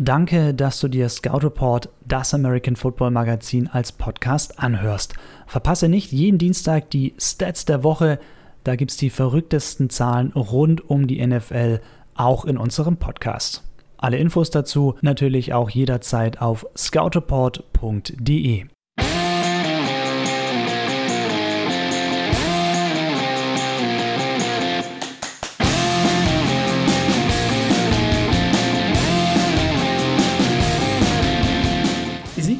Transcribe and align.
Danke, 0.00 0.54
dass 0.54 0.78
du 0.78 0.86
dir 0.86 1.08
Scout 1.08 1.38
Report, 1.38 1.88
das 2.06 2.32
American 2.32 2.76
Football 2.76 3.10
Magazin, 3.10 3.66
als 3.66 3.90
Podcast 3.90 4.60
anhörst. 4.60 5.14
Verpasse 5.48 5.88
nicht 5.88 6.12
jeden 6.12 6.38
Dienstag 6.38 6.88
die 6.90 7.14
Stats 7.18 7.64
der 7.64 7.82
Woche. 7.82 8.20
Da 8.62 8.76
gibt 8.76 8.92
es 8.92 8.96
die 8.96 9.10
verrücktesten 9.10 9.90
Zahlen 9.90 10.30
rund 10.34 10.88
um 10.88 11.08
die 11.08 11.26
NFL, 11.26 11.80
auch 12.14 12.44
in 12.44 12.58
unserem 12.58 12.96
Podcast. 12.96 13.64
Alle 13.96 14.18
Infos 14.18 14.50
dazu 14.50 14.94
natürlich 15.00 15.52
auch 15.52 15.68
jederzeit 15.68 16.40
auf 16.40 16.64
scoutreport.de. 16.76 18.66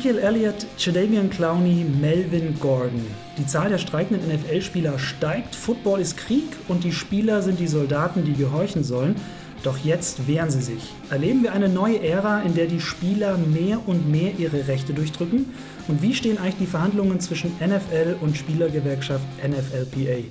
Ezekiel 0.09 0.25
Elliott, 0.25 0.67
Jadavian 0.79 1.29
Clowney, 1.29 1.85
Melvin 2.01 2.59
Gordon. 2.61 3.05
Die 3.37 3.47
Zahl 3.47 3.69
der 3.69 3.77
streikenden 3.77 4.27
NFL-Spieler 4.27 4.99
steigt, 4.99 5.55
Football 5.55 6.01
ist 6.01 6.17
Krieg 6.17 6.49
und 6.67 6.83
die 6.83 6.93
Spieler 6.93 7.43
sind 7.43 7.61
die 7.61 7.67
Soldaten, 7.67 8.25
die 8.25 8.33
gehorchen 8.33 8.85
sollen. 8.85 9.17
Doch 9.65 9.77
jetzt 9.77 10.27
wehren 10.27 10.49
sie 10.49 10.63
sich. 10.63 10.95
Erleben 11.11 11.43
wir 11.43 11.53
eine 11.53 11.69
neue 11.69 12.03
Ära, 12.03 12.41
in 12.41 12.55
der 12.55 12.65
die 12.65 12.81
Spieler 12.81 13.37
mehr 13.37 13.87
und 13.87 14.11
mehr 14.11 14.33
ihre 14.39 14.67
Rechte 14.67 14.95
durchdrücken? 14.95 15.53
Und 15.89 16.01
wie 16.01 16.15
stehen 16.15 16.39
eigentlich 16.39 16.57
die 16.57 16.67
Verhandlungen 16.67 17.21
zwischen 17.21 17.53
NFL 17.61 18.17
und 18.23 18.35
Spielergewerkschaft 18.35 19.27
NFLPA? 19.47 20.25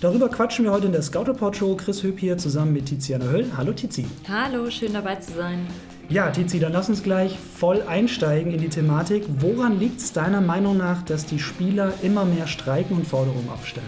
Darüber 0.00 0.30
quatschen 0.30 0.64
wir 0.64 0.72
heute 0.72 0.86
in 0.86 0.92
der 0.92 1.02
Scout 1.02 1.28
Report 1.28 1.56
Show. 1.56 1.76
Chris 1.76 2.02
Höp 2.02 2.18
hier 2.18 2.38
zusammen 2.38 2.72
mit 2.72 2.86
Tiziana 2.86 3.26
Höll. 3.26 3.46
Hallo 3.56 3.72
Tizi. 3.72 4.04
Hallo, 4.28 4.68
schön 4.68 4.94
dabei 4.94 5.14
zu 5.14 5.32
sein. 5.34 5.68
Ja, 6.08 6.30
Tizi, 6.30 6.58
dann 6.58 6.72
lass 6.72 6.88
uns 6.88 7.02
gleich 7.02 7.38
voll 7.38 7.82
einsteigen 7.82 8.52
in 8.52 8.60
die 8.60 8.68
Thematik. 8.68 9.24
Woran 9.38 9.78
liegt 9.78 10.00
es 10.00 10.12
deiner 10.12 10.40
Meinung 10.40 10.76
nach, 10.76 11.02
dass 11.02 11.24
die 11.26 11.38
Spieler 11.38 11.94
immer 12.02 12.24
mehr 12.24 12.46
streiken 12.46 12.96
und 12.96 13.06
Forderungen 13.06 13.48
aufstellen? 13.48 13.86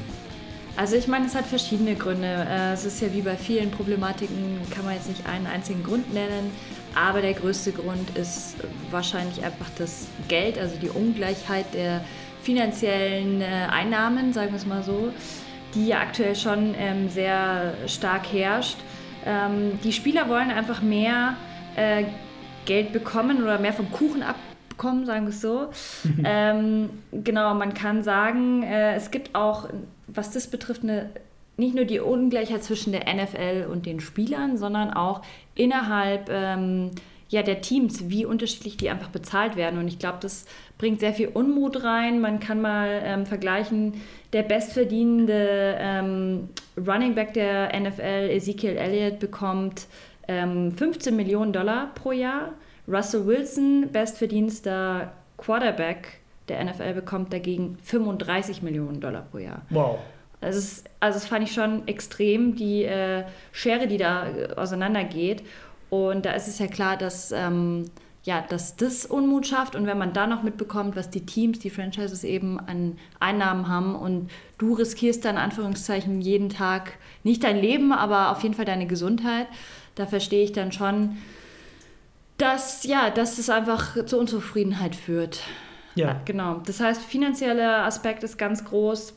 Also 0.77 0.97
ich 0.97 1.06
meine, 1.06 1.27
es 1.27 1.34
hat 1.34 1.47
verschiedene 1.47 1.95
Gründe. 1.95 2.27
Äh, 2.27 2.73
es 2.73 2.84
ist 2.84 3.01
ja 3.01 3.12
wie 3.12 3.21
bei 3.21 3.37
vielen 3.37 3.71
Problematiken, 3.71 4.61
kann 4.75 4.84
man 4.84 4.95
jetzt 4.95 5.09
nicht 5.09 5.29
einen 5.29 5.47
einzigen 5.47 5.84
Grund 5.84 6.12
nennen. 6.12 6.51
Aber 6.95 7.21
der 7.21 7.34
größte 7.34 7.73
Grund 7.73 8.17
ist 8.17 8.56
wahrscheinlich 8.91 9.45
einfach 9.45 9.67
das 9.78 10.06
Geld, 10.28 10.59
also 10.59 10.77
die 10.77 10.89
Ungleichheit 10.89 11.67
der 11.75 12.05
finanziellen 12.43 13.41
äh, 13.41 13.69
Einnahmen, 13.71 14.33
sagen 14.33 14.51
wir 14.51 14.56
es 14.56 14.67
mal 14.67 14.83
so, 14.83 15.12
die 15.75 15.89
ja 15.89 16.01
aktuell 16.01 16.37
schon 16.37 16.75
ähm, 16.78 17.09
sehr 17.09 17.75
stark 17.87 18.33
herrscht. 18.33 18.77
Ähm, 19.25 19.78
die 19.83 19.93
Spieler 19.93 20.28
wollen 20.28 20.51
einfach 20.51 20.83
mehr 20.83 21.37
äh, 21.77 22.05
Geld 22.64 22.92
bekommen 22.92 23.42
oder 23.42 23.58
mehr 23.58 23.72
vom 23.72 23.91
Kuchen 23.91 24.22
abbekommen, 24.22 25.06
sagen 25.06 25.27
wir 25.27 25.30
es 25.30 25.41
so. 25.41 25.69
ähm, 26.25 26.91
genau, 27.12 27.55
man 27.55 27.75
kann 27.75 28.03
sagen, 28.03 28.62
äh, 28.62 28.94
es 28.94 29.11
gibt 29.11 29.34
auch, 29.34 29.69
was 30.06 30.31
das 30.31 30.48
betrifft, 30.48 30.83
eine, 30.83 31.11
nicht 31.56 31.75
nur 31.75 31.84
die 31.84 32.00
Ungleichheit 32.00 32.64
zwischen 32.64 32.92
der 32.92 33.03
NFL 33.12 33.69
und 33.70 33.86
den 33.86 34.00
Spielern, 34.00 34.56
sondern 34.56 34.92
auch 34.92 35.22
innerhalb 35.55 36.28
ähm, 36.31 36.91
ja, 37.34 37.42
der 37.42 37.61
Teams, 37.61 38.11
wie 38.11 38.25
unterschiedlich 38.25 38.77
die 38.77 38.91
einfach 38.91 39.09
bezahlt 39.09 39.56
werden. 39.56 39.81
Und 39.81 39.88
ich 39.88 39.98
glaube, 39.98 40.19
das 40.20 40.47
bringt 40.78 41.00
sehr 41.00 41.12
viel 41.12 41.28
Unmut 41.28 41.83
rein. 41.83 42.20
Man 42.20 42.38
kann 42.38 42.61
mal 42.61 43.03
ähm, 43.05 43.27
vergleichen, 43.27 43.94
der 44.33 44.42
bestverdienende 44.42 45.77
ähm, 45.81 46.48
Running 46.77 47.14
Back 47.14 47.34
der 47.34 47.72
NFL, 47.78 48.31
Ezekiel 48.31 48.77
Elliott, 48.77 49.19
bekommt 49.19 49.86
ähm, 50.28 50.72
15 50.72 51.14
Millionen 51.14 51.53
Dollar 51.53 51.92
pro 51.94 52.12
Jahr. 52.12 52.55
Russell 52.86 53.27
Wilson, 53.27 53.89
bestverdienster 53.92 55.12
Quarterback 55.39 56.20
der 56.48 56.62
NFL, 56.64 56.94
bekommt 56.94 57.33
dagegen 57.33 57.78
35 57.83 58.62
Millionen 58.62 59.00
Dollar 59.00 59.22
pro 59.31 59.39
Jahr. 59.39 59.62
Wow. 59.70 59.98
Also, 60.41 60.59
es, 60.59 60.84
also 61.00 61.19
das 61.19 61.26
fand 61.26 61.44
ich 61.44 61.54
schon 61.54 61.88
extrem, 61.88 62.54
die 62.54 62.84
äh, 62.84 63.25
Schere, 63.53 63.87
die 63.87 63.97
da 63.97 64.28
äh, 64.28 64.54
auseinandergeht. 64.54 65.43
Und 65.88 66.26
da 66.26 66.32
ist 66.32 66.49
es 66.49 66.59
ja 66.59 66.66
klar, 66.66 66.97
dass, 66.97 67.32
ähm, 67.32 67.87
ja, 68.25 68.43
dass 68.47 68.76
das 68.76 69.06
Unmut 69.06 69.47
schafft. 69.47 69.75
Und 69.75 69.87
wenn 69.87 69.97
man 69.97 70.12
da 70.12 70.26
noch 70.26 70.43
mitbekommt, 70.43 70.97
was 70.97 71.09
die 71.09 71.25
Teams, 71.25 71.60
die 71.60 71.70
Franchises 71.70 72.25
eben 72.25 72.60
an 72.60 72.99
Einnahmen 73.20 73.69
haben 73.69 73.94
und 73.94 74.31
du 74.59 74.75
riskierst 74.75 75.25
dann 75.25 75.37
in 75.37 75.43
Anführungszeichen 75.43 76.20
jeden 76.20 76.50
Tag 76.50 76.94
nicht 77.22 77.44
dein 77.44 77.59
Leben, 77.59 77.93
aber 77.93 78.32
auf 78.32 78.43
jeden 78.43 78.54
Fall 78.54 78.65
deine 78.65 78.87
Gesundheit, 78.87 79.47
da 79.94 80.06
verstehe 80.06 80.44
ich 80.44 80.53
dann 80.53 80.72
schon, 80.72 81.19
dass, 82.38 82.84
ja, 82.84 83.10
dass 83.10 83.38
es 83.38 83.49
einfach 83.49 84.05
zur 84.06 84.19
Unzufriedenheit 84.19 84.97
führt. 84.97 85.41
Ja. 85.94 86.21
Genau. 86.25 86.60
Das 86.66 86.81
heißt, 86.81 87.03
finanzieller 87.03 87.84
Aspekt 87.84 88.25
ist 88.25 88.37
ganz 88.37 88.65
groß. 88.65 89.15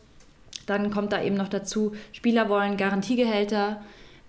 Dann 0.68 0.92
kommt 0.92 1.14
da 1.14 1.22
eben 1.22 1.36
noch 1.36 1.48
dazu, 1.48 1.94
Spieler 2.12 2.50
wollen 2.50 2.78
Garantiegehälter. 2.78 3.82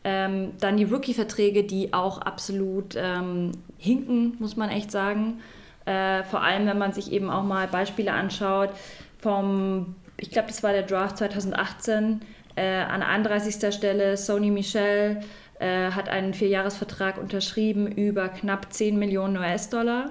Ähm, 0.05 0.53
dann 0.61 0.77
die 0.77 0.85
Rookie-Verträge, 0.85 1.65
die 1.65 1.93
auch 1.93 2.19
absolut 2.19 2.95
ähm, 2.97 3.53
hinken, 3.77 4.37
muss 4.39 4.57
man 4.57 4.71
echt 4.71 4.91
sagen. 4.91 5.41
Äh, 5.85 6.23
vor 6.25 6.43
allem, 6.43 6.67
wenn 6.67 6.79
man 6.79 6.93
sich 6.93 7.13
eben 7.13 7.29
auch 7.29 7.43
mal 7.43 7.67
Beispiele 7.67 8.13
anschaut 8.13 8.71
vom, 9.19 9.97
ich 10.17 10.31
glaube, 10.31 10.49
das 10.49 10.63
war 10.63 10.73
der 10.73 10.83
Draft 10.83 11.19
2018, 11.19 12.21
äh, 12.55 12.83
an 12.83 13.03
31. 13.03 13.75
Stelle 13.75 14.17
Sony 14.17 14.51
Michel, 14.51 15.21
äh, 15.59 15.91
hat 15.91 16.09
einen 16.09 16.35
Vierjahresvertrag 16.35 17.19
unterschrieben 17.19 17.87
über 17.87 18.29
knapp 18.29 18.73
10 18.73 18.99
Millionen 18.99 19.37
US-Dollar, 19.37 20.11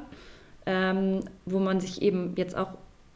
ähm, 0.66 1.22
wo 1.46 1.60
man 1.60 1.80
sich 1.80 2.02
eben 2.02 2.34
jetzt 2.36 2.58
auch 2.58 2.70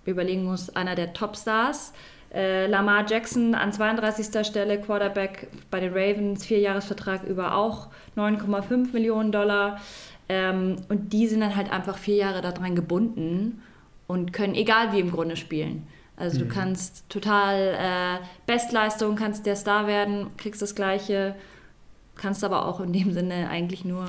überlegen 0.05 0.45
muss, 0.45 0.75
einer 0.75 0.95
der 0.95 1.13
Topstars. 1.13 1.93
Äh, 2.33 2.67
Lamar 2.67 3.05
Jackson 3.09 3.55
an 3.55 3.73
32. 3.73 4.45
Stelle, 4.45 4.79
Quarterback 4.79 5.49
bei 5.69 5.81
den 5.81 5.91
Ravens, 5.91 6.45
Vierjahresvertrag 6.45 7.23
über 7.23 7.55
auch 7.55 7.89
9,5 8.15 8.93
Millionen 8.93 9.31
Dollar. 9.31 9.81
Ähm, 10.29 10.77
und 10.87 11.11
die 11.11 11.27
sind 11.27 11.41
dann 11.41 11.55
halt 11.55 11.71
einfach 11.71 11.97
vier 11.97 12.15
Jahre 12.15 12.41
daran 12.41 12.75
gebunden 12.75 13.61
und 14.07 14.31
können 14.31 14.55
egal 14.55 14.93
wie 14.93 15.01
im 15.01 15.11
Grunde 15.11 15.35
spielen. 15.35 15.87
Also 16.15 16.39
mhm. 16.39 16.47
du 16.47 16.55
kannst 16.55 17.09
total 17.09 17.75
äh, 17.77 18.25
Bestleistung, 18.45 19.15
kannst 19.15 19.45
der 19.45 19.57
Star 19.57 19.87
werden, 19.87 20.27
kriegst 20.37 20.61
das 20.61 20.75
gleiche 20.75 21.35
kannst 22.21 22.43
aber 22.43 22.65
auch 22.67 22.79
in 22.79 22.93
dem 22.93 23.13
Sinne 23.13 23.49
eigentlich 23.49 23.83
nur 23.83 24.05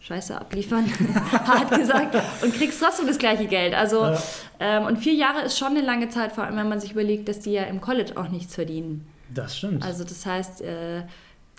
Scheiße 0.00 0.38
abliefern, 0.38 0.84
hart 1.32 1.70
gesagt, 1.70 2.16
und 2.42 2.52
kriegst 2.54 2.82
trotzdem 2.82 3.06
das 3.06 3.18
gleiche 3.18 3.46
Geld. 3.46 3.72
Also, 3.72 4.02
ja. 4.02 4.22
ähm, 4.58 4.86
und 4.86 4.98
vier 4.98 5.14
Jahre 5.14 5.42
ist 5.42 5.56
schon 5.56 5.68
eine 5.68 5.80
lange 5.80 6.08
Zeit, 6.08 6.32
vor 6.32 6.42
allem 6.44 6.56
wenn 6.56 6.68
man 6.68 6.80
sich 6.80 6.90
überlegt, 6.90 7.28
dass 7.28 7.38
die 7.38 7.52
ja 7.52 7.62
im 7.64 7.80
College 7.80 8.12
auch 8.16 8.28
nichts 8.28 8.54
verdienen. 8.54 9.06
Das 9.32 9.56
stimmt. 9.56 9.84
Also, 9.84 10.02
das 10.02 10.26
heißt, 10.26 10.60
äh, 10.62 11.02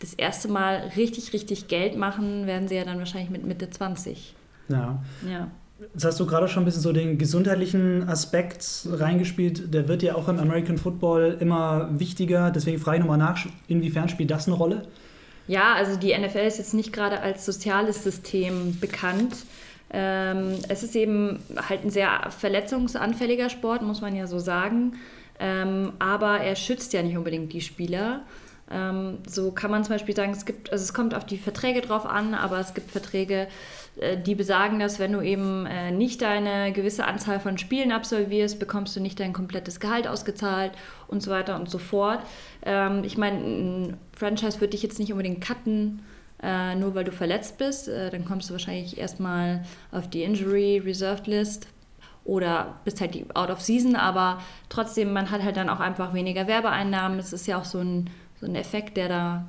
das 0.01 0.13
erste 0.13 0.49
Mal 0.49 0.91
richtig, 0.97 1.31
richtig 1.31 1.69
Geld 1.69 1.95
machen, 1.95 2.45
werden 2.45 2.67
sie 2.67 2.75
ja 2.75 2.83
dann 2.83 2.99
wahrscheinlich 2.99 3.29
mit 3.29 3.45
Mitte 3.45 3.69
20. 3.69 4.35
Ja. 4.67 5.01
ja. 5.25 5.47
Jetzt 5.93 6.03
hast 6.03 6.19
du 6.19 6.25
gerade 6.25 6.49
schon 6.49 6.63
ein 6.63 6.65
bisschen 6.65 6.81
so 6.81 6.91
den 6.91 7.17
gesundheitlichen 7.17 8.07
Aspekt 8.09 8.87
reingespielt. 8.89 9.73
Der 9.73 9.87
wird 9.87 10.03
ja 10.03 10.15
auch 10.15 10.27
im 10.27 10.39
American 10.39 10.77
Football 10.77 11.37
immer 11.39 11.89
wichtiger. 11.97 12.51
Deswegen 12.51 12.79
frage 12.79 12.97
ich 12.97 13.01
nochmal 13.01 13.17
nach, 13.17 13.45
inwiefern 13.67 14.09
spielt 14.09 14.31
das 14.31 14.47
eine 14.47 14.55
Rolle? 14.55 14.83
Ja, 15.47 15.73
also 15.73 15.97
die 15.97 16.17
NFL 16.17 16.39
ist 16.39 16.57
jetzt 16.57 16.73
nicht 16.73 16.93
gerade 16.93 17.19
als 17.19 17.45
soziales 17.45 18.03
System 18.03 18.79
bekannt. 18.79 19.35
Ähm, 19.91 20.55
es 20.69 20.83
ist 20.83 20.95
eben 20.95 21.39
halt 21.69 21.83
ein 21.83 21.89
sehr 21.89 22.31
verletzungsanfälliger 22.31 23.49
Sport, 23.49 23.81
muss 23.81 24.01
man 24.01 24.15
ja 24.15 24.25
so 24.25 24.39
sagen. 24.39 24.93
Ähm, 25.39 25.93
aber 25.99 26.39
er 26.39 26.55
schützt 26.55 26.93
ja 26.93 27.03
nicht 27.03 27.17
unbedingt 27.17 27.53
die 27.53 27.61
Spieler. 27.61 28.21
Ähm, 28.73 29.19
so 29.27 29.51
kann 29.51 29.69
man 29.69 29.83
zum 29.83 29.93
Beispiel 29.93 30.15
sagen, 30.15 30.31
es 30.31 30.45
gibt, 30.45 30.71
also 30.71 30.83
es 30.83 30.93
kommt 30.93 31.13
auf 31.13 31.25
die 31.25 31.37
Verträge 31.37 31.81
drauf 31.81 32.05
an, 32.05 32.33
aber 32.33 32.59
es 32.59 32.73
gibt 32.73 32.89
Verträge, 32.89 33.47
äh, 33.97 34.17
die 34.17 34.33
besagen, 34.33 34.79
dass 34.79 34.97
wenn 34.97 35.11
du 35.11 35.21
eben 35.21 35.67
äh, 35.67 35.91
nicht 35.91 36.23
eine 36.23 36.71
gewisse 36.71 37.05
Anzahl 37.05 37.39
von 37.39 37.57
Spielen 37.57 37.91
absolvierst, 37.91 38.59
bekommst 38.59 38.95
du 38.95 38.99
nicht 38.99 39.19
dein 39.19 39.31
komplettes 39.31 39.79
Gehalt 39.79 40.07
ausgezahlt 40.07 40.71
und 41.07 41.21
so 41.21 41.29
weiter 41.29 41.55
und 41.55 41.69
so 41.69 41.77
fort. 41.77 42.19
Ähm, 42.65 43.03
ich 43.03 43.17
meine, 43.17 43.37
ein 43.37 43.97
Franchise 44.17 44.59
würde 44.59 44.71
dich 44.71 44.81
jetzt 44.81 44.97
nicht 44.97 45.11
unbedingt 45.11 45.41
cutten, 45.41 46.01
äh, 46.41 46.73
nur 46.75 46.95
weil 46.95 47.03
du 47.03 47.11
verletzt 47.11 47.57
bist. 47.59 47.87
dann 47.87 48.25
kommst 48.25 48.49
du 48.49 48.53
wahrscheinlich 48.53 48.97
erstmal 48.97 49.63
auf 49.91 50.09
die 50.09 50.23
Injury 50.23 50.79
Reserved 50.83 51.27
List 51.27 51.67
oder 52.25 52.75
bist 52.85 53.01
halt 53.01 53.17
out 53.35 53.49
of 53.49 53.61
season, 53.61 53.95
aber 53.95 54.39
trotzdem, 54.69 55.11
man 55.13 55.29
hat 55.29 55.43
halt 55.43 55.57
dann 55.57 55.69
auch 55.69 55.79
einfach 55.79 56.13
weniger 56.13 56.47
Werbeeinnahmen. 56.47 57.17
Das 57.17 57.33
ist 57.33 57.47
ja 57.47 57.57
auch 57.57 57.65
so 57.65 57.79
ein, 57.79 58.09
so 58.43 58.49
ein 58.49 58.55
Effekt, 58.55 58.97
der 58.97 59.07
da 59.07 59.45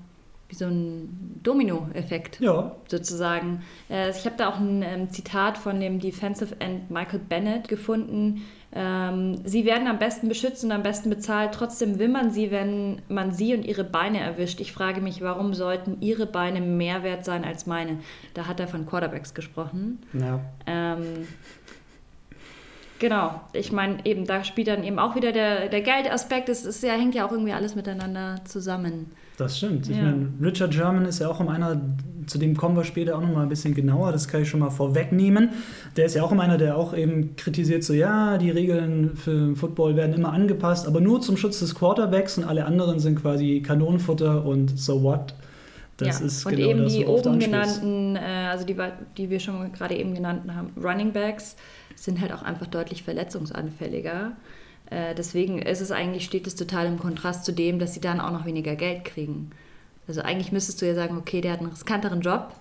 wie 0.48 0.54
so 0.54 0.66
ein 0.66 1.40
Domino-Effekt 1.42 2.40
ja. 2.40 2.76
sozusagen. 2.86 3.62
Äh, 3.90 4.10
ich 4.10 4.24
habe 4.24 4.36
da 4.36 4.48
auch 4.50 4.58
ein 4.58 4.82
ähm, 4.82 5.10
Zitat 5.10 5.58
von 5.58 5.80
dem 5.80 6.00
Defensive 6.00 6.60
End 6.60 6.90
Michael 6.90 7.18
Bennett 7.18 7.66
gefunden. 7.66 8.42
Ähm, 8.72 9.40
sie 9.44 9.64
werden 9.64 9.88
am 9.88 9.98
besten 9.98 10.28
beschützt 10.28 10.62
und 10.62 10.72
am 10.72 10.82
besten 10.82 11.08
bezahlt. 11.08 11.54
Trotzdem 11.54 11.98
will 11.98 12.08
man 12.08 12.30
sie, 12.30 12.50
wenn 12.50 13.00
man 13.08 13.32
sie 13.32 13.54
und 13.54 13.64
ihre 13.64 13.84
Beine 13.84 14.20
erwischt. 14.20 14.60
Ich 14.60 14.72
frage 14.72 15.00
mich, 15.00 15.22
warum 15.22 15.54
sollten 15.54 16.00
ihre 16.00 16.26
Beine 16.26 16.60
mehr 16.60 17.02
wert 17.02 17.24
sein 17.24 17.44
als 17.44 17.66
meine? 17.66 17.98
Da 18.34 18.46
hat 18.46 18.60
er 18.60 18.68
von 18.68 18.86
Quarterbacks 18.86 19.32
gesprochen. 19.32 20.02
Ja. 20.12 20.40
Ähm, 20.66 21.26
Genau, 23.00 23.40
ich 23.52 23.72
meine, 23.72 23.98
eben 24.04 24.24
da 24.24 24.44
spielt 24.44 24.68
dann 24.68 24.84
eben 24.84 24.98
auch 24.98 25.16
wieder 25.16 25.32
der, 25.32 25.68
der 25.68 25.80
Geldaspekt. 25.80 26.48
Es 26.48 26.64
ist 26.64 26.82
ja, 26.82 26.92
hängt 26.92 27.14
ja 27.14 27.26
auch 27.26 27.32
irgendwie 27.32 27.52
alles 27.52 27.74
miteinander 27.74 28.36
zusammen. 28.44 29.10
Das 29.36 29.58
stimmt. 29.58 29.88
Ich 29.88 29.96
ja. 29.96 30.04
meine, 30.04 30.28
Richard 30.40 30.70
German 30.70 31.04
ist 31.06 31.18
ja 31.18 31.28
auch 31.28 31.40
um 31.40 31.48
einer, 31.48 31.80
zu 32.26 32.38
dem 32.38 32.56
kommen 32.56 32.76
wir 32.76 32.84
später 32.84 33.16
auch 33.16 33.20
nochmal 33.20 33.42
ein 33.42 33.48
bisschen 33.48 33.74
genauer, 33.74 34.12
das 34.12 34.28
kann 34.28 34.42
ich 34.42 34.48
schon 34.48 34.60
mal 34.60 34.70
vorwegnehmen. 34.70 35.50
Der 35.96 36.06
ist 36.06 36.14
ja 36.14 36.22
auch 36.22 36.30
um 36.30 36.38
einer, 36.38 36.56
der 36.56 36.76
auch 36.76 36.96
eben 36.96 37.34
kritisiert, 37.34 37.82
so 37.82 37.94
ja, 37.94 38.38
die 38.38 38.50
Regeln 38.50 39.16
für 39.16 39.56
Football 39.56 39.96
werden 39.96 40.14
immer 40.14 40.32
angepasst, 40.32 40.86
aber 40.86 41.00
nur 41.00 41.20
zum 41.20 41.36
Schutz 41.36 41.58
des 41.58 41.74
Quarterbacks 41.74 42.38
und 42.38 42.44
alle 42.44 42.64
anderen 42.64 43.00
sind 43.00 43.20
quasi 43.20 43.60
Kanonenfutter 43.60 44.44
und 44.44 44.78
so 44.78 45.02
what. 45.02 45.34
Das 45.96 46.20
ja, 46.20 46.26
ist 46.26 46.46
und 46.46 46.56
genau 46.56 46.68
eben 46.70 46.82
das, 46.84 46.92
die 46.92 47.06
oben 47.06 47.38
genannten, 47.38 48.16
äh, 48.16 48.48
also 48.50 48.64
die, 48.64 48.76
die 49.16 49.30
wir 49.30 49.38
schon 49.38 49.72
gerade 49.72 49.96
eben 49.96 50.14
genannten 50.14 50.54
haben, 50.54 50.72
Running 50.76 51.12
Backs, 51.12 51.56
sind 51.96 52.20
halt 52.20 52.32
auch 52.32 52.42
einfach 52.42 52.66
deutlich 52.66 53.02
verletzungsanfälliger. 53.02 54.32
Äh, 54.90 55.14
deswegen 55.14 55.60
ist 55.60 55.80
es 55.80 55.90
eigentlich, 55.90 56.24
steht 56.24 56.46
es 56.46 56.54
total 56.54 56.86
im 56.86 56.98
Kontrast 56.98 57.44
zu 57.44 57.52
dem, 57.52 57.78
dass 57.78 57.94
sie 57.94 58.00
dann 58.00 58.20
auch 58.20 58.30
noch 58.30 58.44
weniger 58.44 58.76
Geld 58.76 59.04
kriegen. 59.04 59.50
Also 60.06 60.20
eigentlich 60.20 60.52
müsstest 60.52 60.82
du 60.82 60.86
ja 60.86 60.94
sagen, 60.94 61.16
okay, 61.16 61.40
der 61.40 61.52
hat 61.52 61.60
einen 61.60 61.70
riskanteren 61.70 62.20
Job. 62.20 62.52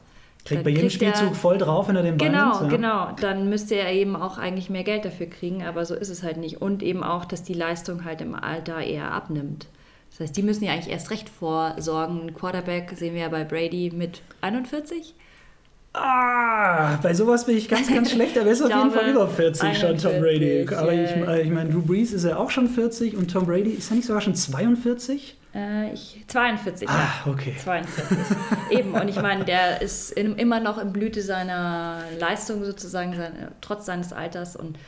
Kriegt 0.45 0.63
bei 0.63 0.71
jedem 0.71 0.89
kriegt 0.89 0.95
Spielzug 0.95 1.29
er, 1.29 1.35
voll 1.35 1.57
drauf, 1.57 1.87
wenn 1.87 1.95
er 1.95 2.03
den 2.03 2.17
Ball 2.17 2.29
Genau, 2.29 2.61
ja. 2.61 2.67
genau. 2.67 3.11
Dann 3.19 3.49
müsste 3.49 3.75
er 3.75 3.91
eben 3.93 4.15
auch 4.15 4.37
eigentlich 4.37 4.69
mehr 4.69 4.83
Geld 4.83 5.05
dafür 5.05 5.27
kriegen, 5.27 5.63
aber 5.63 5.85
so 5.85 5.95
ist 5.95 6.09
es 6.09 6.23
halt 6.23 6.37
nicht. 6.37 6.61
Und 6.61 6.83
eben 6.83 7.03
auch, 7.03 7.25
dass 7.25 7.43
die 7.43 7.53
Leistung 7.53 8.03
halt 8.03 8.21
im 8.21 8.35
Alter 8.35 8.79
eher 8.79 9.11
abnimmt. 9.11 9.67
Das 10.11 10.19
heißt, 10.19 10.37
die 10.37 10.43
müssen 10.43 10.63
ja 10.65 10.73
eigentlich 10.73 10.91
erst 10.91 11.11
recht 11.11 11.29
vorsorgen. 11.29 12.33
Quarterback 12.33 12.93
sehen 12.95 13.15
wir 13.15 13.21
ja 13.21 13.29
bei 13.29 13.43
Brady 13.43 13.91
mit 13.95 14.21
41. 14.41 15.15
Ah, 15.93 16.97
bei 17.03 17.13
sowas 17.13 17.45
bin 17.45 17.55
ich 17.55 17.69
ganz, 17.69 17.87
ganz 17.87 18.11
schlecht. 18.11 18.35
Er 18.35 18.47
ist 18.47 18.63
auf 18.63 18.69
jeden 18.69 18.91
Fall 18.91 19.11
über 19.11 19.27
40 19.27 19.77
schon, 19.77 19.97
Tom 19.97 20.19
Brady. 20.19 20.67
Aber 20.75 20.91
ich, 20.91 21.11
ich 21.11 21.51
meine, 21.51 21.69
Drew 21.69 21.81
Brees 21.81 22.13
ist 22.13 22.25
ja 22.25 22.37
auch 22.37 22.49
schon 22.49 22.67
40 22.67 23.15
und 23.15 23.31
Tom 23.31 23.45
Brady 23.45 23.69
ist 23.71 23.91
er 23.91 23.97
nicht 23.97 24.07
sogar 24.07 24.21
schon 24.21 24.33
42? 24.33 25.37
Äh, 25.53 25.93
ich, 25.93 26.23
42. 26.27 26.89
Ah, 26.89 26.93
ja. 27.25 27.31
okay. 27.31 27.55
42. 27.63 28.17
Eben, 28.71 28.93
und 28.93 29.07
ich 29.07 29.21
meine, 29.21 29.45
der 29.45 29.83
ist 29.83 30.11
in, 30.11 30.35
immer 30.37 30.59
noch 30.59 30.79
in 30.79 30.91
Blüte 30.91 31.21
seiner 31.21 31.99
Leistung 32.19 32.63
sozusagen, 32.63 33.15
seine, 33.15 33.51
trotz 33.61 33.85
seines 33.85 34.13
Alters 34.13 34.55
und 34.55 34.79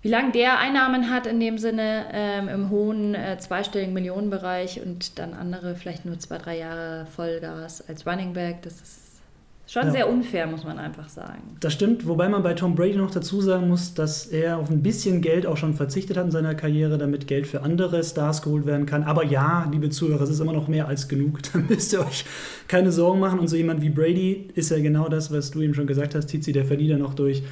wie 0.00 0.08
lange 0.08 0.32
der 0.32 0.58
Einnahmen 0.58 1.10
hat 1.10 1.26
in 1.26 1.38
dem 1.38 1.58
Sinne 1.58 2.06
ähm, 2.12 2.48
im 2.48 2.70
hohen 2.70 3.14
äh, 3.14 3.38
zweistelligen 3.38 3.94
Millionenbereich 3.94 4.80
und 4.82 5.18
dann 5.18 5.34
andere 5.34 5.76
vielleicht 5.76 6.06
nur 6.06 6.18
zwei, 6.18 6.38
drei 6.38 6.58
Jahre 6.58 7.06
Vollgas 7.14 7.86
als 7.86 8.06
Running 8.06 8.32
Back, 8.32 8.62
das 8.62 8.80
ist 8.80 9.01
Schon 9.72 9.86
ja. 9.86 9.90
sehr 9.90 10.10
unfair, 10.10 10.46
muss 10.46 10.64
man 10.64 10.78
einfach 10.78 11.08
sagen. 11.08 11.56
Das 11.60 11.72
stimmt, 11.72 12.06
wobei 12.06 12.28
man 12.28 12.42
bei 12.42 12.52
Tom 12.52 12.74
Brady 12.74 12.96
noch 12.98 13.10
dazu 13.10 13.40
sagen 13.40 13.68
muss, 13.68 13.94
dass 13.94 14.26
er 14.26 14.58
auf 14.58 14.68
ein 14.68 14.82
bisschen 14.82 15.22
Geld 15.22 15.46
auch 15.46 15.56
schon 15.56 15.72
verzichtet 15.72 16.18
hat 16.18 16.26
in 16.26 16.30
seiner 16.30 16.54
Karriere, 16.54 16.98
damit 16.98 17.26
Geld 17.26 17.46
für 17.46 17.62
andere 17.62 18.04
Stars 18.04 18.42
geholt 18.42 18.66
werden 18.66 18.84
kann. 18.84 19.02
Aber 19.04 19.24
ja, 19.24 19.66
liebe 19.72 19.88
Zuhörer, 19.88 20.20
es 20.24 20.28
ist 20.28 20.40
immer 20.40 20.52
noch 20.52 20.68
mehr 20.68 20.88
als 20.88 21.08
genug. 21.08 21.38
Da 21.54 21.58
müsst 21.58 21.94
ihr 21.94 22.00
euch 22.00 22.26
keine 22.68 22.92
Sorgen 22.92 23.18
machen. 23.18 23.38
Und 23.38 23.48
so 23.48 23.56
jemand 23.56 23.80
wie 23.80 23.88
Brady 23.88 24.48
ist 24.54 24.70
ja 24.70 24.78
genau 24.78 25.08
das, 25.08 25.32
was 25.32 25.52
du 25.52 25.62
eben 25.62 25.72
schon 25.72 25.86
gesagt 25.86 26.14
hast, 26.14 26.26
Tizi, 26.26 26.52
der 26.52 26.66
verdient 26.66 26.90
ja 26.90 26.98
noch 26.98 27.14
durch 27.14 27.42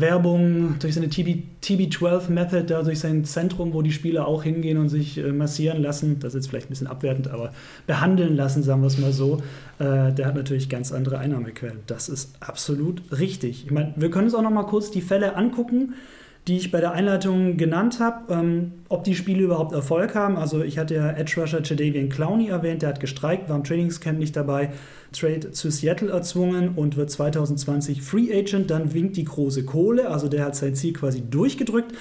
Werbung, 0.00 0.76
durch 0.78 0.94
seine 0.94 1.08
TB, 1.08 1.42
TB12-Method, 1.62 2.64
da 2.64 2.82
durch 2.82 3.00
sein 3.00 3.24
Zentrum, 3.24 3.72
wo 3.72 3.82
die 3.82 3.92
Spieler 3.92 4.26
auch 4.26 4.42
hingehen 4.42 4.78
und 4.78 4.88
sich 4.88 5.18
äh, 5.18 5.32
massieren 5.32 5.82
lassen. 5.82 6.18
Das 6.20 6.34
ist 6.34 6.44
jetzt 6.44 6.48
vielleicht 6.48 6.66
ein 6.66 6.70
bisschen 6.70 6.86
abwertend, 6.86 7.28
aber 7.28 7.52
behandeln 7.86 8.36
lassen, 8.36 8.62
sagen 8.62 8.82
wir 8.82 8.88
es 8.88 8.98
mal 8.98 9.12
so. 9.12 9.42
Äh, 9.78 10.12
der 10.12 10.26
hat 10.26 10.34
natürlich 10.34 10.68
ganz 10.68 10.92
andere 10.92 11.18
Einnahmequellen. 11.18 11.80
Das 11.86 12.08
ist 12.08 12.34
absolut 12.40 13.02
richtig. 13.18 13.64
Ich 13.64 13.70
meine, 13.70 13.92
wir 13.96 14.10
können 14.10 14.24
uns 14.24 14.34
auch 14.34 14.42
noch 14.42 14.50
mal 14.50 14.64
kurz 14.64 14.90
die 14.90 15.02
Fälle 15.02 15.36
angucken 15.36 15.94
die 16.48 16.56
ich 16.56 16.70
bei 16.70 16.80
der 16.80 16.92
Einleitung 16.92 17.56
genannt 17.56 18.00
habe, 18.00 18.32
ähm, 18.32 18.72
ob 18.88 19.04
die 19.04 19.14
Spiele 19.14 19.42
überhaupt 19.42 19.72
Erfolg 19.72 20.14
haben. 20.14 20.36
Also 20.36 20.62
ich 20.62 20.78
hatte 20.78 20.94
ja 20.94 21.10
Edge 21.10 21.40
Rusher 21.40 21.62
Jadavian 21.62 22.08
Clowney 22.08 22.48
erwähnt, 22.48 22.82
der 22.82 22.88
hat 22.90 23.00
gestreikt, 23.00 23.48
war 23.48 23.56
im 23.56 23.64
Trainingscamp 23.64 24.18
nicht 24.18 24.34
dabei, 24.36 24.70
Trade 25.12 25.52
zu 25.52 25.70
Seattle 25.70 26.10
erzwungen 26.10 26.70
und 26.76 26.96
wird 26.96 27.10
2020 27.10 28.02
Free 28.02 28.32
Agent. 28.32 28.70
Dann 28.70 28.94
winkt 28.94 29.16
die 29.16 29.24
große 29.24 29.64
Kohle, 29.64 30.08
also 30.08 30.28
der 30.28 30.44
hat 30.44 30.56
sein 30.56 30.74
Ziel 30.74 30.92
quasi 30.92 31.22
durchgedrückt. 31.22 31.92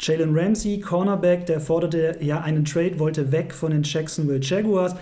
Jalen 0.00 0.36
Ramsey, 0.36 0.78
Cornerback, 0.78 1.46
der 1.46 1.60
forderte 1.60 2.18
ja 2.20 2.40
einen 2.40 2.64
Trade, 2.64 2.98
wollte 2.98 3.32
weg 3.32 3.52
von 3.52 3.72
den 3.72 3.82
Jacksonville 3.82 4.40
Jaguars. 4.40 4.94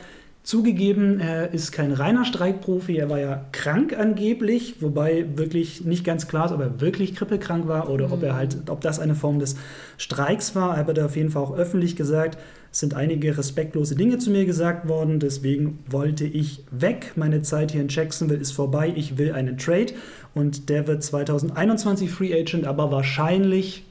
Zugegeben, 0.46 1.18
er 1.18 1.52
ist 1.52 1.72
kein 1.72 1.90
reiner 1.90 2.24
Streikprofi, 2.24 2.96
er 2.96 3.10
war 3.10 3.18
ja 3.18 3.44
krank 3.50 3.98
angeblich, 3.98 4.76
wobei 4.80 5.26
wirklich 5.34 5.84
nicht 5.84 6.04
ganz 6.04 6.28
klar 6.28 6.46
ist, 6.46 6.52
ob 6.52 6.60
er 6.60 6.80
wirklich 6.80 7.16
krippelkrank 7.16 7.66
war 7.66 7.90
oder 7.90 8.06
mhm. 8.06 8.12
ob 8.12 8.22
er 8.22 8.36
halt, 8.36 8.56
ob 8.70 8.80
das 8.80 9.00
eine 9.00 9.16
Form 9.16 9.40
des 9.40 9.56
Streiks 9.98 10.54
war. 10.54 10.76
Er 10.76 10.86
hat 10.86 10.98
auf 11.00 11.16
jeden 11.16 11.30
Fall 11.30 11.42
auch 11.42 11.56
öffentlich 11.56 11.96
gesagt, 11.96 12.38
es 12.70 12.78
sind 12.78 12.94
einige 12.94 13.36
respektlose 13.36 13.96
Dinge 13.96 14.18
zu 14.18 14.30
mir 14.30 14.44
gesagt 14.46 14.88
worden, 14.88 15.18
deswegen 15.18 15.80
wollte 15.90 16.26
ich 16.26 16.62
weg. 16.70 17.14
Meine 17.16 17.42
Zeit 17.42 17.72
hier 17.72 17.80
in 17.80 17.88
Jacksonville 17.88 18.38
ist 18.38 18.52
vorbei, 18.52 18.92
ich 18.94 19.18
will 19.18 19.32
einen 19.32 19.58
Trade 19.58 19.94
und 20.32 20.68
der 20.68 20.86
wird 20.86 21.02
2021 21.02 22.08
Free 22.08 22.32
Agent, 22.32 22.68
aber 22.68 22.92
wahrscheinlich 22.92 23.82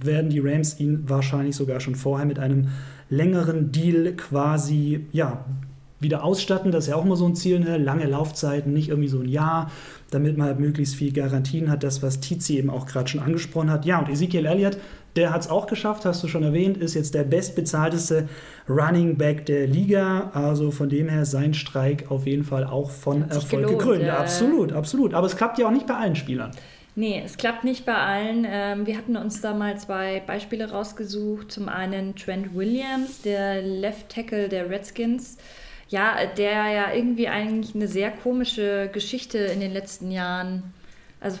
werden 0.00 0.30
die 0.30 0.38
Rams 0.38 0.78
ihn 0.78 1.02
wahrscheinlich 1.08 1.56
sogar 1.56 1.80
schon 1.80 1.96
vorher 1.96 2.24
mit 2.24 2.38
einem 2.38 2.68
längeren 3.10 3.72
Deal 3.72 4.12
quasi 4.12 5.06
ja, 5.10 5.44
wieder 6.04 6.22
ausstatten. 6.22 6.70
Das 6.70 6.84
ist 6.84 6.90
ja 6.90 6.96
auch 6.96 7.04
immer 7.04 7.16
so 7.16 7.26
ein 7.26 7.34
Ziel, 7.34 7.58
ne? 7.58 7.76
lange 7.76 8.06
Laufzeiten, 8.06 8.72
nicht 8.72 8.90
irgendwie 8.90 9.08
so 9.08 9.18
ein 9.18 9.28
Jahr, 9.28 9.72
damit 10.12 10.38
man 10.38 10.46
halt 10.46 10.60
möglichst 10.60 10.94
viel 10.94 11.12
Garantien 11.12 11.68
hat. 11.68 11.82
Das, 11.82 12.00
was 12.02 12.20
Tizi 12.20 12.58
eben 12.58 12.70
auch 12.70 12.86
gerade 12.86 13.08
schon 13.08 13.20
angesprochen 13.20 13.70
hat. 13.70 13.84
Ja, 13.84 13.98
und 13.98 14.08
Ezekiel 14.08 14.46
Elliott, 14.46 14.78
der 15.16 15.32
hat 15.32 15.42
es 15.42 15.50
auch 15.50 15.66
geschafft, 15.66 16.04
hast 16.04 16.22
du 16.22 16.28
schon 16.28 16.42
erwähnt, 16.42 16.76
ist 16.76 16.94
jetzt 16.94 17.14
der 17.14 17.24
bestbezahlteste 17.24 18.28
Running 18.68 19.16
Back 19.16 19.46
der 19.46 19.66
Liga. 19.66 20.30
Also 20.34 20.70
von 20.70 20.88
dem 20.88 21.08
her 21.08 21.24
sein 21.24 21.54
Streik 21.54 22.10
auf 22.10 22.26
jeden 22.26 22.44
Fall 22.44 22.64
auch 22.64 22.90
von 22.90 23.28
Erfolg 23.28 23.66
gekrönt. 23.68 24.02
Ja, 24.02 24.18
absolut, 24.18 24.72
absolut. 24.72 25.14
Aber 25.14 25.26
es 25.26 25.36
klappt 25.36 25.58
ja 25.58 25.66
auch 25.66 25.72
nicht 25.72 25.86
bei 25.86 25.94
allen 25.94 26.16
Spielern. 26.16 26.52
Nee, 26.96 27.22
es 27.24 27.36
klappt 27.36 27.64
nicht 27.64 27.84
bei 27.84 27.96
allen. 27.96 28.46
Ähm, 28.48 28.86
wir 28.86 28.96
hatten 28.96 29.16
uns 29.16 29.40
da 29.40 29.52
mal 29.52 29.76
zwei 29.78 30.22
Beispiele 30.24 30.70
rausgesucht. 30.70 31.50
Zum 31.50 31.68
einen 31.68 32.14
Trent 32.14 32.54
Williams, 32.54 33.22
der 33.22 33.62
Left 33.62 34.10
Tackle 34.10 34.48
der 34.48 34.70
Redskins 34.70 35.36
ja, 35.88 36.26
der 36.26 36.68
ja 36.70 36.92
irgendwie 36.92 37.28
eigentlich 37.28 37.74
eine 37.74 37.88
sehr 37.88 38.10
komische 38.10 38.90
Geschichte 38.92 39.38
in 39.38 39.60
den 39.60 39.72
letzten 39.72 40.10
Jahren, 40.10 40.74
also 41.20 41.38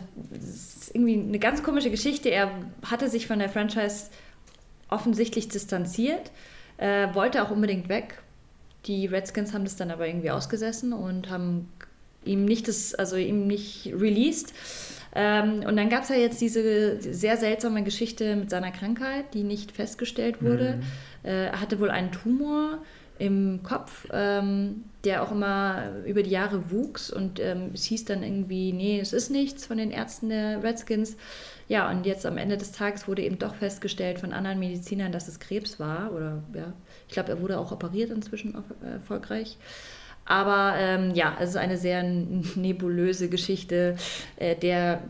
irgendwie 0.92 1.20
eine 1.20 1.38
ganz 1.38 1.62
komische 1.62 1.90
Geschichte. 1.90 2.28
Er 2.28 2.50
hatte 2.84 3.08
sich 3.08 3.26
von 3.26 3.38
der 3.38 3.48
Franchise 3.48 4.06
offensichtlich 4.88 5.48
distanziert, 5.48 6.30
äh, 6.76 7.12
wollte 7.14 7.42
auch 7.42 7.50
unbedingt 7.50 7.88
weg. 7.88 8.22
Die 8.86 9.06
Redskins 9.06 9.54
haben 9.54 9.64
das 9.64 9.76
dann 9.76 9.90
aber 9.90 10.06
irgendwie 10.06 10.30
ausgesessen 10.30 10.92
und 10.92 11.30
haben 11.30 11.68
ihm 12.24 12.44
nicht 12.44 12.68
das, 12.68 12.94
also 12.94 13.16
ihm 13.16 13.46
nicht 13.46 13.86
released. 13.86 14.52
Ähm, 15.14 15.64
und 15.66 15.76
dann 15.76 15.88
gab 15.88 16.02
es 16.02 16.08
ja 16.08 16.16
jetzt 16.16 16.40
diese 16.40 17.00
sehr 17.00 17.36
seltsame 17.36 17.82
Geschichte 17.82 18.36
mit 18.36 18.50
seiner 18.50 18.72
Krankheit, 18.72 19.32
die 19.32 19.44
nicht 19.44 19.72
festgestellt 19.72 20.42
wurde. 20.42 20.76
Mhm. 21.22 21.28
Äh, 21.28 21.46
er 21.46 21.60
hatte 21.60 21.78
wohl 21.78 21.90
einen 21.90 22.10
Tumor 22.10 22.78
im 23.18 23.60
Kopf, 23.62 24.06
ähm, 24.12 24.84
der 25.04 25.22
auch 25.22 25.30
immer 25.30 25.92
über 26.04 26.22
die 26.22 26.30
Jahre 26.30 26.70
wuchs 26.70 27.10
und 27.10 27.38
ähm, 27.38 27.70
es 27.72 27.84
hieß 27.84 28.06
dann 28.06 28.22
irgendwie, 28.22 28.72
nee, 28.72 28.98
es 28.98 29.12
ist 29.12 29.30
nichts 29.30 29.66
von 29.66 29.78
den 29.78 29.90
Ärzten 29.90 30.30
der 30.30 30.62
Redskins. 30.62 31.16
Ja, 31.68 31.90
und 31.90 32.06
jetzt 32.06 32.26
am 32.26 32.38
Ende 32.38 32.56
des 32.56 32.72
Tages 32.72 33.06
wurde 33.06 33.22
eben 33.22 33.38
doch 33.38 33.54
festgestellt 33.54 34.18
von 34.18 34.32
anderen 34.32 34.58
Medizinern, 34.58 35.12
dass 35.12 35.28
es 35.28 35.38
Krebs 35.38 35.78
war. 35.78 36.12
Oder 36.12 36.42
ja, 36.54 36.72
ich 37.08 37.14
glaube, 37.14 37.30
er 37.30 37.40
wurde 37.40 37.58
auch 37.58 37.72
operiert 37.72 38.10
inzwischen 38.10 38.54
äh, 38.82 38.94
erfolgreich. 38.94 39.58
Aber 40.24 40.74
ähm, 40.78 41.14
ja, 41.14 41.36
es 41.38 41.50
ist 41.50 41.56
eine 41.56 41.78
sehr 41.78 42.02
nebulöse 42.02 43.28
Geschichte. 43.28 43.96
Äh, 44.36 44.56
der 44.56 45.02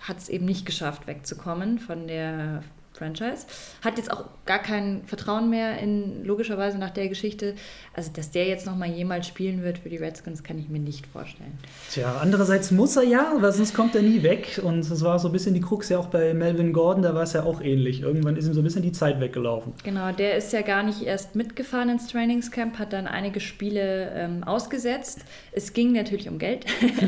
hat 0.00 0.18
es 0.18 0.28
eben 0.28 0.46
nicht 0.46 0.66
geschafft, 0.66 1.06
wegzukommen 1.06 1.78
von 1.78 2.06
der 2.06 2.62
Franchise. 3.00 3.46
Hat 3.82 3.96
jetzt 3.96 4.12
auch 4.12 4.26
gar 4.44 4.58
kein 4.58 5.02
Vertrauen 5.06 5.48
mehr 5.48 5.78
in, 5.78 6.24
logischerweise 6.24 6.76
nach 6.78 6.90
der 6.90 7.08
Geschichte. 7.08 7.54
Also, 7.94 8.10
dass 8.14 8.30
der 8.30 8.46
jetzt 8.46 8.66
nochmal 8.66 8.90
jemals 8.90 9.26
spielen 9.26 9.62
wird 9.62 9.78
für 9.78 9.88
die 9.88 9.96
Redskins, 9.96 10.44
kann 10.44 10.58
ich 10.58 10.68
mir 10.68 10.78
nicht 10.78 11.06
vorstellen. 11.06 11.58
Tja, 11.90 12.18
andererseits 12.20 12.70
muss 12.70 12.96
er 12.96 13.04
ja, 13.04 13.32
weil 13.38 13.52
sonst 13.52 13.74
kommt 13.74 13.94
er 13.94 14.02
nie 14.02 14.22
weg. 14.22 14.60
Und 14.62 14.88
das 14.90 15.02
war 15.02 15.18
so 15.18 15.28
ein 15.28 15.32
bisschen 15.32 15.54
die 15.54 15.60
Krux 15.60 15.88
ja 15.88 15.98
auch 15.98 16.06
bei 16.06 16.34
Melvin 16.34 16.72
Gordon, 16.72 17.02
da 17.02 17.14
war 17.14 17.22
es 17.22 17.32
ja 17.32 17.42
auch 17.44 17.62
ähnlich. 17.62 18.02
Irgendwann 18.02 18.36
ist 18.36 18.46
ihm 18.46 18.52
so 18.52 18.60
ein 18.60 18.64
bisschen 18.64 18.82
die 18.82 18.92
Zeit 18.92 19.18
weggelaufen. 19.18 19.72
Genau, 19.82 20.12
der 20.12 20.36
ist 20.36 20.52
ja 20.52 20.60
gar 20.60 20.82
nicht 20.82 21.02
erst 21.02 21.34
mitgefahren 21.34 21.88
ins 21.88 22.08
Trainingscamp, 22.08 22.78
hat 22.78 22.92
dann 22.92 23.06
einige 23.06 23.40
Spiele 23.40 24.12
ähm, 24.14 24.44
ausgesetzt. 24.44 25.20
Es 25.52 25.72
ging 25.72 25.92
natürlich 25.92 26.28
um 26.28 26.38
Geld. 26.38 26.66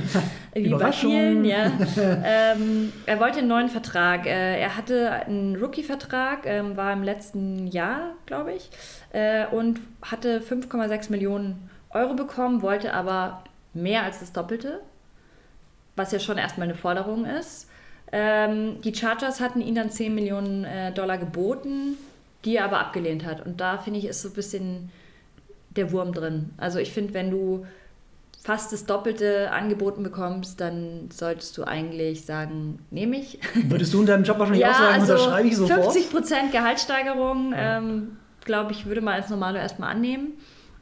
Wie 0.55 0.69
bei 0.71 0.93
vielen, 0.93 1.45
ja. 1.45 1.67
ähm, 2.25 2.93
er 3.05 3.21
wollte 3.21 3.39
einen 3.41 3.49
neuen 3.49 3.69
Vertrag. 3.69 4.27
Äh, 4.27 4.61
er 4.61 4.77
hatte 4.77 5.11
einen 5.11 5.57
Rookie-Vertrag, 5.83 6.47
ähm, 6.47 6.77
war 6.77 6.93
im 6.93 7.03
letzten 7.03 7.67
Jahr, 7.67 8.15
glaube 8.27 8.53
ich, 8.53 8.71
äh, 9.12 9.47
und 9.47 9.81
hatte 10.03 10.41
5,6 10.41 11.11
Millionen 11.11 11.71
Euro 11.91 12.15
bekommen, 12.15 12.62
wollte 12.62 12.95
aber 12.95 13.45
mehr 13.75 14.03
als 14.05 14.21
das 14.21 14.33
Doppelte, 14.33 14.81
was 15.97 16.12
ja 16.12 16.19
schon 16.19 16.39
erstmal 16.39 16.69
eine 16.69 16.77
Forderung 16.77 17.25
ist. 17.25 17.69
Ähm, 18.12 18.81
die 18.83 18.95
Chargers 18.95 19.41
hatten 19.41 19.61
ihn 19.61 19.75
dann 19.75 19.91
10 19.91 20.15
Millionen 20.15 20.65
äh, 20.65 20.93
Dollar 20.93 21.19
geboten, 21.19 21.97
die 22.45 22.57
er 22.57 22.65
aber 22.65 22.79
abgelehnt 22.79 23.25
hat. 23.25 23.45
Und 23.45 23.61
da 23.61 23.79
finde 23.79 23.99
ich, 23.99 24.07
ist 24.07 24.23
so 24.23 24.29
ein 24.29 24.35
bisschen 24.35 24.91
der 25.71 25.93
Wurm 25.93 26.12
drin. 26.12 26.51
Also 26.59 26.79
ich 26.79 26.93
finde, 26.93 27.15
wenn 27.15 27.31
du 27.31 27.67
fast 28.43 28.73
das 28.73 28.87
Doppelte 28.87 29.53
angeboten 29.53 30.03
bekommst, 30.03 30.61
dann 30.61 31.09
solltest 31.13 31.57
du 31.57 31.65
eigentlich 31.65 32.27
sagen, 32.27 32.81
nehme 32.91 33.17
ich. 33.17 33.39
Würdest 33.55 33.95
du 33.95 34.01
in 34.01 34.07
deinem 34.07 34.25
Job 34.25 34.41
wahrscheinlich 34.41 34.63
ja, 34.63 34.73
auch 34.73 34.79
sagen, 34.79 35.01
also 35.01 35.13
unterschreibe 35.13 35.49
ich 35.49 35.57
sofort? 35.57 35.85
50 35.85 36.11
Prozent 36.11 36.53
Gehaltssteigerung, 36.53 37.53
ja. 37.53 37.79
ähm, 37.79 38.17
glaube 38.45 38.73
ich, 38.73 38.87
würde 38.87 39.01
man 39.01 39.15
als 39.15 39.31
Normalo 39.31 39.59
erstmal 39.59 39.93
annehmen. 39.93 40.33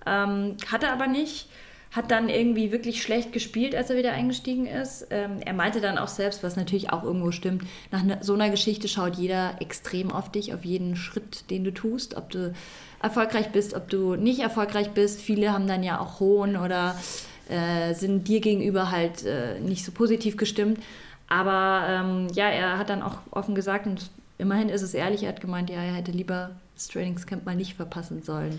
Ähm, 0.07 0.57
hat 0.73 0.83
er 0.83 0.93
aber 0.93 1.07
nicht. 1.07 1.49
Hat 1.91 2.11
dann 2.13 2.29
irgendwie 2.29 2.73
wirklich 2.73 3.03
schlecht 3.03 3.33
gespielt, 3.33 3.75
als 3.75 3.91
er 3.91 3.97
wieder 3.97 4.13
eingestiegen 4.13 4.67
ist. 4.67 5.09
Ähm, 5.11 5.41
er 5.45 5.53
meinte 5.53 5.83
dann 5.83 5.99
auch 5.99 6.09
selbst, 6.09 6.43
was 6.43 6.57
natürlich 6.57 6.93
auch 6.93 7.03
irgendwo 7.03 7.31
stimmt, 7.33 7.65
nach 7.91 8.05
ne, 8.05 8.19
so 8.23 8.33
einer 8.33 8.49
Geschichte 8.49 8.89
schaut 8.89 9.17
jeder 9.17 9.57
extrem 9.61 10.13
auf 10.13 10.31
dich, 10.31 10.55
auf 10.55 10.65
jeden 10.65 10.95
Schritt, 10.97 11.51
den 11.51 11.65
du 11.65 11.75
tust, 11.75 12.17
ob 12.17 12.31
du 12.31 12.55
erfolgreich 13.03 13.51
bist, 13.51 13.75
ob 13.75 13.91
du 13.91 14.15
nicht 14.15 14.41
erfolgreich 14.41 14.93
bist. 14.93 15.21
Viele 15.21 15.53
haben 15.53 15.67
dann 15.67 15.83
ja 15.83 16.01
auch 16.01 16.21
Hohn 16.21 16.57
oder 16.57 16.95
äh, 17.51 17.95
sind 17.95 18.29
dir 18.29 18.41
gegenüber 18.41 18.91
halt 18.91 19.25
äh, 19.25 19.61
nicht 19.61 19.85
so 19.85 19.93
positiv 19.93 20.37
gestimmt. 20.37 20.79
Aber 21.29 21.87
ähm, 21.89 22.27
ja, 22.35 22.49
er 22.49 22.79
hat 22.79 22.91
dann 22.91 23.03
auch 23.03 23.19
offen 23.31 23.55
gesagt, 23.55 23.87
und 23.87 24.11
immerhin 24.39 24.69
ist 24.69 24.83
es 24.83 24.95
ehrlich, 24.95 25.23
er 25.23 25.31
hat 25.31 25.41
gemeint, 25.41 25.71
ja, 25.71 25.77
er 25.77 25.95
hätte 25.95 26.13
lieber 26.13 26.51
das 26.75 26.89
Trainingscamp 26.89 27.47
mal 27.47 27.55
nicht 27.55 27.75
verpassen 27.75 28.23
sollen. 28.23 28.59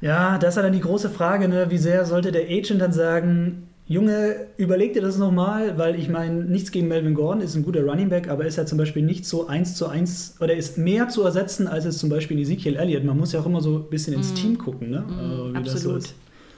Ja, 0.00 0.36
das 0.36 0.50
ist 0.50 0.56
ja 0.56 0.62
dann 0.62 0.72
die 0.72 0.80
große 0.80 1.10
Frage, 1.10 1.48
ne? 1.48 1.70
wie 1.70 1.78
sehr 1.78 2.04
sollte 2.04 2.32
der 2.32 2.42
Agent 2.42 2.80
dann 2.80 2.92
sagen, 2.92 3.68
Junge, 3.86 4.46
überleg 4.56 4.94
dir 4.94 5.02
das 5.02 5.18
nochmal, 5.18 5.76
weil 5.76 5.98
ich 5.98 6.08
meine, 6.08 6.44
nichts 6.44 6.70
gegen 6.70 6.88
Melvin 6.88 7.14
Gordon, 7.14 7.42
ist 7.42 7.54
ein 7.54 7.64
guter 7.64 7.82
Running 7.82 8.08
Back, 8.08 8.28
aber 8.28 8.46
ist 8.46 8.56
ja 8.56 8.64
zum 8.64 8.78
Beispiel 8.78 9.02
nicht 9.02 9.26
so 9.26 9.48
eins 9.48 9.74
zu 9.74 9.86
eins 9.86 10.36
oder 10.40 10.54
ist 10.54 10.78
mehr 10.78 11.08
zu 11.08 11.22
ersetzen, 11.22 11.66
als 11.68 11.84
es 11.84 11.98
zum 11.98 12.08
Beispiel 12.08 12.38
Ezekiel 12.38 12.76
Elliott. 12.76 13.04
Man 13.04 13.18
muss 13.18 13.32
ja 13.32 13.40
auch 13.40 13.46
immer 13.46 13.60
so 13.60 13.78
ein 13.78 13.90
bisschen 13.90 14.14
ins 14.14 14.32
mm. 14.32 14.34
Team 14.36 14.58
gucken, 14.58 14.90
ne? 14.90 15.00
Mm, 15.00 15.56
absolut. 15.56 16.04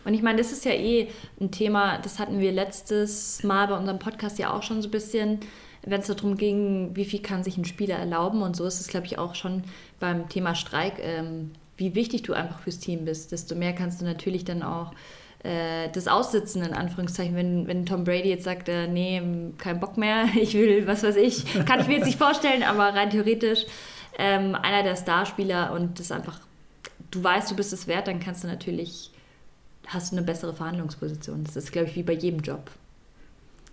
Und 0.04 0.14
ich 0.14 0.22
meine, 0.22 0.38
das 0.38 0.52
ist 0.52 0.64
ja 0.64 0.72
eh 0.72 1.08
ein 1.40 1.50
Thema, 1.50 1.98
das 1.98 2.18
hatten 2.18 2.40
wir 2.40 2.52
letztes 2.52 3.42
Mal 3.42 3.68
bei 3.68 3.76
unserem 3.76 3.98
Podcast 3.98 4.38
ja 4.38 4.52
auch 4.52 4.62
schon 4.62 4.82
so 4.82 4.88
ein 4.88 4.90
bisschen, 4.90 5.40
wenn 5.82 6.00
es 6.00 6.06
darum 6.06 6.36
ging, 6.36 6.90
wie 6.94 7.04
viel 7.04 7.20
kann 7.20 7.44
sich 7.44 7.56
ein 7.56 7.64
Spieler 7.64 7.96
erlauben. 7.96 8.42
Und 8.42 8.56
so 8.56 8.64
ist 8.66 8.80
es, 8.80 8.88
glaube 8.88 9.06
ich, 9.06 9.18
auch 9.18 9.34
schon 9.34 9.64
beim 10.00 10.28
Thema 10.28 10.54
Streik, 10.54 10.94
ähm, 11.00 11.52
wie 11.76 11.94
wichtig 11.94 12.22
du 12.22 12.32
einfach 12.34 12.60
fürs 12.60 12.78
Team 12.78 13.04
bist. 13.04 13.32
Desto 13.32 13.54
mehr 13.54 13.72
kannst 13.72 14.00
du 14.00 14.04
natürlich 14.04 14.44
dann 14.44 14.62
auch 14.62 14.92
äh, 15.44 15.88
das 15.92 16.08
Aussitzen, 16.08 16.62
in 16.62 16.72
Anführungszeichen, 16.72 17.36
wenn, 17.36 17.66
wenn 17.66 17.86
Tom 17.86 18.04
Brady 18.04 18.30
jetzt 18.30 18.44
sagt, 18.44 18.68
äh, 18.68 18.86
nee, 18.88 19.22
kein 19.58 19.78
Bock 19.78 19.96
mehr, 19.96 20.26
ich 20.40 20.54
will, 20.54 20.86
was 20.86 21.02
weiß 21.02 21.16
ich, 21.16 21.44
kann 21.66 21.80
ich 21.80 21.86
mir 21.86 21.96
jetzt 21.96 22.06
nicht 22.06 22.18
vorstellen, 22.18 22.62
aber 22.62 22.94
rein 22.94 23.10
theoretisch 23.10 23.66
ähm, 24.18 24.54
einer 24.54 24.82
der 24.82 24.96
Starspieler 24.96 25.72
und 25.72 25.98
das 26.00 26.12
einfach, 26.12 26.40
du 27.10 27.22
weißt, 27.22 27.50
du 27.50 27.56
bist 27.56 27.72
es 27.72 27.86
wert, 27.86 28.06
dann 28.06 28.20
kannst 28.20 28.44
du 28.44 28.48
natürlich 28.48 29.10
hast 29.86 30.12
du 30.12 30.16
eine 30.16 30.24
bessere 30.24 30.54
Verhandlungsposition. 30.54 31.44
Das 31.44 31.56
ist, 31.56 31.72
glaube 31.72 31.88
ich, 31.88 31.96
wie 31.96 32.02
bei 32.02 32.14
jedem 32.14 32.40
Job. 32.40 32.70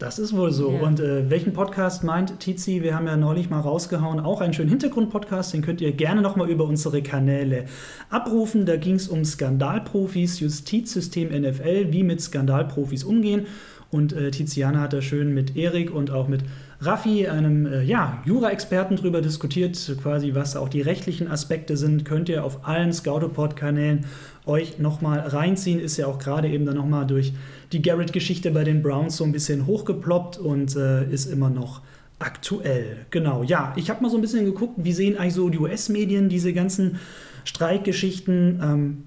Das 0.02 0.18
ist 0.18 0.36
wohl 0.36 0.52
so. 0.52 0.72
Ja. 0.72 0.82
Und 0.82 1.00
äh, 1.00 1.30
welchen 1.30 1.54
Podcast 1.54 2.04
meint 2.04 2.40
Tizi? 2.40 2.82
Wir 2.82 2.96
haben 2.96 3.06
ja 3.06 3.18
neulich 3.18 3.52
mal 3.52 3.60
rausgehauen, 3.60 4.20
auch 4.20 4.42
einen 4.42 4.52
schönen 4.52 4.70
Hintergrundpodcast, 4.70 5.54
den 5.54 5.62
könnt 5.62 5.80
ihr 5.80 5.92
gerne 5.92 6.24
nochmal 6.24 6.50
über 6.50 6.66
unsere 6.66 7.04
Kanäle 7.04 7.66
abrufen. 8.10 8.66
Da 8.66 8.78
ging 8.78 8.96
es 8.96 9.08
um 9.08 9.24
Skandalprofis, 9.24 10.40
Justizsystem 10.40 11.30
NFL, 11.30 11.92
wie 11.92 12.02
mit 12.02 12.20
Skandalprofis 12.20 13.04
umgehen. 13.04 13.46
Und 13.92 14.14
äh, 14.14 14.32
Tiziana 14.32 14.82
hat 14.82 14.94
da 14.94 15.04
schön 15.04 15.36
mit 15.36 15.56
Erik 15.56 15.94
und 15.94 16.10
auch 16.10 16.28
mit 16.28 16.42
Raffi, 16.82 17.28
einem 17.28 17.68
äh, 17.68 17.84
ja, 17.84 18.22
Jura-Experten, 18.26 18.96
darüber 18.96 19.22
diskutiert, 19.22 19.96
quasi 20.02 20.34
was 20.34 20.56
auch 20.56 20.68
die 20.68 20.82
rechtlichen 20.82 21.30
Aspekte 21.30 21.78
sind. 21.78 22.06
Könnt 22.06 22.28
ihr 22.28 22.44
auf 22.44 22.68
allen 22.68 22.92
Scoutopod-Kanälen 22.92 24.06
euch 24.48 24.80
nochmal 24.80 25.20
reinziehen. 25.20 25.80
Ist 25.80 25.98
ja 25.98 26.08
auch 26.08 26.18
gerade 26.18 26.48
eben 26.48 26.66
dann 26.66 26.76
nochmal 26.76 27.06
durch 27.06 27.34
die 27.72 27.84
Garrett-Geschichte 27.84 28.50
bei 28.50 28.64
den 28.64 28.82
Browns 28.82 29.18
so 29.18 29.24
ein 29.24 29.32
bisschen 29.32 29.68
hochgeploppt 29.68 30.40
und 30.40 30.76
äh, 30.76 31.06
ist 31.12 31.28
immer 31.28 31.52
noch 31.52 31.82
aktuell. 32.18 33.06
Genau, 33.12 33.44
ja, 33.44 33.74
ich 33.76 33.92
habe 33.92 34.02
mal 34.02 34.10
so 34.10 34.18
ein 34.18 34.22
bisschen 34.22 34.46
geguckt, 34.46 34.74
wie 34.78 34.94
sehen 34.94 35.18
eigentlich 35.18 35.36
so 35.36 35.50
die 35.50 35.60
US-Medien 35.60 36.30
diese 36.30 36.52
ganzen 36.52 37.00
Streikgeschichten. 37.46 38.60
Ähm, 38.62 39.04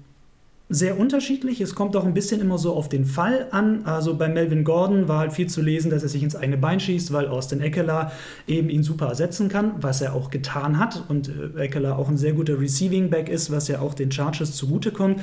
sehr 0.67 0.99
unterschiedlich. 0.99 1.61
Es 1.61 1.75
kommt 1.75 1.95
auch 1.95 2.05
ein 2.05 2.13
bisschen 2.13 2.41
immer 2.41 2.57
so 2.57 2.73
auf 2.73 2.89
den 2.89 3.05
Fall 3.05 3.47
an. 3.51 3.85
Also 3.85 4.15
bei 4.15 4.27
Melvin 4.27 4.63
Gordon 4.63 5.07
war 5.07 5.19
halt 5.19 5.33
viel 5.33 5.47
zu 5.47 5.61
lesen, 5.61 5.91
dass 5.91 6.01
er 6.01 6.09
sich 6.09 6.23
ins 6.23 6.35
eigene 6.35 6.57
Bein 6.57 6.79
schießt, 6.79 7.13
weil 7.13 7.27
Austin 7.27 7.61
Eckler 7.61 8.11
eben 8.47 8.69
ihn 8.69 8.81
super 8.81 9.07
ersetzen 9.07 9.47
kann, 9.47 9.73
was 9.81 10.01
er 10.01 10.15
auch 10.15 10.31
getan 10.31 10.79
hat. 10.79 11.03
Und 11.07 11.29
äh, 11.29 11.61
Eckler 11.61 11.99
auch 11.99 12.09
ein 12.09 12.17
sehr 12.17 12.33
guter 12.33 12.59
Receiving 12.59 13.09
Back 13.09 13.29
ist, 13.29 13.51
was 13.51 13.67
ja 13.67 13.79
auch 13.79 13.93
den 13.93 14.11
Chargers 14.11 14.55
zugutekommt. 14.55 15.21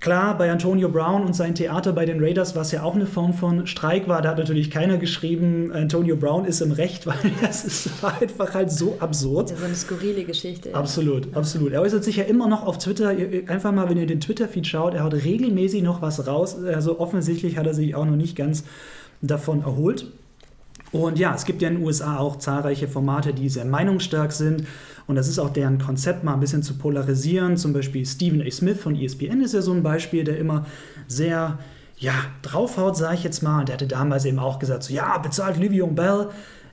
Klar, 0.00 0.38
bei 0.38 0.48
Antonio 0.48 0.88
Brown 0.88 1.24
und 1.24 1.34
sein 1.34 1.56
Theater 1.56 1.92
bei 1.92 2.06
den 2.06 2.22
Raiders, 2.22 2.54
was 2.54 2.70
ja 2.70 2.84
auch 2.84 2.94
eine 2.94 3.06
Form 3.06 3.34
von 3.34 3.66
Streik 3.66 4.06
war, 4.06 4.22
da 4.22 4.30
hat 4.30 4.38
natürlich 4.38 4.70
keiner 4.70 4.96
geschrieben, 4.96 5.72
Antonio 5.72 6.14
Brown 6.14 6.44
ist 6.44 6.60
im 6.60 6.70
Recht, 6.70 7.06
weil 7.06 7.16
das 7.40 7.64
ist, 7.64 8.00
war 8.00 8.20
einfach 8.20 8.54
halt 8.54 8.70
so 8.70 8.96
absurd. 9.00 9.50
Ja, 9.50 9.56
so 9.56 9.64
eine 9.64 9.74
skurrile 9.74 10.22
Geschichte. 10.22 10.72
Absolut, 10.72 11.26
ja. 11.26 11.36
absolut. 11.36 11.72
Er 11.72 11.80
äußert 11.80 12.04
sich 12.04 12.16
ja 12.16 12.24
immer 12.24 12.46
noch 12.46 12.64
auf 12.64 12.78
Twitter, 12.78 13.08
einfach 13.48 13.72
mal, 13.72 13.90
wenn 13.90 13.98
ihr 13.98 14.06
den 14.06 14.20
Twitter-Feed 14.20 14.66
schaut, 14.68 14.94
er 14.94 15.02
haut 15.02 15.14
regelmäßig 15.14 15.82
noch 15.82 16.00
was 16.00 16.28
raus. 16.28 16.56
Also 16.64 17.00
offensichtlich 17.00 17.58
hat 17.58 17.66
er 17.66 17.74
sich 17.74 17.96
auch 17.96 18.04
noch 18.04 18.16
nicht 18.16 18.36
ganz 18.36 18.62
davon 19.20 19.62
erholt. 19.62 20.06
Und 20.92 21.18
ja, 21.18 21.34
es 21.34 21.44
gibt 21.44 21.60
ja 21.60 21.68
in 21.68 21.76
den 21.76 21.84
USA 21.84 22.18
auch 22.18 22.36
zahlreiche 22.36 22.88
Formate, 22.88 23.34
die 23.34 23.48
sehr 23.48 23.64
meinungsstark 23.64 24.32
sind. 24.32 24.64
Und 25.08 25.16
das 25.16 25.26
ist 25.26 25.38
auch 25.38 25.50
deren 25.50 25.78
Konzept, 25.78 26.22
mal 26.22 26.34
ein 26.34 26.40
bisschen 26.40 26.62
zu 26.62 26.74
polarisieren. 26.74 27.56
Zum 27.56 27.72
Beispiel 27.72 28.06
Stephen 28.06 28.42
A. 28.42 28.50
Smith 28.50 28.78
von 28.78 28.94
ESPN 28.94 29.40
ist 29.40 29.54
ja 29.54 29.62
so 29.62 29.72
ein 29.72 29.82
Beispiel, 29.82 30.22
der 30.22 30.38
immer 30.38 30.66
sehr 31.08 31.58
ja, 31.96 32.12
draufhaut, 32.42 32.96
sage 32.96 33.16
ich 33.16 33.24
jetzt 33.24 33.42
mal. 33.42 33.60
Und 33.60 33.68
der 33.68 33.74
hatte 33.74 33.88
damals 33.88 34.26
eben 34.26 34.38
auch 34.38 34.58
gesagt, 34.58 34.84
so, 34.84 34.92
ja, 34.92 35.18
bezahlt 35.18 35.56
Livion 35.56 35.94
Bell. 35.94 36.28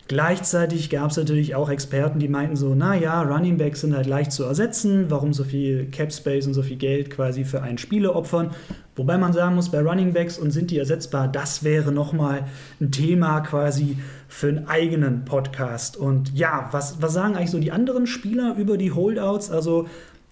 Gleichzeitig 0.07 0.91
gab 0.91 1.09
es 1.09 1.17
natürlich 1.17 1.55
auch 1.55 1.67
Experten, 1.67 2.19
die 2.19 2.27
meinten 2.27 2.55
so, 2.55 2.75
naja, 2.75 3.23
Running 3.23 3.57
Backs 3.57 3.81
sind 3.81 3.95
halt 3.95 4.05
leicht 4.05 4.31
zu 4.31 4.43
ersetzen, 4.43 5.05
warum 5.09 5.33
so 5.33 5.43
viel 5.43 5.87
Cap 5.87 6.13
Space 6.13 6.45
und 6.45 6.53
so 6.53 6.61
viel 6.61 6.77
Geld 6.77 7.09
quasi 7.09 7.43
für 7.43 7.63
einen 7.63 7.79
Spieler 7.79 8.15
opfern. 8.15 8.51
Wobei 8.95 9.17
man 9.17 9.33
sagen 9.33 9.55
muss, 9.55 9.71
bei 9.71 9.81
Running 9.81 10.13
Backs 10.13 10.37
und 10.37 10.51
sind 10.51 10.69
die 10.69 10.77
ersetzbar, 10.77 11.27
das 11.27 11.63
wäre 11.63 11.91
nochmal 11.91 12.45
ein 12.79 12.91
Thema 12.91 13.39
quasi 13.39 13.97
für 14.27 14.49
einen 14.49 14.67
eigenen 14.67 15.25
Podcast. 15.25 15.97
Und 15.97 16.37
ja, 16.37 16.69
was, 16.71 17.01
was 17.01 17.13
sagen 17.13 17.35
eigentlich 17.35 17.49
so 17.49 17.59
die 17.59 17.71
anderen 17.71 18.05
Spieler 18.05 18.55
über 18.59 18.77
die 18.77 18.91
Holdouts? 18.91 19.49
Also 19.49 19.87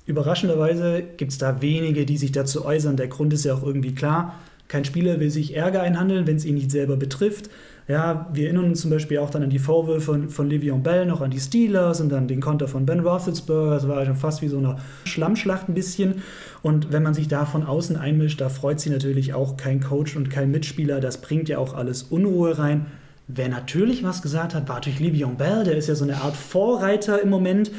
überraschenderweise 0.05 1.03
gibt 1.17 1.31
es 1.31 1.39
da 1.39 1.63
wenige, 1.63 2.05
die 2.05 2.17
sich 2.17 2.31
dazu 2.31 2.63
äußern. 2.63 2.95
Der 2.95 3.07
Grund 3.07 3.33
ist 3.33 3.43
ja 3.43 3.55
auch 3.55 3.63
irgendwie 3.63 3.95
klar. 3.95 4.35
Kein 4.67 4.85
Spieler 4.85 5.19
will 5.19 5.31
sich 5.31 5.55
Ärger 5.55 5.81
einhandeln, 5.81 6.27
wenn 6.27 6.35
es 6.35 6.45
ihn 6.45 6.55
nicht 6.55 6.69
selber 6.69 6.95
betrifft. 6.95 7.49
Ja, 7.87 8.29
wir 8.31 8.45
erinnern 8.45 8.65
uns 8.65 8.81
zum 8.81 8.91
Beispiel 8.91 9.17
auch 9.17 9.29
dann 9.29 9.43
an 9.43 9.49
die 9.49 9.59
Vorwürfe 9.59 10.01
von, 10.01 10.29
von 10.29 10.49
Le'Veon 10.49 10.81
Bell, 10.81 11.05
noch 11.05 11.19
an 11.19 11.31
die 11.31 11.39
Steelers 11.39 11.99
und 11.99 12.09
dann 12.09 12.29
den 12.29 12.39
Konter 12.39 12.69
von 12.69 12.85
Ben 12.85 13.01
Roethlisberger. 13.01 13.71
Das 13.71 13.87
war 13.89 14.05
schon 14.05 14.15
fast 14.15 14.41
wie 14.41 14.47
so 14.47 14.57
eine 14.57 14.77
Schlammschlacht 15.03 15.67
ein 15.67 15.73
bisschen. 15.73 16.21
Und 16.61 16.93
wenn 16.93 17.03
man 17.03 17.13
sich 17.13 17.27
da 17.27 17.45
von 17.45 17.63
außen 17.63 17.97
einmischt, 17.97 18.39
da 18.39 18.47
freut 18.47 18.79
sich 18.79 18.91
natürlich 18.91 19.33
auch 19.33 19.57
kein 19.57 19.81
Coach 19.81 20.15
und 20.15 20.29
kein 20.29 20.49
Mitspieler. 20.49 21.01
Das 21.01 21.17
bringt 21.17 21.49
ja 21.49 21.57
auch 21.57 21.73
alles 21.73 22.03
Unruhe 22.03 22.57
rein. 22.57 22.85
Wer 23.27 23.49
natürlich 23.49 24.03
was 24.03 24.21
gesagt 24.21 24.53
hat, 24.53 24.69
war 24.69 24.75
natürlich 24.75 24.99
Le'Veon 24.99 25.35
Bell. 25.35 25.65
Der 25.65 25.75
ist 25.75 25.87
ja 25.87 25.95
so 25.95 26.05
eine 26.05 26.21
Art 26.21 26.37
Vorreiter 26.37 27.21
im 27.21 27.29
Moment 27.29 27.71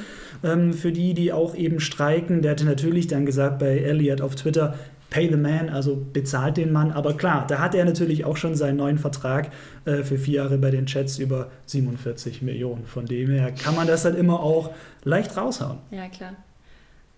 ähm, 0.42 0.75
für 0.75 0.92
die, 0.92 1.14
die 1.14 1.32
auch 1.32 1.54
eben 1.54 1.80
streiken. 1.80 2.42
Der 2.42 2.52
hatte 2.52 2.66
natürlich 2.66 3.06
dann 3.06 3.25
gesagt 3.25 3.58
bei 3.58 3.78
Elliott 3.78 4.20
auf 4.20 4.34
Twitter, 4.34 4.75
Pay 5.14 5.30
the 5.30 5.37
man, 5.37 5.68
also 5.68 5.94
bezahlt 6.12 6.56
den 6.56 6.73
Mann. 6.73 6.90
Aber 6.90 7.16
klar, 7.16 7.47
da 7.47 7.61
hat 7.61 7.76
er 7.76 7.85
natürlich 7.85 8.25
auch 8.25 8.37
schon 8.37 8.56
seinen 8.56 8.78
neuen 8.78 8.99
Vertrag 8.99 9.52
äh, 9.85 10.02
für 10.02 10.18
vier 10.18 10.42
Jahre 10.42 10.59
bei 10.59 10.73
den 10.73 10.87
Chats 10.87 11.21
über 11.21 11.52
47 11.66 12.42
Millionen. 12.42 12.85
Von 12.85 13.06
dem 13.06 13.30
her 13.30 13.52
kann 13.52 13.76
man 13.76 13.87
das 13.87 14.02
dann 14.02 14.16
immer 14.16 14.40
auch 14.40 14.73
leicht 15.04 15.37
raushauen. 15.37 15.78
Ja, 15.92 16.09
klar. 16.09 16.35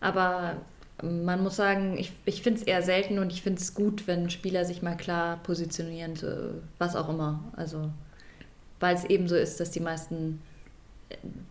Aber 0.01 0.57
man 1.03 1.43
muss 1.43 1.57
sagen, 1.57 1.97
ich, 1.97 2.13
ich 2.27 2.43
finde 2.43 2.61
es 2.61 2.67
eher 2.67 2.83
selten 2.83 3.19
und 3.19 3.33
ich 3.33 3.41
finde 3.41 3.63
es 3.63 3.73
gut, 3.73 4.07
wenn 4.07 4.29
Spieler 4.29 4.67
sich 4.67 4.83
mal 4.83 4.99
klar 4.99 5.39
positionieren, 5.43 6.13
was 6.77 6.97
auch 6.97 7.09
immer. 7.09 7.45
Also, 7.57 7.89
weil 8.79 8.95
es 8.95 9.07
eben 9.07 9.27
so 9.27 9.37
ist, 9.37 9.59
dass 9.59 9.71
die 9.71 9.81
meisten 9.81 10.43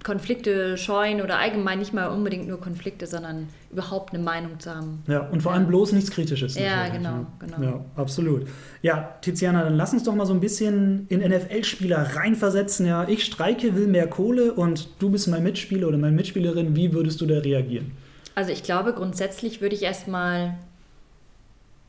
Konflikte 0.03 0.77
scheuen 0.77 1.21
oder 1.21 1.39
allgemein 1.39 1.79
nicht 1.79 1.93
mal 1.93 2.07
unbedingt 2.07 2.47
nur 2.47 2.59
Konflikte, 2.59 3.07
sondern 3.07 3.47
überhaupt 3.71 4.13
eine 4.13 4.21
Meinung 4.21 4.59
zu 4.59 4.75
haben. 4.75 5.03
Ja, 5.07 5.21
und 5.29 5.41
vor 5.41 5.53
allem 5.53 5.65
bloß 5.67 5.93
nichts 5.93 6.12
Kritisches. 6.12 6.55
Ja, 6.55 6.89
genau, 6.89 7.25
genau. 7.39 7.62
Ja, 7.62 7.85
absolut. 7.95 8.47
Ja, 8.81 9.15
Tiziana, 9.21 9.63
dann 9.63 9.75
lass 9.75 9.93
uns 9.93 10.03
doch 10.03 10.13
mal 10.13 10.25
so 10.25 10.33
ein 10.33 10.41
bisschen 10.41 11.07
in 11.07 11.21
NFL-Spieler 11.21 12.15
reinversetzen. 12.15 12.85
Ja, 12.85 13.07
ich 13.07 13.24
streike, 13.24 13.75
will 13.75 13.88
mehr 13.88 14.07
Kohle 14.07 14.53
und 14.53 14.89
du 15.00 15.09
bist 15.09 15.27
mein 15.27 15.43
Mitspieler 15.43 15.88
oder 15.88 15.97
meine 15.97 16.15
Mitspielerin. 16.15 16.75
Wie 16.75 16.93
würdest 16.93 17.21
du 17.21 17.25
da 17.25 17.39
reagieren? 17.39 17.91
Also 18.35 18.51
ich 18.51 18.63
glaube, 18.63 18.93
grundsätzlich 18.93 19.62
würde 19.62 19.75
ich 19.75 19.83
erstmal 19.83 20.55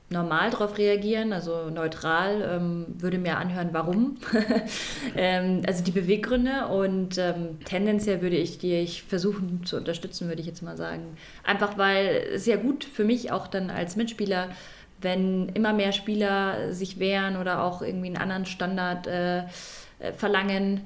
normal 0.09 0.51
darauf 0.51 0.79
reagieren, 0.79 1.33
also 1.33 1.69
neutral, 1.69 2.43
ähm, 2.49 2.87
würde 2.99 3.19
mir 3.19 3.39
anhören, 3.39 3.71
warum. 3.73 4.19
ähm, 5.17 5.63
also 5.67 5.83
die 5.83 5.91
Beweggründe 5.91 6.69
und 6.69 7.19
ähm, 7.19 7.59
tendenziell 7.65 8.23
würde 8.23 8.37
ich 8.37 8.59
die 8.59 8.87
versuchen 8.87 9.65
zu 9.65 9.77
unterstützen, 9.77 10.29
würde 10.29 10.41
ich 10.41 10.47
jetzt 10.47 10.63
mal 10.63 10.77
sagen. 10.77 11.17
Einfach 11.43 11.77
weil 11.77 12.25
es 12.35 12.47
ja 12.47 12.57
gut 12.57 12.85
für 12.85 13.05
mich 13.05 13.33
auch 13.33 13.49
dann 13.49 13.69
als 13.71 13.97
Mitspieler, 13.97 14.51
wenn 15.01 15.49
immer 15.51 15.73
mehr 15.73 15.93
Spieler 15.93 16.73
sich 16.73 17.01
wehren 17.01 17.37
oder 17.37 17.63
auch 17.63 17.83
irgendwie 17.83 18.07
einen 18.07 18.17
anderen 18.17 18.47
Standard 18.47 19.07
äh, 19.09 19.39
äh 19.39 20.13
verlangen 20.17 20.83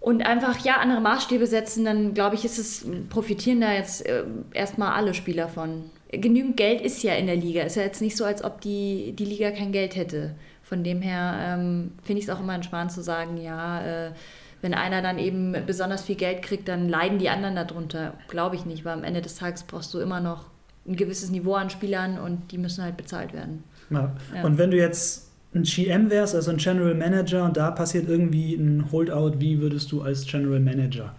und 0.00 0.26
einfach 0.26 0.58
ja 0.64 0.78
andere 0.78 1.00
Maßstäbe 1.00 1.46
setzen, 1.46 1.84
dann 1.84 2.14
glaube 2.14 2.34
ich, 2.34 2.44
ist 2.44 2.58
es 2.58 2.86
profitieren 3.10 3.60
da 3.60 3.72
jetzt 3.72 4.04
äh, 4.06 4.24
erstmal 4.52 4.92
alle 4.92 5.14
Spieler 5.14 5.48
von. 5.48 5.90
Genügend 6.10 6.56
Geld 6.56 6.80
ist 6.80 7.02
ja 7.02 7.14
in 7.14 7.26
der 7.26 7.36
Liga. 7.36 7.62
Ist 7.62 7.76
ja 7.76 7.82
jetzt 7.82 8.00
nicht 8.00 8.16
so, 8.16 8.24
als 8.24 8.42
ob 8.42 8.60
die, 8.60 9.14
die 9.16 9.24
Liga 9.24 9.50
kein 9.50 9.72
Geld 9.72 9.94
hätte. 9.96 10.34
Von 10.62 10.84
dem 10.84 11.02
her 11.02 11.34
ähm, 11.40 11.92
finde 12.02 12.20
ich 12.20 12.28
es 12.28 12.34
auch 12.34 12.40
immer 12.40 12.54
entspannt 12.54 12.92
zu 12.92 13.02
sagen, 13.02 13.36
ja, 13.36 14.06
äh, 14.06 14.12
wenn 14.60 14.74
einer 14.74 15.02
dann 15.02 15.18
eben 15.18 15.54
besonders 15.66 16.02
viel 16.02 16.16
Geld 16.16 16.42
kriegt, 16.42 16.68
dann 16.68 16.88
leiden 16.88 17.18
die 17.18 17.28
anderen 17.28 17.54
darunter. 17.54 18.14
Glaube 18.28 18.56
ich 18.56 18.66
nicht, 18.66 18.84
weil 18.84 18.94
am 18.94 19.04
Ende 19.04 19.22
des 19.22 19.36
Tages 19.36 19.62
brauchst 19.62 19.94
du 19.94 20.00
immer 20.00 20.20
noch 20.20 20.46
ein 20.86 20.96
gewisses 20.96 21.30
Niveau 21.30 21.54
an 21.54 21.70
Spielern 21.70 22.18
und 22.18 22.50
die 22.50 22.58
müssen 22.58 22.82
halt 22.82 22.96
bezahlt 22.96 23.32
werden. 23.32 23.62
Ja. 23.90 24.16
Ja. 24.34 24.44
Und 24.44 24.58
wenn 24.58 24.70
du 24.70 24.76
jetzt 24.76 25.30
ein 25.54 25.62
GM 25.62 26.10
wärst, 26.10 26.34
also 26.34 26.50
ein 26.50 26.56
General 26.56 26.94
Manager, 26.94 27.44
und 27.44 27.56
da 27.56 27.70
passiert 27.70 28.08
irgendwie 28.08 28.54
ein 28.54 28.90
Holdout, 28.90 29.40
wie 29.40 29.60
würdest 29.60 29.92
du 29.92 30.02
als 30.02 30.26
General 30.26 30.60
Manager? 30.60 31.14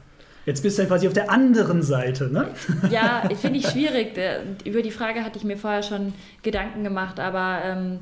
Jetzt 0.49 0.63
bist 0.63 0.77
du 0.77 0.81
ja 0.81 0.87
quasi 0.87 1.07
auf 1.07 1.13
der 1.13 1.29
anderen 1.29 1.81
Seite, 1.81 2.31
ne? 2.31 2.47
Ja, 2.91 3.23
finde 3.39 3.59
ich 3.59 3.67
schwierig. 3.67 4.17
Über 4.65 4.81
die 4.81 4.91
Frage 4.91 5.23
hatte 5.23 5.37
ich 5.37 5.43
mir 5.43 5.57
vorher 5.57 5.83
schon 5.83 6.13
Gedanken 6.43 6.83
gemacht, 6.83 7.19
aber 7.19 7.59
ähm, 7.63 7.99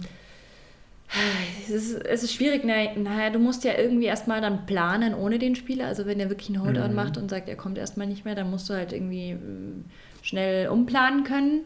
es, 1.63 1.70
ist, 1.70 2.06
es 2.06 2.24
ist 2.24 2.34
schwierig. 2.34 2.63
Naja, 2.63 3.30
du 3.30 3.39
musst 3.39 3.63
ja 3.63 3.77
irgendwie 3.77 4.06
erstmal 4.06 4.42
dann 4.42 4.66
planen 4.66 5.13
ohne 5.13 5.39
den 5.39 5.56
Spieler. 5.56 5.88
Also 5.88 6.06
wenn 6.06 6.20
er 6.20 6.30
wirklich 6.30 6.50
einen 6.50 6.63
Holdout 6.63 6.89
mhm. 6.89 6.96
macht 6.96 7.18
und 7.18 7.30
sagt, 7.30 7.50
er 7.50 7.56
kommt 7.56 7.77
erstmal 7.77 8.08
nicht 8.08 8.25
mehr, 8.25 8.36
dann 8.36 8.50
musst 8.50 8.70
du 8.70 8.74
halt 8.74 8.94
irgendwie 8.94 9.32
ähm, 9.32 9.86
schnell 10.22 10.70
umplanen 10.70 11.24
können. 11.24 11.66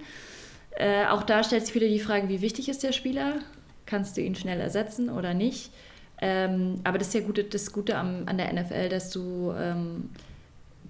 Äh, 0.72 1.06
auch 1.08 1.24
da 1.24 1.44
stellt 1.44 1.66
sich 1.66 1.76
wieder 1.76 1.88
die 1.88 2.00
Frage, 2.00 2.28
wie 2.30 2.42
wichtig 2.42 2.70
ist 2.70 2.84
der 2.84 2.92
Spieler? 2.92 3.36
kannst 3.92 4.16
du 4.16 4.22
ihn 4.22 4.36
schnell 4.36 4.60
ersetzen 4.60 5.10
oder 5.10 5.34
nicht. 5.34 5.72
Ähm, 6.22 6.80
aber 6.84 6.98
das 6.98 7.10
ist 7.10 7.14
ja 7.14 7.22
Gute, 7.22 7.44
das 7.44 7.74
Gute 7.74 7.98
am, 7.98 8.24
an 8.26 8.38
der 8.38 8.54
NFL, 8.54 8.90
dass 8.90 9.10
du 9.10 9.54
ähm, 9.58 10.10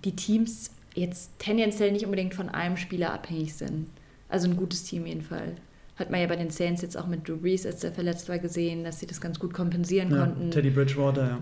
die 0.04 0.16
Teams 0.16 0.72
jetzt 0.94 1.32
tendenziell 1.40 1.92
nicht 1.92 2.06
unbedingt 2.06 2.34
von 2.34 2.50
einem 2.50 2.78
Spieler 2.78 3.14
abhängig 3.14 3.56
sind. 3.56 3.88
Also 4.30 4.50
ein 4.50 4.58
gutes 4.58 4.84
Team 4.84 5.06
jedenfalls. 5.06 5.54
Hat 5.98 6.10
man 6.10 6.20
ja 6.20 6.28
bei 6.28 6.36
den 6.36 6.50
Saints 6.50 6.82
jetzt 6.82 6.98
auch 6.98 7.08
mit 7.08 7.28
Drew 7.28 7.38
Brees, 7.38 7.66
als 7.66 7.82
der 7.82 7.92
verletzt 7.92 8.28
war, 8.30 8.40
gesehen, 8.40 8.84
dass 8.84 9.00
sie 9.00 9.06
das 9.06 9.22
ganz 9.22 9.40
gut 9.40 9.54
kompensieren 9.54 10.12
ja, 10.12 10.20
konnten. 10.20 10.52
Teddy 10.52 10.70
Bridgewater, 10.70 11.28
ja. 11.28 11.42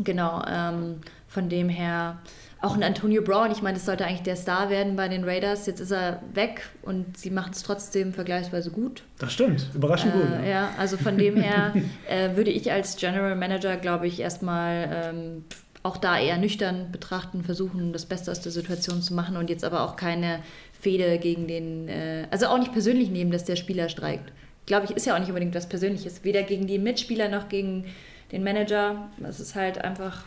Genau, 0.00 0.44
ähm, 0.46 1.00
von 1.26 1.48
dem 1.48 1.68
her 1.68 2.20
auch 2.60 2.74
ein 2.74 2.82
Antonio 2.82 3.22
Brown, 3.22 3.52
ich 3.52 3.62
meine, 3.62 3.76
das 3.76 3.86
sollte 3.86 4.04
eigentlich 4.04 4.22
der 4.22 4.34
Star 4.34 4.68
werden 4.68 4.96
bei 4.96 5.08
den 5.08 5.24
Raiders. 5.24 5.66
Jetzt 5.66 5.80
ist 5.80 5.92
er 5.92 6.22
weg 6.34 6.68
und 6.82 7.16
sie 7.16 7.30
machen 7.30 7.52
es 7.52 7.62
trotzdem 7.62 8.12
vergleichsweise 8.12 8.70
gut. 8.70 9.04
Das 9.18 9.32
stimmt, 9.32 9.70
überraschend 9.74 10.14
äh, 10.14 10.18
gut. 10.18 10.30
Ja. 10.42 10.48
ja. 10.48 10.70
also 10.76 10.96
von 10.96 11.16
dem 11.16 11.36
her 11.36 11.72
äh, 12.08 12.36
würde 12.36 12.50
ich 12.50 12.72
als 12.72 12.96
General 12.96 13.36
Manager, 13.36 13.76
glaube 13.76 14.08
ich, 14.08 14.18
erstmal 14.18 14.88
ähm, 14.92 15.44
auch 15.88 15.96
da 15.96 16.18
eher 16.18 16.36
nüchtern 16.36 16.92
betrachten, 16.92 17.42
versuchen, 17.42 17.92
das 17.92 18.06
Beste 18.06 18.30
aus 18.30 18.40
der 18.40 18.52
Situation 18.52 19.02
zu 19.02 19.14
machen 19.14 19.36
und 19.36 19.50
jetzt 19.50 19.64
aber 19.64 19.82
auch 19.82 19.96
keine 19.96 20.40
Fehde 20.78 21.18
gegen 21.18 21.48
den, 21.48 21.88
äh, 21.88 22.26
also 22.30 22.46
auch 22.46 22.58
nicht 22.58 22.72
persönlich 22.72 23.10
nehmen, 23.10 23.30
dass 23.30 23.44
der 23.44 23.56
Spieler 23.56 23.88
streikt. 23.88 24.32
Glaube 24.66 24.84
ich, 24.84 24.92
ist 24.92 25.06
ja 25.06 25.14
auch 25.14 25.18
nicht 25.18 25.30
unbedingt 25.30 25.54
was 25.54 25.68
Persönliches, 25.68 26.24
weder 26.24 26.42
gegen 26.42 26.66
die 26.66 26.78
Mitspieler 26.78 27.28
noch 27.28 27.48
gegen 27.48 27.86
den 28.30 28.44
Manager. 28.44 29.08
Es 29.26 29.40
ist 29.40 29.54
halt 29.54 29.82
einfach 29.82 30.24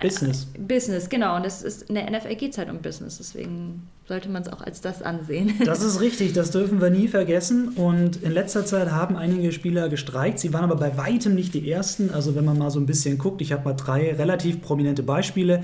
Business. 0.00 0.46
Business, 0.58 1.08
genau. 1.08 1.36
Und 1.36 1.46
das 1.46 1.62
ist, 1.62 1.82
in 1.84 1.94
der 1.94 2.10
NFL 2.10 2.34
geht 2.34 2.52
es 2.52 2.58
halt 2.58 2.68
um 2.70 2.78
Business. 2.78 3.18
Deswegen 3.18 3.88
sollte 4.06 4.28
man 4.28 4.42
es 4.42 4.48
auch 4.48 4.60
als 4.60 4.80
das 4.80 5.02
ansehen. 5.02 5.54
Das 5.64 5.82
ist 5.82 6.00
richtig, 6.00 6.32
das 6.32 6.50
dürfen 6.50 6.80
wir 6.80 6.90
nie 6.90 7.08
vergessen. 7.08 7.68
Und 7.70 8.22
in 8.22 8.32
letzter 8.32 8.64
Zeit 8.64 8.90
haben 8.90 9.16
einige 9.16 9.52
Spieler 9.52 9.88
gestreikt. 9.88 10.38
Sie 10.38 10.52
waren 10.52 10.64
aber 10.64 10.76
bei 10.76 10.96
weitem 10.96 11.34
nicht 11.34 11.54
die 11.54 11.70
ersten. 11.70 12.10
Also 12.10 12.34
wenn 12.34 12.44
man 12.44 12.58
mal 12.58 12.70
so 12.70 12.80
ein 12.80 12.86
bisschen 12.86 13.18
guckt, 13.18 13.40
ich 13.42 13.52
habe 13.52 13.64
mal 13.64 13.74
drei 13.74 14.12
relativ 14.12 14.60
prominente 14.60 15.02
Beispiele. 15.02 15.62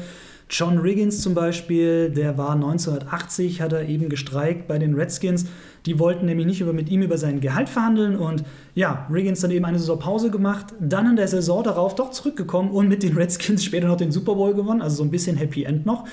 John 0.55 0.77
Riggins 0.77 1.23
zum 1.23 1.33
Beispiel, 1.33 2.11
der 2.11 2.37
war 2.37 2.53
1980, 2.53 3.63
hat 3.63 3.73
er 3.73 3.89
eben 3.89 4.11
gestreikt 4.11 4.69
bei 4.69 4.79
den 4.79 4.95
Redskins. 4.95 5.47
Die 5.87 5.99
wollten 5.99 6.27
nämlich 6.27 6.47
nicht 6.47 6.61
über, 6.61 6.75
mit 6.75 6.91
ihm 6.91 7.01
über 7.01 7.17
sein 7.17 7.41
Gehalt 7.41 7.71
verhandeln 7.71 8.17
und 8.17 8.45
ja, 8.75 9.09
Riggins 9.11 9.41
dann 9.41 9.51
eben 9.51 9.65
eine 9.65 9.79
Saison 9.79 9.99
Pause 9.99 10.31
gemacht, 10.31 10.75
dann 10.79 11.09
in 11.09 11.17
der 11.17 11.27
Saison 11.27 11.65
darauf 11.65 11.95
doch 11.95 12.11
zurückgekommen 12.11 12.71
und 12.71 12.87
mit 12.87 13.03
den 13.03 13.17
Redskins 13.17 13.65
später 13.65 13.89
noch 13.89 13.97
den 13.97 14.13
Super 14.13 14.35
Bowl 14.35 14.53
gewonnen, 14.53 14.83
also 14.83 14.97
so 14.97 15.05
ein 15.05 15.11
bisschen 15.11 15.39
Happy 15.39 15.65
End 15.65 15.87
noch. 15.87 16.05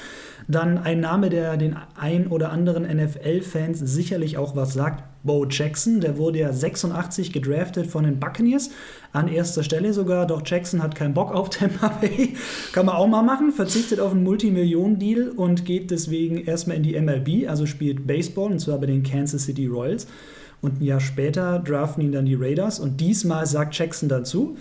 Dann 0.48 0.78
ein 0.78 1.02
Name, 1.02 1.30
der 1.30 1.58
den 1.58 1.76
ein 1.98 2.28
oder 2.28 2.50
anderen 2.52 2.84
NFL-Fans 2.84 3.80
sicherlich 3.80 4.38
auch 4.38 4.56
was 4.56 4.74
sagt, 4.74 5.04
Bo 5.24 5.46
Jackson, 5.50 6.00
der 6.00 6.18
wurde 6.18 6.40
ja 6.40 6.54
86 6.54 7.34
gedraftet 7.34 7.88
von 7.88 8.04
den 8.04 8.20
Buccaneers, 8.20 8.70
an 9.12 9.28
erster 9.28 9.64
Stelle 9.64 9.94
sogar, 9.94 10.28
doch 10.28 10.42
Jackson 10.46 10.82
hat 10.82 10.96
keinen 10.96 11.14
Bock 11.14 11.34
auf 11.34 11.50
Tampa 11.52 11.90
Bay, 11.90 12.36
kann 12.72 12.86
man 12.86 12.96
auch 12.96 13.08
mal 13.08 13.24
machen, 13.24 13.52
verzichtet 13.52 14.00
auf 14.00 14.12
einen 14.12 14.24
Multimillionen-Deal 14.24 15.30
und 15.30 15.66
geht 15.66 15.92
deswegen 15.92 16.38
erstmal 16.38 16.78
in 16.78 16.84
die 16.84 17.00
MLB, 17.00 17.50
also 17.50 17.66
spielt 17.66 18.08
Baseball, 18.08 18.52
und 18.52 18.60
zwar 18.60 18.78
bei 18.78 18.86
den 18.86 19.04
Kansas 19.04 19.44
City 19.44 19.68
Royals. 19.68 20.08
Und 20.62 20.82
ein 20.82 20.84
Jahr 20.84 21.00
später 21.00 21.60
draften 21.60 22.04
ihn 22.04 22.12
dann 22.12 22.26
die 22.26 22.36
Raiders. 22.36 22.80
Und 22.80 23.00
diesmal 23.00 23.46
sagt 23.46 23.78
Jackson 23.78 24.10
dazu. 24.10 24.58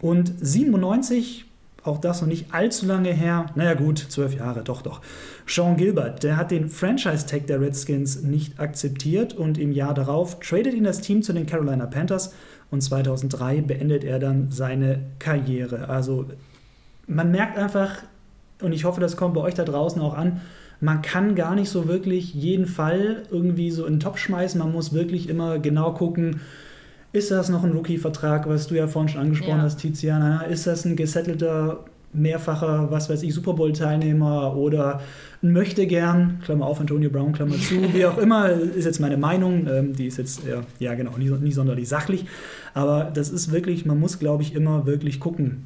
Und 0.00 0.32
97 0.40 1.46
auch 1.86 1.98
das 1.98 2.20
noch 2.20 2.28
nicht 2.28 2.52
allzu 2.52 2.86
lange 2.86 3.12
her. 3.12 3.46
Naja 3.54 3.74
gut, 3.74 3.98
zwölf 3.98 4.34
Jahre, 4.34 4.62
doch, 4.62 4.82
doch. 4.82 5.00
Sean 5.46 5.76
Gilbert, 5.76 6.22
der 6.22 6.36
hat 6.36 6.50
den 6.50 6.68
Franchise-Tag 6.68 7.46
der 7.46 7.60
Redskins 7.60 8.22
nicht 8.22 8.58
akzeptiert 8.58 9.34
und 9.34 9.58
im 9.58 9.72
Jahr 9.72 9.94
darauf 9.94 10.40
tradet 10.40 10.74
ihn 10.74 10.84
das 10.84 11.00
Team 11.00 11.22
zu 11.22 11.32
den 11.32 11.46
Carolina 11.46 11.86
Panthers 11.86 12.34
und 12.70 12.82
2003 12.82 13.62
beendet 13.62 14.04
er 14.04 14.18
dann 14.18 14.50
seine 14.50 15.00
Karriere. 15.18 15.88
Also 15.88 16.26
man 17.06 17.30
merkt 17.30 17.58
einfach, 17.58 18.02
und 18.60 18.72
ich 18.72 18.84
hoffe, 18.84 19.00
das 19.00 19.16
kommt 19.16 19.34
bei 19.34 19.40
euch 19.40 19.54
da 19.54 19.64
draußen 19.64 20.00
auch 20.02 20.14
an, 20.14 20.40
man 20.80 21.00
kann 21.00 21.34
gar 21.34 21.54
nicht 21.54 21.70
so 21.70 21.88
wirklich 21.88 22.34
jeden 22.34 22.66
Fall 22.66 23.22
irgendwie 23.30 23.70
so 23.70 23.86
in 23.86 23.94
den 23.94 24.00
Topf 24.00 24.18
schmeißen. 24.18 24.58
Man 24.58 24.72
muss 24.72 24.92
wirklich 24.92 25.28
immer 25.28 25.58
genau 25.58 25.92
gucken, 25.92 26.40
ist 27.16 27.30
das 27.30 27.48
noch 27.48 27.64
ein 27.64 27.72
Rookie-Vertrag, 27.72 28.48
was 28.48 28.66
du 28.66 28.74
ja 28.74 28.86
vorhin 28.86 29.08
schon 29.08 29.20
angesprochen 29.22 29.58
ja. 29.58 29.62
hast, 29.62 29.78
Tiziana? 29.78 30.42
Ist 30.42 30.66
das 30.66 30.84
ein 30.84 30.96
gesettelter, 30.96 31.84
mehrfacher, 32.12 32.90
was 32.90 33.08
weiß 33.08 33.22
ich, 33.22 33.34
Super 33.34 33.54
Bowl-Teilnehmer 33.54 34.56
oder 34.56 35.00
ein 35.42 35.52
möchte 35.52 35.86
gern, 35.86 36.40
Klammer 36.44 36.66
auf, 36.66 36.80
Antonio 36.80 37.10
Brown, 37.10 37.32
Klammer 37.32 37.56
zu, 37.56 37.92
wie 37.94 38.06
auch 38.06 38.18
immer, 38.18 38.50
ist 38.50 38.84
jetzt 38.84 39.00
meine 39.00 39.16
Meinung, 39.16 39.66
ähm, 39.66 39.94
die 39.94 40.06
ist 40.06 40.18
jetzt, 40.18 40.44
ja, 40.46 40.62
ja 40.78 40.94
genau, 40.94 41.16
nie, 41.18 41.30
nie 41.30 41.52
sonderlich 41.52 41.88
sachlich, 41.88 42.24
aber 42.74 43.10
das 43.12 43.30
ist 43.30 43.52
wirklich, 43.52 43.86
man 43.86 43.98
muss, 43.98 44.18
glaube 44.18 44.42
ich, 44.42 44.54
immer 44.54 44.86
wirklich 44.86 45.20
gucken, 45.20 45.64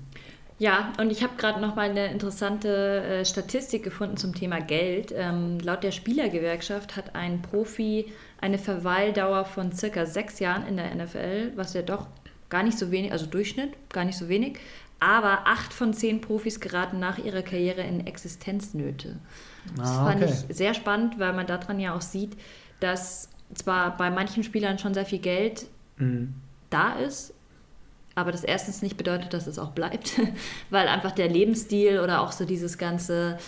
ja, 0.61 0.93
und 0.99 1.11
ich 1.11 1.23
habe 1.23 1.33
gerade 1.39 1.59
noch 1.59 1.75
mal 1.75 1.89
eine 1.89 2.09
interessante 2.13 3.03
äh, 3.03 3.25
Statistik 3.25 3.83
gefunden 3.83 4.19
zum 4.19 4.35
Thema 4.35 4.61
Geld. 4.61 5.13
Ähm, 5.17 5.59
laut 5.59 5.83
der 5.83 5.91
Spielergewerkschaft 5.91 6.97
hat 6.97 7.15
ein 7.17 7.41
Profi 7.41 8.13
eine 8.41 8.59
Verweildauer 8.59 9.47
von 9.47 9.73
circa 9.73 10.05
sechs 10.05 10.39
Jahren 10.39 10.67
in 10.69 10.77
der 10.77 10.95
NFL, 10.95 11.53
was 11.57 11.73
ja 11.73 11.81
doch 11.81 12.09
gar 12.51 12.63
nicht 12.63 12.79
so 12.79 12.91
wenig, 12.91 13.11
also 13.11 13.25
Durchschnitt, 13.25 13.71
gar 13.91 14.05
nicht 14.05 14.19
so 14.19 14.29
wenig. 14.29 14.59
Aber 14.99 15.47
acht 15.47 15.73
von 15.73 15.95
zehn 15.95 16.21
Profis 16.21 16.61
geraten 16.61 16.99
nach 16.99 17.17
ihrer 17.17 17.41
Karriere 17.41 17.81
in 17.81 18.07
Existenznöte. 18.07 19.17
Das 19.79 19.89
ah, 19.89 20.05
okay. 20.05 20.21
fand 20.21 20.31
ich 20.31 20.57
sehr 20.57 20.75
spannend, 20.75 21.19
weil 21.19 21.33
man 21.33 21.47
daran 21.47 21.81
ja 21.81 21.97
auch 21.97 22.03
sieht, 22.03 22.37
dass 22.81 23.31
zwar 23.55 23.97
bei 23.97 24.11
manchen 24.11 24.45
Spielern 24.45 24.79
schon 24.79 24.93
sehr 24.93 25.07
viel 25.07 25.21
Geld 25.21 25.67
Mhm. 26.01 26.35
da 26.71 26.95
ist, 26.95 27.35
aber 28.15 28.33
das 28.33 28.45
erstens 28.45 28.83
nicht 28.83 28.97
bedeutet, 28.97 29.33
dass 29.33 29.47
es 29.47 29.59
auch 29.59 29.71
bleibt, 29.71 30.21
weil 30.71 30.89
einfach 30.89 31.13
der 31.13 31.29
Lebensstil 31.29 32.01
oder 32.01 32.23
auch 32.23 32.33
so 32.33 32.45
dieses 32.45 32.79
ganze, 32.79 33.39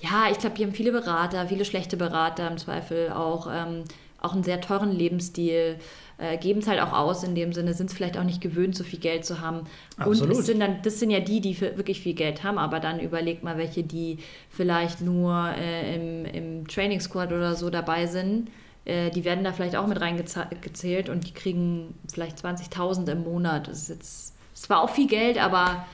ja, 0.00 0.30
ich 0.30 0.38
glaube, 0.38 0.56
die 0.56 0.64
haben 0.64 0.72
viele 0.72 0.92
Berater, 0.92 1.46
viele 1.48 1.64
schlechte 1.64 1.96
Berater 1.96 2.50
im 2.50 2.58
Zweifel 2.58 3.10
auch, 3.10 3.48
ähm, 3.52 3.84
auch 4.20 4.34
einen 4.34 4.44
sehr 4.44 4.60
teuren 4.60 4.92
Lebensstil, 4.92 5.78
äh, 6.18 6.36
geben 6.36 6.60
es 6.60 6.68
halt 6.68 6.80
auch 6.80 6.92
aus 6.92 7.24
in 7.24 7.34
dem 7.34 7.54
Sinne, 7.54 7.72
sind 7.72 7.88
es 7.88 7.96
vielleicht 7.96 8.18
auch 8.18 8.24
nicht 8.24 8.42
gewöhnt, 8.42 8.76
so 8.76 8.84
viel 8.84 8.98
Geld 8.98 9.24
zu 9.24 9.40
haben. 9.40 9.60
Und 9.96 10.12
Absolut. 10.12 10.38
es 10.38 10.46
sind 10.46 10.60
dann, 10.60 10.82
das 10.82 11.00
sind 11.00 11.10
ja 11.10 11.20
die, 11.20 11.40
die 11.40 11.58
wirklich 11.60 12.00
viel 12.00 12.14
Geld 12.14 12.44
haben, 12.44 12.58
aber 12.58 12.78
dann 12.78 13.00
überlegt 13.00 13.42
mal, 13.42 13.56
welche, 13.56 13.82
die 13.82 14.18
vielleicht 14.50 15.00
nur 15.00 15.48
äh, 15.56 15.94
im, 15.94 16.26
im 16.26 16.68
Training 16.68 17.00
Squad 17.00 17.32
oder 17.32 17.54
so 17.54 17.70
dabei 17.70 18.06
sind. 18.06 18.50
Äh, 18.90 19.10
die 19.10 19.24
werden 19.24 19.44
da 19.44 19.52
vielleicht 19.52 19.76
auch 19.76 19.86
mit 19.86 20.00
reingezählt 20.00 21.08
und 21.08 21.26
die 21.28 21.32
kriegen 21.32 21.94
vielleicht 22.12 22.44
20.000 22.44 23.10
im 23.12 23.22
Monat. 23.24 23.68
Das 23.68 23.78
ist 23.82 23.88
jetzt 23.88 24.34
zwar 24.54 24.82
auch 24.82 24.90
viel 24.90 25.06
Geld, 25.06 25.42
aber 25.42 25.86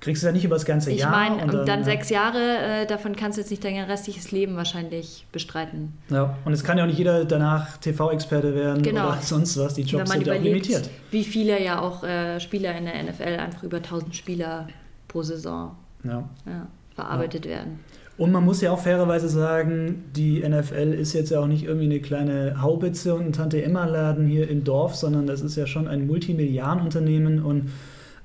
Kriegst 0.00 0.22
du 0.22 0.28
ja 0.28 0.32
nicht 0.32 0.44
über 0.46 0.56
das 0.56 0.64
ganze 0.64 0.90
ich 0.90 1.00
Jahr. 1.00 1.10
meine, 1.10 1.42
und 1.42 1.68
dann, 1.68 1.80
ja. 1.80 1.84
sechs 1.84 2.08
Jahre, 2.08 2.38
äh, 2.38 2.86
davon 2.86 3.14
kannst 3.16 3.36
du 3.36 3.42
jetzt 3.42 3.50
nicht 3.50 3.62
dein 3.62 3.78
restliches 3.84 4.32
Leben 4.32 4.56
wahrscheinlich 4.56 5.26
bestreiten. 5.30 5.92
Ja, 6.08 6.38
und 6.46 6.54
es 6.54 6.64
kann 6.64 6.78
ja 6.78 6.84
auch 6.84 6.88
nicht 6.88 6.96
jeder 6.96 7.26
danach 7.26 7.76
TV-Experte 7.76 8.54
werden 8.54 8.82
Genau. 8.82 9.08
oder 9.08 9.18
sonst 9.20 9.58
was. 9.58 9.74
Die 9.74 9.82
Jobs 9.82 10.10
sind 10.10 10.26
ja 10.26 10.32
auch 10.32 10.40
limitiert. 10.40 10.88
wie 11.10 11.22
viele 11.22 11.62
ja 11.62 11.82
auch 11.82 12.02
äh, 12.02 12.40
Spieler 12.40 12.74
in 12.76 12.86
der 12.86 13.02
NFL 13.02 13.38
einfach 13.40 13.62
über 13.62 13.76
1000 13.76 14.16
Spieler 14.16 14.68
pro 15.06 15.22
Saison 15.22 15.76
Ja. 16.02 16.26
ja, 16.46 16.66
verarbeitet 16.94 17.44
werden. 17.44 17.80
Und 18.20 18.32
man 18.32 18.44
muss 18.44 18.60
ja 18.60 18.70
auch 18.70 18.80
fairerweise 18.80 19.30
sagen, 19.30 20.04
die 20.14 20.46
NFL 20.46 20.92
ist 20.92 21.14
jetzt 21.14 21.30
ja 21.30 21.40
auch 21.40 21.46
nicht 21.46 21.64
irgendwie 21.64 21.86
eine 21.86 22.00
kleine 22.00 22.60
Haubitze 22.60 23.14
und 23.14 23.24
ein 23.24 23.32
Tante-Emma-Laden 23.32 24.26
hier 24.26 24.50
im 24.50 24.62
Dorf, 24.62 24.94
sondern 24.94 25.26
das 25.26 25.40
ist 25.40 25.56
ja 25.56 25.66
schon 25.66 25.88
ein 25.88 26.06
Multimilliardenunternehmen 26.06 27.42
und 27.42 27.70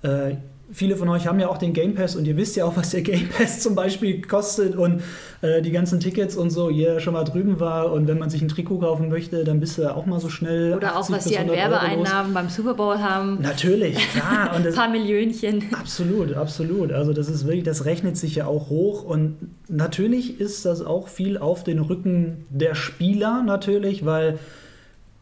äh, 0.01 0.35
viele 0.71 0.95
von 0.95 1.09
euch 1.09 1.27
haben 1.27 1.39
ja 1.39 1.47
auch 1.47 1.57
den 1.57 1.73
Game 1.73 1.95
Pass 1.95 2.15
und 2.15 2.25
ihr 2.25 2.37
wisst 2.37 2.55
ja 2.55 2.65
auch, 2.65 2.75
was 2.75 2.91
der 2.91 3.01
Game 3.01 3.29
Pass 3.29 3.59
zum 3.59 3.75
Beispiel 3.75 4.21
kostet 4.21 4.75
und 4.75 5.01
äh, 5.41 5.61
die 5.61 5.71
ganzen 5.71 5.99
Tickets 5.99 6.35
und 6.35 6.49
so, 6.49 6.69
jeder 6.69 6.99
schon 6.99 7.13
mal 7.13 7.23
drüben 7.23 7.59
war 7.59 7.91
und 7.91 8.07
wenn 8.07 8.17
man 8.17 8.29
sich 8.29 8.41
ein 8.41 8.47
Trikot 8.47 8.79
kaufen 8.79 9.09
möchte, 9.09 9.43
dann 9.43 9.59
bist 9.59 9.77
du 9.77 9.93
auch 9.93 10.05
mal 10.05 10.19
so 10.19 10.29
schnell. 10.29 10.73
Oder 10.73 10.93
auch, 10.93 11.01
80 11.01 11.15
was 11.15 11.23
bis 11.23 11.33
die 11.33 11.37
an 11.37 11.49
100 11.49 11.57
Euro 11.57 11.73
los. 11.73 11.81
Werbeeinnahmen 11.81 12.33
beim 12.33 12.49
Super 12.49 12.73
Bowl 12.73 12.97
haben. 12.99 13.41
Natürlich, 13.41 13.95
klar. 14.11 14.51
Und 14.55 14.65
Ein 14.65 14.73
paar 14.73 14.89
Millionchen. 14.89 15.63
Absolut, 15.77 16.33
absolut. 16.33 16.91
Also 16.91 17.13
das 17.13 17.29
ist 17.29 17.45
wirklich, 17.45 17.63
das 17.63 17.85
rechnet 17.85 18.17
sich 18.17 18.35
ja 18.35 18.47
auch 18.47 18.69
hoch 18.69 19.03
und 19.03 19.37
natürlich 19.67 20.39
ist 20.39 20.65
das 20.65 20.81
auch 20.81 21.07
viel 21.07 21.37
auf 21.37 21.63
den 21.63 21.79
Rücken 21.79 22.45
der 22.49 22.75
Spieler 22.75 23.43
natürlich, 23.43 24.05
weil 24.05 24.39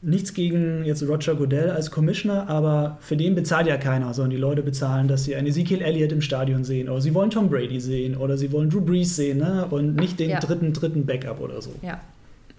nichts 0.04 0.34
gegen 0.34 0.84
jetzt 0.84 1.02
Roger 1.08 1.36
Goodell 1.36 1.72
als 1.72 1.90
Commissioner, 1.90 2.50
aber 2.50 2.98
für 3.02 3.16
den 3.18 3.36
bezahlt 3.36 3.68
ja 3.68 3.78
keiner, 3.78 4.14
sondern 4.14 4.32
die 4.32 4.38
Leute 4.38 4.62
bezahlen, 4.62 5.08
dass 5.08 5.24
sie 5.24 5.36
einen 5.36 5.48
Ezekiel 5.48 5.82
Elliott 5.82 6.12
im 6.12 6.22
Stadion 6.22 6.64
sehen 6.64 6.90
oder 6.90 7.02
sie 7.02 7.14
wollen 7.14 7.30
Tom 7.30 7.50
Brady 7.50 7.80
sehen 7.80 8.18
oder 8.18 8.38
sie 8.38 8.52
wollen 8.52 8.70
Drew 8.70 8.82
Brees 8.82 9.16
sehen 9.16 9.38
ne? 9.40 9.66
und 9.70 9.96
nicht 9.96 10.20
den 10.20 10.30
Ja. 10.30 10.40
dritten, 10.40 10.74
dritten 10.74 11.06
Backup 11.06 11.40
oder 11.40 11.62
so. 11.62 11.72
Ja. 11.82 12.02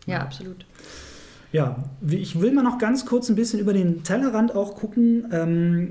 Ja, 0.07 0.21
absolut. 0.21 0.65
Ja, 1.53 1.85
ich 2.09 2.41
will 2.41 2.53
mal 2.53 2.63
noch 2.63 2.79
ganz 2.79 3.07
kurz 3.07 3.29
ein 3.29 3.37
bisschen 3.37 3.61
über 3.61 3.73
den 3.73 4.03
Tellerrand 4.03 4.55
auch 4.57 4.75
gucken. 4.75 5.27
Ähm, 5.33 5.91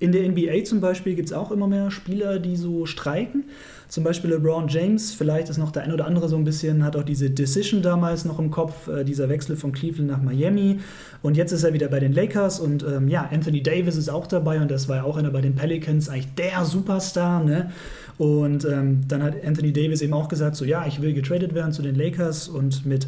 in 0.00 0.12
der 0.12 0.26
NBA 0.28 0.64
zum 0.64 0.80
Beispiel 0.80 1.14
gibt 1.14 1.28
es 1.28 1.32
auch 1.34 1.52
immer 1.52 1.68
mehr 1.68 1.90
Spieler, 1.90 2.38
die 2.38 2.56
so 2.56 2.86
streiken. 2.86 3.44
Zum 3.86 4.02
Beispiel 4.02 4.30
LeBron 4.30 4.68
James, 4.68 5.12
vielleicht 5.12 5.50
ist 5.50 5.58
noch 5.58 5.72
der 5.72 5.82
ein 5.82 5.92
oder 5.92 6.06
andere 6.06 6.28
so 6.28 6.36
ein 6.36 6.44
bisschen, 6.44 6.84
hat 6.84 6.96
auch 6.96 7.02
diese 7.02 7.28
Decision 7.28 7.82
damals 7.82 8.24
noch 8.24 8.38
im 8.38 8.50
Kopf, 8.50 8.88
äh, 8.88 9.04
dieser 9.04 9.28
Wechsel 9.28 9.56
von 9.56 9.72
Cleveland 9.72 10.10
nach 10.10 10.22
Miami. 10.22 10.78
Und 11.22 11.36
jetzt 11.36 11.52
ist 11.52 11.64
er 11.64 11.74
wieder 11.74 11.88
bei 11.88 12.00
den 12.00 12.12
Lakers 12.14 12.60
und 12.60 12.82
ähm, 12.82 13.08
ja, 13.08 13.28
Anthony 13.30 13.62
Davis 13.62 13.96
ist 13.96 14.08
auch 14.08 14.26
dabei 14.26 14.60
und 14.60 14.70
das 14.70 14.88
war 14.88 14.96
ja 14.96 15.02
auch 15.02 15.18
einer 15.18 15.30
bei 15.30 15.42
den 15.42 15.54
Pelicans, 15.54 16.08
eigentlich 16.08 16.34
der 16.34 16.64
Superstar. 16.64 17.44
Ne? 17.44 17.70
Und 18.16 18.64
ähm, 18.64 19.02
dann 19.06 19.22
hat 19.22 19.34
Anthony 19.44 19.72
Davis 19.72 20.00
eben 20.00 20.14
auch 20.14 20.28
gesagt, 20.28 20.56
so 20.56 20.64
ja, 20.64 20.86
ich 20.86 21.02
will 21.02 21.12
getradet 21.12 21.54
werden 21.54 21.72
zu 21.72 21.82
den 21.82 21.94
Lakers 21.94 22.48
und 22.48 22.86
mit 22.86 23.06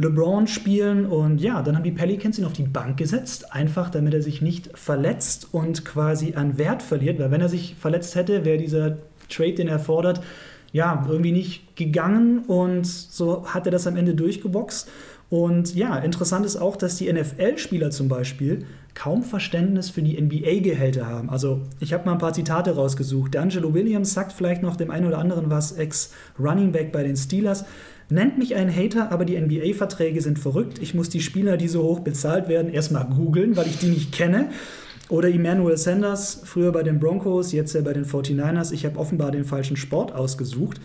LeBron 0.00 0.46
spielen 0.46 1.04
und 1.04 1.42
ja, 1.42 1.60
dann 1.60 1.76
haben 1.76 1.84
die 1.84 1.90
Pelicans 1.90 2.38
ihn 2.38 2.46
auf 2.46 2.54
die 2.54 2.62
Bank 2.62 2.96
gesetzt, 2.96 3.52
einfach 3.54 3.90
damit 3.90 4.14
er 4.14 4.22
sich 4.22 4.40
nicht 4.40 4.70
verletzt 4.74 5.48
und 5.52 5.84
quasi 5.84 6.34
an 6.34 6.56
Wert 6.56 6.82
verliert, 6.82 7.18
weil 7.18 7.30
wenn 7.30 7.42
er 7.42 7.50
sich 7.50 7.76
verletzt 7.78 8.14
hätte, 8.14 8.46
wäre 8.46 8.56
dieser 8.56 8.96
Trade, 9.28 9.52
den 9.52 9.68
er 9.68 9.78
fordert, 9.78 10.22
ja, 10.72 11.04
irgendwie 11.06 11.32
nicht 11.32 11.76
gegangen 11.76 12.44
und 12.46 12.86
so 12.86 13.44
hat 13.46 13.66
er 13.66 13.72
das 13.72 13.86
am 13.86 13.96
Ende 13.96 14.14
durchgeboxt. 14.14 14.88
Und 15.28 15.74
ja, 15.76 15.96
interessant 15.98 16.46
ist 16.46 16.56
auch, 16.56 16.76
dass 16.76 16.96
die 16.96 17.12
NFL-Spieler 17.12 17.90
zum 17.90 18.08
Beispiel 18.08 18.64
kaum 18.94 19.22
Verständnis 19.22 19.90
für 19.90 20.02
die 20.02 20.20
NBA-Gehälter 20.20 21.06
haben. 21.06 21.30
Also 21.30 21.60
ich 21.78 21.92
habe 21.92 22.06
mal 22.06 22.12
ein 22.12 22.18
paar 22.18 22.32
Zitate 22.32 22.74
rausgesucht. 22.74 23.34
Der 23.34 23.42
Angelo 23.42 23.72
Williams 23.72 24.12
sagt 24.12 24.32
vielleicht 24.32 24.62
noch 24.62 24.76
dem 24.76 24.90
einen 24.90 25.06
oder 25.06 25.18
anderen 25.18 25.50
was, 25.50 25.72
Ex-Running 25.72 26.72
Back 26.72 26.90
bei 26.90 27.04
den 27.04 27.16
Steelers. 27.16 27.64
Nennt 28.10 28.38
mich 28.38 28.56
ein 28.56 28.74
Hater, 28.74 29.12
aber 29.12 29.24
die 29.24 29.40
NBA-Verträge 29.40 30.20
sind 30.20 30.38
verrückt. 30.38 30.80
Ich 30.82 30.94
muss 30.94 31.08
die 31.08 31.20
Spieler, 31.20 31.56
die 31.56 31.68
so 31.68 31.82
hoch 31.84 32.00
bezahlt 32.00 32.48
werden, 32.48 32.72
erstmal 32.72 33.06
googeln, 33.06 33.56
weil 33.56 33.66
ich 33.68 33.78
die 33.78 33.86
nicht 33.86 34.12
kenne. 34.12 34.50
Oder 35.08 35.28
Emmanuel 35.28 35.76
Sanders, 35.76 36.42
früher 36.44 36.72
bei 36.72 36.82
den 36.82 36.98
Broncos, 36.98 37.52
jetzt 37.52 37.72
ja 37.74 37.80
bei 37.82 37.92
den 37.92 38.04
49ers. 38.04 38.72
Ich 38.72 38.84
habe 38.84 38.98
offenbar 38.98 39.30
den 39.30 39.44
falschen 39.44 39.76
Sport 39.76 40.12
ausgesucht. 40.12 40.80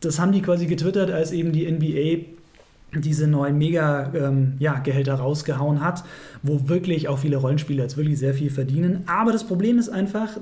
Das 0.00 0.18
haben 0.18 0.32
die 0.32 0.42
quasi 0.42 0.66
getwittert, 0.66 1.10
als 1.10 1.32
eben 1.32 1.52
die 1.52 1.70
NBA 1.70 2.98
diese 2.98 3.26
neuen 3.26 3.58
Mega-Gehälter 3.58 5.14
rausgehauen 5.14 5.82
hat, 5.82 6.04
wo 6.42 6.68
wirklich 6.68 7.08
auch 7.08 7.18
viele 7.18 7.36
Rollenspieler 7.36 7.82
jetzt 7.82 7.96
wirklich 7.96 8.18
sehr 8.18 8.32
viel 8.32 8.50
verdienen. 8.50 9.02
Aber 9.06 9.32
das 9.32 9.44
Problem 9.44 9.78
ist 9.78 9.90
einfach, 9.90 10.38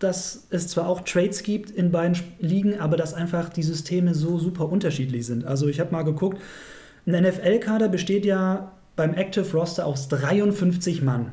dass 0.00 0.46
es 0.50 0.66
zwar 0.66 0.88
auch 0.88 1.02
Trades 1.02 1.42
gibt 1.42 1.70
in 1.70 1.92
beiden 1.92 2.18
Ligen, 2.40 2.80
aber 2.80 2.96
dass 2.96 3.14
einfach 3.14 3.50
die 3.50 3.62
Systeme 3.62 4.14
so 4.14 4.38
super 4.38 4.68
unterschiedlich 4.68 5.26
sind. 5.26 5.44
Also 5.44 5.68
ich 5.68 5.78
habe 5.78 5.92
mal 5.92 6.02
geguckt, 6.02 6.40
ein 7.06 7.22
NFL-Kader 7.22 7.88
besteht 7.88 8.24
ja 8.24 8.72
beim 8.96 9.14
Active 9.14 9.46
Roster 9.52 9.86
aus 9.86 10.08
53 10.08 11.02
Mann. 11.02 11.32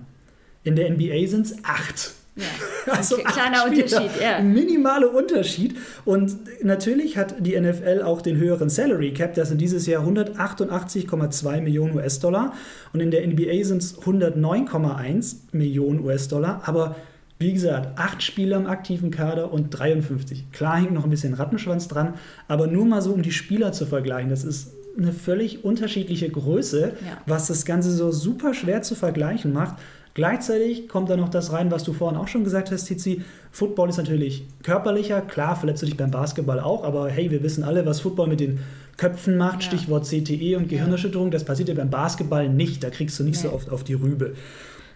In 0.64 0.76
der 0.76 0.90
NBA 0.92 1.28
sind 1.28 1.46
es 1.46 1.56
8. 1.64 2.12
Ja. 2.36 2.44
Also 2.90 3.16
Okay, 3.16 3.26
kleiner. 3.26 3.66
Unterschied, 3.66 4.12
ja. 4.22 4.42
Minimale 4.42 5.10
Unterschied. 5.10 5.76
Und 6.06 6.38
natürlich 6.64 7.18
hat 7.18 7.36
die 7.46 7.60
NFL 7.60 8.02
auch 8.02 8.22
den 8.22 8.38
höheren 8.38 8.70
Salary 8.70 9.12
Cap. 9.12 9.34
Das 9.34 9.50
sind 9.50 9.60
dieses 9.60 9.86
Jahr 9.88 10.06
188,2 10.08 11.60
Millionen 11.60 11.96
US-Dollar. 11.96 12.54
Und 12.94 13.02
in 13.02 13.12
der 13.12 13.28
NBA 13.28 13.66
sind 13.66 13.82
es 13.82 14.00
109,1 14.00 15.36
Millionen 15.52 16.00
US-Dollar. 16.00 16.62
Aber 16.64 16.96
wie 17.40 17.54
gesagt, 17.54 17.98
acht 18.00 18.24
Spieler 18.24 18.58
im 18.58 18.66
aktiven 18.68 19.12
Kader 19.12 19.52
und 19.54 19.70
53. 19.70 20.52
Klar 20.52 20.78
hängt 20.78 20.94
noch 20.94 21.04
ein 21.04 21.10
bisschen 21.10 21.34
Rattenschwanz 21.36 21.88
dran, 21.88 22.16
aber 22.48 22.68
nur 22.68 22.86
mal 22.86 23.02
so, 23.02 23.14
um 23.14 23.22
die 23.22 23.32
Spieler 23.32 23.72
zu 23.74 23.86
vergleichen. 23.86 24.30
Das 24.30 24.44
ist 24.44 24.74
eine 24.98 25.14
völlig 25.14 25.64
unterschiedliche 25.64 26.28
Größe, 26.30 26.94
Ja. 27.06 27.18
was 27.28 27.48
das 27.48 27.66
Ganze 27.66 27.92
so 27.92 28.12
super 28.12 28.54
schwer 28.56 28.82
zu 28.82 28.96
vergleichen 28.96 29.54
macht. 29.54 29.76
Gleichzeitig 30.16 30.88
kommt 30.88 31.12
da 31.12 31.16
noch 31.16 31.30
das 31.30 31.54
rein, 31.54 31.70
was 31.70 31.84
du 31.84 31.94
vorhin 31.94 32.18
auch 32.20 32.28
schon 32.28 32.44
gesagt 32.44 32.72
hast, 32.72 32.86
Tizi. 32.86 33.22
Football 33.52 33.90
ist 33.90 33.98
natürlich 33.98 34.48
körperlicher. 34.64 35.22
Klar, 35.22 35.56
verletzt 35.56 35.84
du 35.84 35.86
dich 35.86 35.96
beim 35.96 36.10
Basketball 36.10 36.60
auch, 36.60 36.84
aber 36.84 37.08
hey, 37.10 37.30
wir 37.30 37.44
wissen 37.44 37.64
alle, 37.64 37.86
was 37.86 38.00
Football 38.00 38.26
mit 38.30 38.40
den 38.40 38.58
Köpfen 38.98 39.38
macht. 39.38 39.62
Ja. 39.62 39.68
Stichwort 39.68 40.06
CTE 40.08 40.56
und 40.58 40.70
Gehirnerschütterung. 40.70 41.30
Das 41.30 41.44
passiert 41.44 41.70
ja 41.70 41.76
beim 41.76 41.92
Basketball 41.92 42.50
nicht. 42.50 42.84
Da 42.84 42.90
kriegst 42.90 43.20
du 43.20 43.24
nicht 43.24 43.38
so 43.40 43.50
Nee. 43.50 43.54
oft 43.54 43.70
auf 43.70 43.84
die 43.84 43.94
Rübe. 43.94 44.34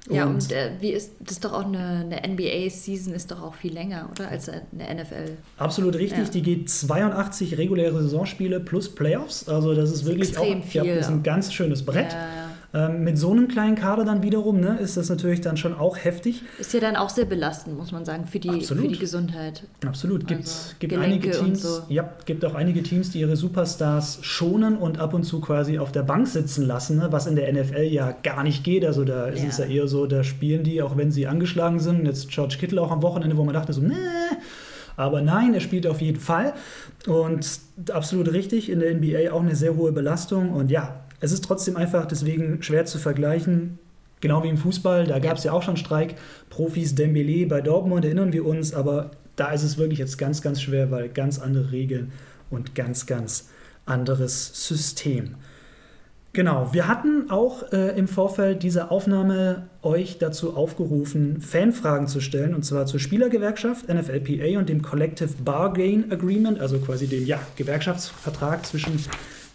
Ja, 0.10 0.26
und 0.26 0.52
äh, 0.52 0.72
wie 0.80 0.92
ist 0.92 1.12
das 1.20 1.34
ist 1.34 1.46
doch 1.46 1.54
auch 1.54 1.66
eine, 1.66 2.06
eine 2.12 2.34
NBA-Season 2.34 3.14
ist 3.14 3.30
doch 3.30 3.42
auch 3.42 3.54
viel 3.54 3.74
länger, 3.74 4.10
oder? 4.12 4.30
Als 4.30 4.50
eine 4.50 4.64
NFL. 4.72 5.38
Absolut 5.58 5.96
richtig. 5.96 6.26
Ja. 6.26 6.32
Die 6.32 6.42
geht 6.42 6.70
82 6.70 7.58
reguläre 7.58 8.02
Saisonspiele 8.02 8.60
plus 8.60 8.94
Playoffs. 8.94 9.48
Also 9.48 9.76
das 9.76 9.92
ist 9.92 10.06
wirklich 10.06 10.30
extrem 10.30 10.62
auch 10.62 10.74
ja, 10.74 10.84
viel, 10.84 10.96
das 10.96 11.06
ist 11.06 11.12
ein 11.12 11.18
ja. 11.18 11.34
ganz 11.34 11.54
schönes 11.54 11.86
Brett. 11.86 12.12
Ja, 12.12 12.20
ja. 12.20 12.41
Ähm, 12.74 13.04
mit 13.04 13.18
so 13.18 13.32
einem 13.32 13.50
kleinen 13.50 13.76
Kader 13.76 14.06
dann 14.06 14.24
wiederum 14.24 14.62
ne, 14.62 14.78
ist 14.82 14.96
das 14.96 15.10
natürlich 15.10 15.42
dann 15.42 15.58
schon 15.58 15.74
auch 15.74 15.98
heftig. 15.98 16.42
Ist 16.58 16.74
ja 16.74 16.80
dann 16.80 16.96
auch 16.96 17.10
sehr 17.10 17.26
belastend, 17.26 17.78
muss 17.78 17.92
man 17.92 18.06
sagen, 18.06 18.26
für 18.26 18.40
die, 18.40 18.50
Absolut. 18.50 18.84
für 18.86 18.90
die 18.94 18.98
Gesundheit. 19.00 19.64
Absolut. 19.86 20.26
Gibt, 20.26 20.42
Also 20.42 20.70
gibt 20.80 20.94
Gelenke 20.94 21.06
einige 21.16 21.32
Teams, 21.32 21.62
so. 21.62 21.82
ja, 21.90 22.10
gibt 22.24 22.46
auch 22.46 22.56
einige 22.56 22.82
Teams, 22.82 23.10
die 23.12 23.20
ihre 23.20 23.36
Superstars 23.36 24.20
schonen 24.22 24.78
und 24.78 25.00
ab 25.00 25.14
und 25.14 25.24
zu 25.24 25.42
quasi 25.42 25.80
auf 25.80 25.92
der 25.92 26.04
Bank 26.04 26.30
sitzen 26.30 26.66
lassen, 26.66 26.98
ne, 26.98 27.08
was 27.12 27.28
in 27.28 27.36
der 27.36 27.52
NFL 27.52 27.82
ja 27.84 28.16
gar 28.24 28.44
nicht 28.44 28.64
geht. 28.64 28.86
Also 28.86 29.04
da 29.04 29.26
ist 29.26 29.42
Ja. 29.44 29.50
es 29.50 29.58
ja 29.58 29.66
eher 29.66 29.88
so, 29.90 30.06
da 30.08 30.24
spielen 30.24 30.64
die, 30.64 30.82
auch 30.82 30.96
wenn 30.96 31.12
sie 31.12 31.28
angeschlagen 31.28 31.82
sind. 31.82 32.06
Jetzt 32.06 32.30
George 32.30 32.56
Kittle 32.58 32.82
auch 32.82 32.92
am 32.92 33.02
Wochenende, 33.02 33.36
wo 33.36 33.44
man 33.44 33.54
dachte 33.54 33.74
so, 33.74 33.82
nee. 33.82 33.94
Aber 34.96 35.22
nein, 35.22 35.54
er 35.54 35.60
spielt 35.60 35.88
auf 35.88 36.00
jeden 36.02 36.20
Fall. 36.20 36.54
Und 37.08 37.46
absolut 37.92 38.32
richtig, 38.32 38.70
in 38.70 38.80
der 38.80 38.94
NBA 38.96 39.32
auch 39.34 39.42
eine 39.42 39.56
sehr 39.56 39.76
hohe 39.76 39.92
Belastung. 39.92 40.52
Und 40.54 40.70
ja, 40.72 41.02
es 41.22 41.32
ist 41.32 41.46
trotzdem 41.46 41.78
einfach 41.78 42.06
deswegen 42.06 42.62
schwer 42.62 42.86
zu 42.86 42.98
vergleichen. 42.98 43.80
Genau 44.20 44.44
wie 44.44 44.50
im 44.50 44.58
Fußball, 44.58 45.06
da 45.06 45.20
gab 45.20 45.38
es 45.38 45.44
ja 45.44 45.52
auch 45.52 45.64
schon 45.64 45.78
Streik. 45.78 46.16
Profis 46.50 46.96
Dembele 46.96 47.48
bei 47.48 47.62
Dortmund, 47.62 48.04
erinnern 48.06 48.34
wir 48.34 48.46
uns. 48.46 48.74
Aber 48.74 49.12
da 49.36 49.52
ist 49.52 49.64
es 49.64 49.78
wirklich 49.78 50.00
jetzt 50.00 50.18
ganz, 50.18 50.42
ganz 50.42 50.62
schwer, 50.62 50.92
weil 50.92 51.10
ganz 51.10 51.40
andere 51.40 51.72
Regeln 51.72 52.12
und 52.50 52.76
ganz, 52.76 53.06
ganz 53.06 53.50
anderes 53.86 54.68
System. 54.68 55.36
Genau, 56.34 56.74
wir 56.74 56.88
hatten 56.88 57.30
auch 57.30 57.74
äh, 57.74 57.98
im 57.98 58.08
Vorfeld 58.08 58.64
dieser 58.64 58.90
Aufnahme 58.90 59.68
euch 59.82 60.18
dazu 60.18 60.56
aufgerufen, 60.56 61.42
Fanfragen 61.42 62.08
zu 62.08 62.22
stellen, 62.22 62.56
und 62.56 62.64
zwar 62.64 62.86
zur 62.86 63.02
Spielergewerkschaft, 63.02 63.90
NFLPA 63.90 64.58
und 64.58 64.70
dem 64.70 64.82
Collective 64.82 65.34
Bargain 65.44 66.10
Agreement, 66.10 66.62
also 66.62 66.80
quasi 66.80 67.08
dem 67.08 67.26
ja, 67.26 67.40
Gewerkschaftsvertrag 67.58 68.66
zwischen 68.66 68.98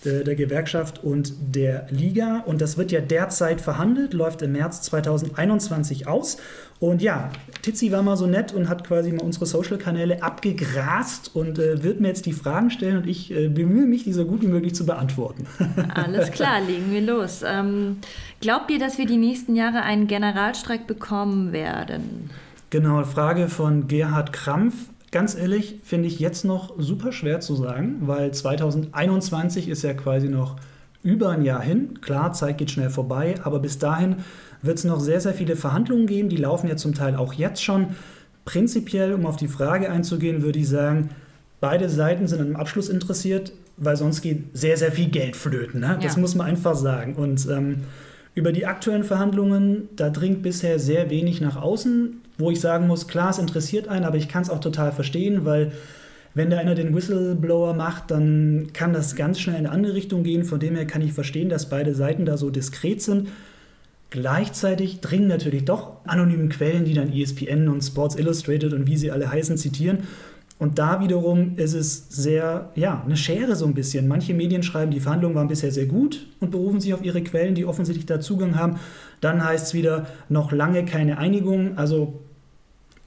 der 0.06 0.34
Gewerkschaft 0.34 1.02
und 1.02 1.34
der 1.54 1.86
Liga. 1.90 2.42
Und 2.46 2.60
das 2.60 2.78
wird 2.78 2.92
ja 2.92 3.00
derzeit 3.00 3.60
verhandelt, 3.60 4.14
läuft 4.14 4.42
im 4.42 4.52
März 4.52 4.82
2021 4.82 6.06
aus. 6.06 6.38
Und 6.78 7.00
ja, 7.00 7.30
Tizi 7.62 7.90
war 7.90 8.02
mal 8.02 8.16
so 8.16 8.26
nett 8.26 8.52
und 8.52 8.68
hat 8.68 8.84
quasi 8.84 9.10
mal 9.10 9.22
unsere 9.22 9.46
Social-Kanäle 9.46 10.22
abgegrast 10.22 11.34
und 11.34 11.58
äh, 11.58 11.82
wird 11.82 12.00
mir 12.00 12.08
jetzt 12.08 12.26
die 12.26 12.32
Fragen 12.32 12.70
stellen 12.70 12.98
und 12.98 13.06
ich 13.06 13.32
äh, 13.32 13.48
bemühe 13.48 13.86
mich, 13.86 14.04
die 14.04 14.12
so 14.12 14.26
gut 14.26 14.42
wie 14.42 14.46
möglich 14.46 14.74
zu 14.74 14.84
beantworten. 14.84 15.46
Alles 15.94 16.30
klar, 16.30 16.60
legen 16.60 16.92
wir 16.92 17.00
los. 17.00 17.42
Ähm, 17.46 17.98
glaubt 18.40 18.70
ihr, 18.70 18.78
dass 18.78 18.98
wir 18.98 19.06
die 19.06 19.16
nächsten 19.16 19.56
Jahre 19.56 19.82
einen 19.82 20.06
Generalstreik 20.06 20.86
bekommen 20.86 21.52
werden? 21.52 22.30
Genau, 22.68 23.02
Frage 23.04 23.48
von 23.48 23.88
Gerhard 23.88 24.32
Krampf 24.32 24.74
ganz 25.16 25.34
ehrlich, 25.34 25.76
finde 25.82 26.08
ich 26.08 26.18
jetzt 26.18 26.44
noch 26.44 26.74
super 26.76 27.10
schwer 27.10 27.40
zu 27.40 27.56
sagen, 27.56 28.00
weil 28.02 28.34
2021 28.34 29.70
ist 29.70 29.80
ja 29.80 29.94
quasi 29.94 30.28
noch 30.28 30.56
über 31.02 31.30
ein 31.30 31.40
Jahr 31.40 31.62
hin. 31.62 32.02
Klar, 32.02 32.34
Zeit 32.34 32.58
geht 32.58 32.70
schnell 32.70 32.90
vorbei, 32.90 33.36
aber 33.42 33.58
bis 33.58 33.78
dahin 33.78 34.16
wird 34.60 34.76
es 34.76 34.84
noch 34.84 35.00
sehr, 35.00 35.22
sehr 35.22 35.32
viele 35.32 35.56
Verhandlungen 35.56 36.06
geben. 36.06 36.28
Die 36.28 36.36
laufen 36.36 36.68
ja 36.68 36.76
zum 36.76 36.92
Teil 36.92 37.16
auch 37.16 37.32
jetzt 37.32 37.64
schon. 37.64 37.96
Prinzipiell, 38.44 39.14
um 39.14 39.24
auf 39.24 39.36
die 39.36 39.48
Frage 39.48 39.90
einzugehen, 39.90 40.42
würde 40.42 40.58
ich 40.58 40.68
sagen, 40.68 41.08
beide 41.60 41.88
Seiten 41.88 42.26
sind 42.26 42.42
an 42.42 42.48
einem 42.48 42.56
Abschluss 42.56 42.90
interessiert, 42.90 43.52
weil 43.78 43.96
sonst 43.96 44.20
geht 44.20 44.44
sehr, 44.52 44.76
sehr 44.76 44.92
viel 44.92 45.08
Geld 45.08 45.34
flöten. 45.34 45.80
Ne? 45.80 45.98
Das 46.02 46.16
ja. 46.16 46.20
muss 46.20 46.34
man 46.34 46.46
einfach 46.46 46.74
sagen. 46.74 47.14
Und 47.14 47.48
ähm, 47.48 47.84
über 48.36 48.52
die 48.52 48.66
aktuellen 48.66 49.02
Verhandlungen, 49.02 49.88
da 49.96 50.10
dringt 50.10 50.42
bisher 50.42 50.78
sehr 50.78 51.10
wenig 51.10 51.40
nach 51.40 51.56
außen 51.56 52.20
wo 52.38 52.50
ich 52.50 52.60
sagen 52.60 52.86
muss, 52.86 53.08
klar, 53.08 53.30
es 53.30 53.38
interessiert 53.38 53.88
einen, 53.88 54.04
aber 54.04 54.16
ich 54.16 54.28
kann 54.28 54.42
es 54.42 54.50
auch 54.50 54.60
total 54.60 54.92
verstehen, 54.92 55.44
weil 55.44 55.72
wenn 56.34 56.50
da 56.50 56.58
einer 56.58 56.74
den 56.74 56.94
Whistleblower 56.94 57.72
macht, 57.72 58.10
dann 58.10 58.68
kann 58.74 58.92
das 58.92 59.16
ganz 59.16 59.40
schnell 59.40 59.56
in 59.56 59.66
eine 59.66 59.74
andere 59.74 59.94
Richtung 59.94 60.22
gehen. 60.22 60.44
Von 60.44 60.60
dem 60.60 60.76
her 60.76 60.86
kann 60.86 61.00
ich 61.00 61.14
verstehen, 61.14 61.48
dass 61.48 61.70
beide 61.70 61.94
Seiten 61.94 62.26
da 62.26 62.36
so 62.36 62.50
diskret 62.50 63.00
sind. 63.00 63.28
Gleichzeitig 64.10 65.00
dringen 65.00 65.28
natürlich 65.28 65.64
doch 65.64 66.04
anonyme 66.04 66.48
Quellen, 66.50 66.84
die 66.84 66.92
dann 66.92 67.10
ESPN 67.10 67.68
und 67.68 67.82
Sports 67.82 68.16
Illustrated 68.16 68.74
und 68.74 68.86
wie 68.86 68.98
sie 68.98 69.10
alle 69.10 69.30
heißen, 69.30 69.56
zitieren. 69.56 70.00
Und 70.58 70.78
da 70.78 71.00
wiederum 71.00 71.58
ist 71.58 71.74
es 71.74 72.08
sehr, 72.08 72.70
ja, 72.74 73.02
eine 73.04 73.16
Schere 73.16 73.56
so 73.56 73.66
ein 73.66 73.74
bisschen. 73.74 74.08
Manche 74.08 74.32
Medien 74.32 74.62
schreiben, 74.62 74.90
die 74.90 75.00
Verhandlungen 75.00 75.34
waren 75.34 75.48
bisher 75.48 75.70
sehr 75.70 75.84
gut 75.84 76.26
und 76.40 76.50
berufen 76.50 76.80
sich 76.80 76.94
auf 76.94 77.04
ihre 77.04 77.22
Quellen, 77.22 77.54
die 77.54 77.66
offensichtlich 77.66 78.06
da 78.06 78.20
Zugang 78.20 78.56
haben. 78.56 78.78
Dann 79.20 79.44
heißt 79.44 79.66
es 79.66 79.74
wieder, 79.74 80.06
noch 80.30 80.52
lange 80.52 80.86
keine 80.86 81.18
Einigung. 81.18 81.76
Also 81.76 82.20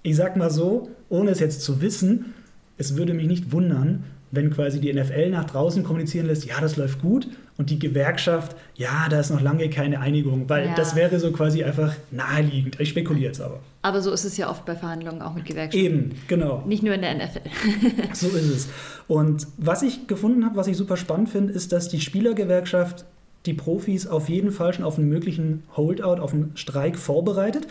ich 0.03 0.15
sag 0.15 0.38
mal 0.38 0.51
so, 0.51 0.89
ohne 1.09 1.31
es 1.31 1.39
jetzt 1.39 1.62
zu 1.63 1.81
wissen, 1.81 2.33
es 2.77 2.97
würde 2.97 3.13
mich 3.13 3.27
nicht 3.27 3.51
wundern, 3.51 4.03
wenn 4.32 4.52
quasi 4.52 4.80
die 4.80 4.94
NFL 4.94 5.30
nach 5.30 5.46
draußen 5.46 5.84
kommunizieren 5.84 6.28
lässt, 6.28 6.46
ja, 6.46 6.60
das 6.62 6.78
läuft 6.78 7.02
gut, 7.02 7.28
und 7.60 7.70
die 7.70 7.78
Gewerkschaft, 7.78 8.56
ja, 8.76 9.08
da 9.10 9.20
ist 9.20 9.32
noch 9.32 9.42
lange 9.42 9.70
keine 9.70 10.00
Einigung, 10.00 10.48
weil 10.48 10.68
ja. 10.68 10.76
das 10.76 10.96
wäre 10.96 11.20
so 11.20 11.34
quasi 11.34 11.62
einfach 11.62 11.94
naheliegend. 12.10 12.80
Ich 12.80 12.88
spekuliere 12.88 13.28
jetzt 13.28 13.42
aber. 13.42 13.60
Aber 13.82 14.02
so 14.02 14.13
ist 14.13 14.24
es 14.24 14.38
ja 14.38 14.50
oft 14.50 14.65
bei 14.65 14.78
Verhandlungen 14.78 15.22
auch 15.22 15.34
mit 15.34 15.44
Gewerkschaften. 15.44 15.86
Eben, 15.86 16.12
genau. 16.30 16.63
Nicht 16.65 16.84
nur 16.84 16.94
in 16.94 17.02
der 17.02 17.15
NFL. 17.15 17.42
so 18.13 18.28
ist 18.28 18.50
es. 18.50 18.70
Und 19.10 19.46
was 19.58 19.82
ich 19.82 20.08
gefunden 20.08 20.46
habe, 20.46 20.56
was 20.56 20.68
ich 20.68 20.78
super 20.78 20.96
spannend 20.96 21.28
finde, 21.28 21.52
ist, 21.52 21.74
dass 21.74 21.89
die 21.89 22.00
Spielergewerkschaft 22.00 23.04
die 23.46 23.54
Profis 23.54 24.08
auf 24.08 24.30
jeden 24.30 24.52
Fall 24.52 24.74
schon 24.74 24.86
auf 24.86 24.98
einen 24.98 25.10
möglichen 25.10 25.63
Holdout, 25.76 26.22
auf 26.22 26.34
einen 26.34 26.52
Streik 26.56 26.98
vorbereitet. 26.98 27.68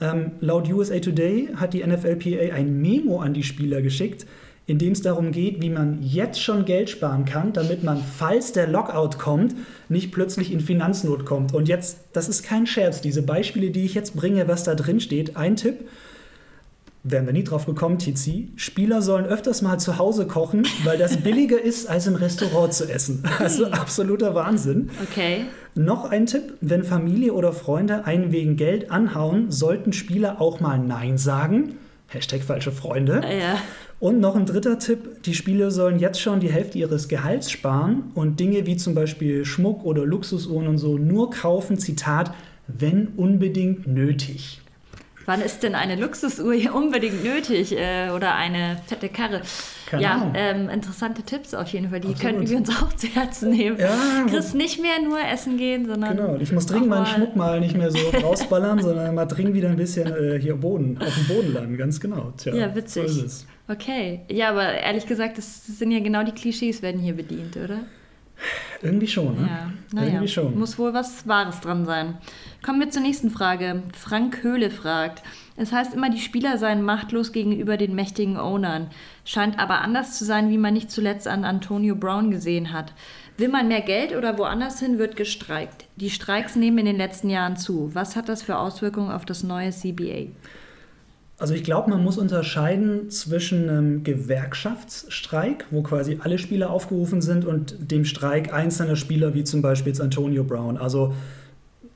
Ähm, 0.00 0.32
laut 0.40 0.68
USA 0.68 0.98
Today 0.98 1.50
hat 1.54 1.74
die 1.74 1.86
NFLPA 1.86 2.54
ein 2.54 2.80
Memo 2.80 3.20
an 3.20 3.34
die 3.34 3.44
Spieler 3.44 3.82
geschickt, 3.82 4.26
in 4.68 4.78
dem 4.78 4.92
es 4.92 5.00
darum 5.00 5.32
geht, 5.32 5.62
wie 5.62 5.70
man 5.70 6.02
jetzt 6.02 6.42
schon 6.42 6.66
Geld 6.66 6.90
sparen 6.90 7.24
kann, 7.24 7.54
damit 7.54 7.84
man, 7.84 8.04
falls 8.04 8.52
der 8.52 8.68
Lockout 8.68 9.18
kommt, 9.18 9.54
nicht 9.88 10.12
plötzlich 10.12 10.52
in 10.52 10.60
Finanznot 10.60 11.24
kommt. 11.24 11.54
Und 11.54 11.68
jetzt, 11.68 12.00
das 12.12 12.28
ist 12.28 12.42
kein 12.42 12.66
Scherz, 12.66 13.00
diese 13.00 13.22
Beispiele, 13.22 13.70
die 13.70 13.86
ich 13.86 13.94
jetzt 13.94 14.14
bringe, 14.14 14.46
was 14.46 14.64
da 14.64 14.74
drin 14.74 15.00
steht, 15.00 15.38
ein 15.38 15.56
Tipp, 15.56 15.88
wären 17.02 17.24
wir 17.24 17.32
nie 17.32 17.44
drauf 17.44 17.64
gekommen, 17.64 17.98
Tizi. 17.98 18.52
Spieler 18.56 19.00
sollen 19.00 19.24
öfters 19.24 19.62
mal 19.62 19.78
zu 19.78 19.96
Hause 19.96 20.26
kochen, 20.26 20.68
weil 20.84 20.98
das 20.98 21.16
billiger 21.22 21.58
ist, 21.58 21.88
als 21.88 22.06
im 22.06 22.16
Restaurant 22.16 22.74
zu 22.74 22.84
essen. 22.84 23.22
Also 23.38 23.68
absoluter 23.68 24.34
Wahnsinn. 24.34 24.90
Okay. 25.10 25.46
Noch 25.74 26.04
ein 26.04 26.26
Tipp, 26.26 26.58
wenn 26.60 26.84
Familie 26.84 27.32
oder 27.32 27.54
Freunde 27.54 28.04
einen 28.04 28.32
wegen 28.32 28.56
Geld 28.56 28.90
anhauen, 28.90 29.50
sollten 29.50 29.94
Spieler 29.94 30.42
auch 30.42 30.60
mal 30.60 30.78
Nein 30.78 31.16
sagen. 31.16 31.76
Hashtag 32.08 32.42
falsche 32.42 32.72
Freunde. 32.72 33.22
Ja. 33.24 33.56
Und 34.00 34.20
noch 34.20 34.36
ein 34.36 34.46
dritter 34.46 34.78
Tipp, 34.78 35.24
die 35.24 35.34
Spieler 35.34 35.72
sollen 35.72 35.98
jetzt 35.98 36.20
schon 36.20 36.38
die 36.38 36.52
Hälfte 36.52 36.78
ihres 36.78 37.08
Gehalts 37.08 37.50
sparen 37.50 38.12
und 38.14 38.38
Dinge 38.38 38.64
wie 38.64 38.76
zum 38.76 38.94
Beispiel 38.94 39.44
Schmuck 39.44 39.84
oder 39.84 40.06
Luxusuhren 40.06 40.68
und 40.68 40.78
so 40.78 40.98
nur 40.98 41.30
kaufen, 41.30 41.78
Zitat, 41.78 42.32
wenn 42.68 43.08
unbedingt 43.16 43.88
nötig. 43.88 44.60
Wann 45.26 45.42
ist 45.42 45.62
denn 45.62 45.74
eine 45.74 45.96
Luxusuhr 45.96 46.54
hier 46.54 46.74
unbedingt 46.74 47.22
nötig 47.22 47.76
äh, 47.76 48.08
oder 48.14 48.34
eine 48.34 48.80
fette 48.86 49.10
Karre? 49.10 49.42
Keine 49.84 50.02
ja, 50.02 50.32
ähm, 50.34 50.70
interessante 50.70 51.22
Tipps 51.22 51.52
auf 51.52 51.68
jeden 51.68 51.90
Fall. 51.90 52.00
Die 52.00 52.08
Absolut. 52.08 52.34
könnten 52.34 52.50
wir 52.50 52.56
uns 52.56 52.70
auch 52.70 52.92
zu 52.94 53.08
Herzen 53.08 53.50
nehmen. 53.50 53.78
Ja, 53.78 54.24
Chris, 54.26 54.54
nicht 54.54 54.80
mehr 54.80 55.02
nur 55.04 55.18
essen 55.20 55.58
gehen, 55.58 55.86
sondern. 55.86 56.16
Genau, 56.16 56.36
ich 56.36 56.50
muss 56.50 56.64
dringend 56.64 56.88
meinen 56.88 57.04
Schmuck 57.04 57.36
mal 57.36 57.60
nicht 57.60 57.76
mehr 57.76 57.90
so 57.90 57.98
rausballern, 58.22 58.80
sondern 58.80 59.14
mal 59.14 59.26
dringend 59.26 59.54
wieder 59.54 59.68
ein 59.68 59.76
bisschen 59.76 60.06
äh, 60.06 60.38
hier 60.40 60.54
Boden, 60.54 60.98
auf 60.98 61.14
dem 61.14 61.26
Boden 61.26 61.52
landen, 61.52 61.76
ganz 61.76 62.00
genau. 62.00 62.32
Tja, 62.38 62.54
ja, 62.54 62.74
witzig. 62.74 63.10
So 63.10 63.44
okay. 63.68 64.20
Ja, 64.30 64.50
aber 64.50 64.72
ehrlich 64.74 65.06
gesagt, 65.06 65.38
das 65.38 65.66
sind 65.66 65.90
ja 65.90 66.00
genau 66.00 66.22
die 66.24 66.32
Klischees, 66.32 66.82
werden 66.82 67.00
hier 67.00 67.14
bedient, 67.14 67.56
oder? 67.56 67.80
Irgendwie 68.82 69.08
schon, 69.08 69.34
ne? 69.40 69.48
Ja, 69.48 69.72
naja, 69.92 70.08
Irgendwie 70.08 70.28
schon. 70.28 70.56
muss 70.58 70.78
wohl 70.78 70.94
was 70.94 71.26
Wahres 71.26 71.60
dran 71.60 71.84
sein. 71.84 72.18
Kommen 72.64 72.78
wir 72.78 72.90
zur 72.90 73.02
nächsten 73.02 73.30
Frage. 73.30 73.82
Frank 73.96 74.42
Höhle 74.42 74.70
fragt, 74.70 75.24
es 75.56 75.72
heißt 75.72 75.94
immer, 75.94 76.08
die 76.08 76.20
Spieler 76.20 76.56
seien 76.58 76.82
machtlos 76.82 77.32
gegenüber 77.32 77.76
den 77.76 77.96
mächtigen 77.96 78.36
Ownern. 78.36 78.90
Scheint 79.24 79.58
aber 79.58 79.80
anders 79.80 80.16
zu 80.16 80.24
sein, 80.24 80.50
wie 80.50 80.58
man 80.58 80.74
nicht 80.74 80.90
zuletzt 80.92 81.26
an 81.26 81.44
Antonio 81.44 81.96
Brown 81.96 82.30
gesehen 82.30 82.72
hat. 82.72 82.92
Will 83.36 83.48
man 83.48 83.66
mehr 83.66 83.80
Geld 83.80 84.14
oder 84.14 84.38
woanders 84.38 84.78
hin, 84.78 84.98
wird 84.98 85.16
gestreikt. 85.16 85.86
Die 85.96 86.10
Streiks 86.10 86.54
nehmen 86.54 86.78
in 86.78 86.86
den 86.86 86.96
letzten 86.96 87.30
Jahren 87.30 87.56
zu. 87.56 87.90
Was 87.94 88.14
hat 88.14 88.28
das 88.28 88.42
für 88.42 88.58
Auswirkungen 88.58 89.10
auf 89.10 89.24
das 89.24 89.42
neue 89.42 89.70
CBA? 89.70 90.28
Also 91.38 91.54
ich 91.54 91.62
glaube, 91.62 91.90
man 91.90 92.02
muss 92.02 92.18
unterscheiden 92.18 93.10
zwischen 93.10 93.68
einem 93.68 94.02
Gewerkschaftsstreik, 94.02 95.66
wo 95.70 95.82
quasi 95.82 96.18
alle 96.20 96.36
Spieler 96.36 96.70
aufgerufen 96.70 97.22
sind, 97.22 97.44
und 97.44 97.76
dem 97.92 98.04
Streik 98.04 98.52
einzelner 98.52 98.96
Spieler, 98.96 99.34
wie 99.34 99.44
zum 99.44 99.62
Beispiel 99.62 99.92
jetzt 99.92 100.00
Antonio 100.00 100.42
Brown. 100.42 100.76
Also 100.76 101.14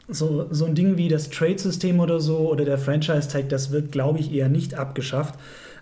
so, 0.08 0.46
so 0.50 0.64
ein 0.66 0.76
Ding 0.76 0.96
wie 0.96 1.08
das 1.08 1.28
Trade-System 1.28 1.98
oder 1.98 2.20
so 2.20 2.50
oder 2.50 2.64
der 2.64 2.78
Franchise-Tag, 2.78 3.48
das 3.48 3.72
wird, 3.72 3.90
glaube 3.90 4.20
ich, 4.20 4.32
eher 4.32 4.48
nicht 4.48 4.74
abgeschafft. 4.74 5.34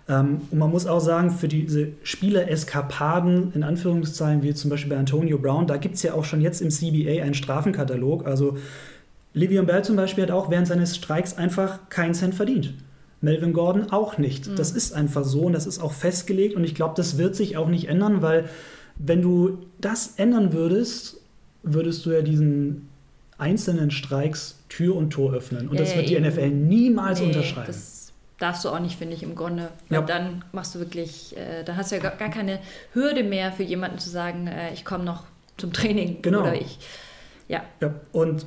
Ähm, 0.09 0.41
und 0.49 0.57
man 0.57 0.71
muss 0.71 0.87
auch 0.87 0.99
sagen, 0.99 1.29
für 1.29 1.47
diese 1.47 1.89
Spieler-Eskapaden, 2.01 3.53
in 3.53 3.61
Anführungszeichen, 3.61 4.41
wie 4.41 4.55
zum 4.55 4.71
Beispiel 4.71 4.89
bei 4.89 4.97
Antonio 4.97 5.37
Brown, 5.37 5.67
da 5.67 5.77
gibt 5.77 5.95
es 5.95 6.03
ja 6.03 6.15
auch 6.15 6.25
schon 6.25 6.41
jetzt 6.41 6.61
im 6.61 6.71
CBA 6.71 7.21
einen 7.21 7.35
Strafenkatalog. 7.35 8.25
Also 8.25 8.57
Livion 9.35 9.67
Bell 9.67 9.83
zum 9.83 9.97
Beispiel 9.97 10.23
hat 10.23 10.31
auch 10.31 10.49
während 10.49 10.67
seines 10.67 10.95
Streiks 10.95 11.37
einfach 11.37 11.89
keinen 11.89 12.15
Cent 12.15 12.33
verdient. 12.33 12.73
Melvin 13.21 13.53
Gordon 13.53 13.91
auch 13.91 14.17
nicht. 14.17 14.47
Mhm. 14.47 14.55
Das 14.55 14.71
ist 14.71 14.93
einfach 14.93 15.23
so 15.23 15.41
und 15.41 15.53
das 15.53 15.67
ist 15.67 15.79
auch 15.79 15.93
festgelegt 15.93 16.55
und 16.55 16.63
ich 16.63 16.75
glaube, 16.75 16.93
das 16.97 17.17
wird 17.17 17.35
sich 17.35 17.57
auch 17.57 17.69
nicht 17.69 17.87
ändern, 17.87 18.21
weil 18.21 18.49
wenn 18.97 19.21
du 19.21 19.59
das 19.79 20.15
ändern 20.17 20.53
würdest, 20.53 21.17
würdest 21.63 22.05
du 22.05 22.11
ja 22.11 22.21
diesen 22.21 22.89
einzelnen 23.37 23.91
Streiks 23.91 24.59
Tür 24.69 24.95
und 24.95 25.11
Tor 25.11 25.33
öffnen 25.33 25.67
und 25.67 25.79
das 25.79 25.95
wird 25.95 26.09
die 26.09 26.19
NFL 26.19 26.49
niemals 26.49 27.19
nee, 27.19 27.27
unterschreiben. 27.27 27.67
Das 27.67 28.11
darfst 28.37 28.65
du 28.65 28.69
auch 28.69 28.79
nicht, 28.79 28.97
finde 28.97 29.15
ich, 29.15 29.23
im 29.23 29.35
Grunde. 29.35 29.69
Ja. 29.89 30.01
dann 30.01 30.43
machst 30.51 30.73
du 30.75 30.79
wirklich, 30.79 31.35
äh, 31.37 31.63
da 31.63 31.75
hast 31.75 31.91
du 31.91 31.95
ja 31.95 32.01
gar, 32.01 32.15
gar, 32.15 32.29
keine 32.29 32.59
Hürde 32.93 33.23
mehr 33.23 33.51
für 33.51 33.63
jemanden 33.63 33.99
zu 33.99 34.09
sagen, 34.09 34.47
äh, 34.47 34.73
ich 34.73 34.83
komme 34.83 35.03
noch 35.03 35.25
zum 35.57 35.73
Training 35.73 36.21
genau. 36.21 36.41
oder 36.41 36.59
ich. 36.59 36.79
Ja. 37.47 37.63
ja. 37.81 37.93
Und 38.11 38.45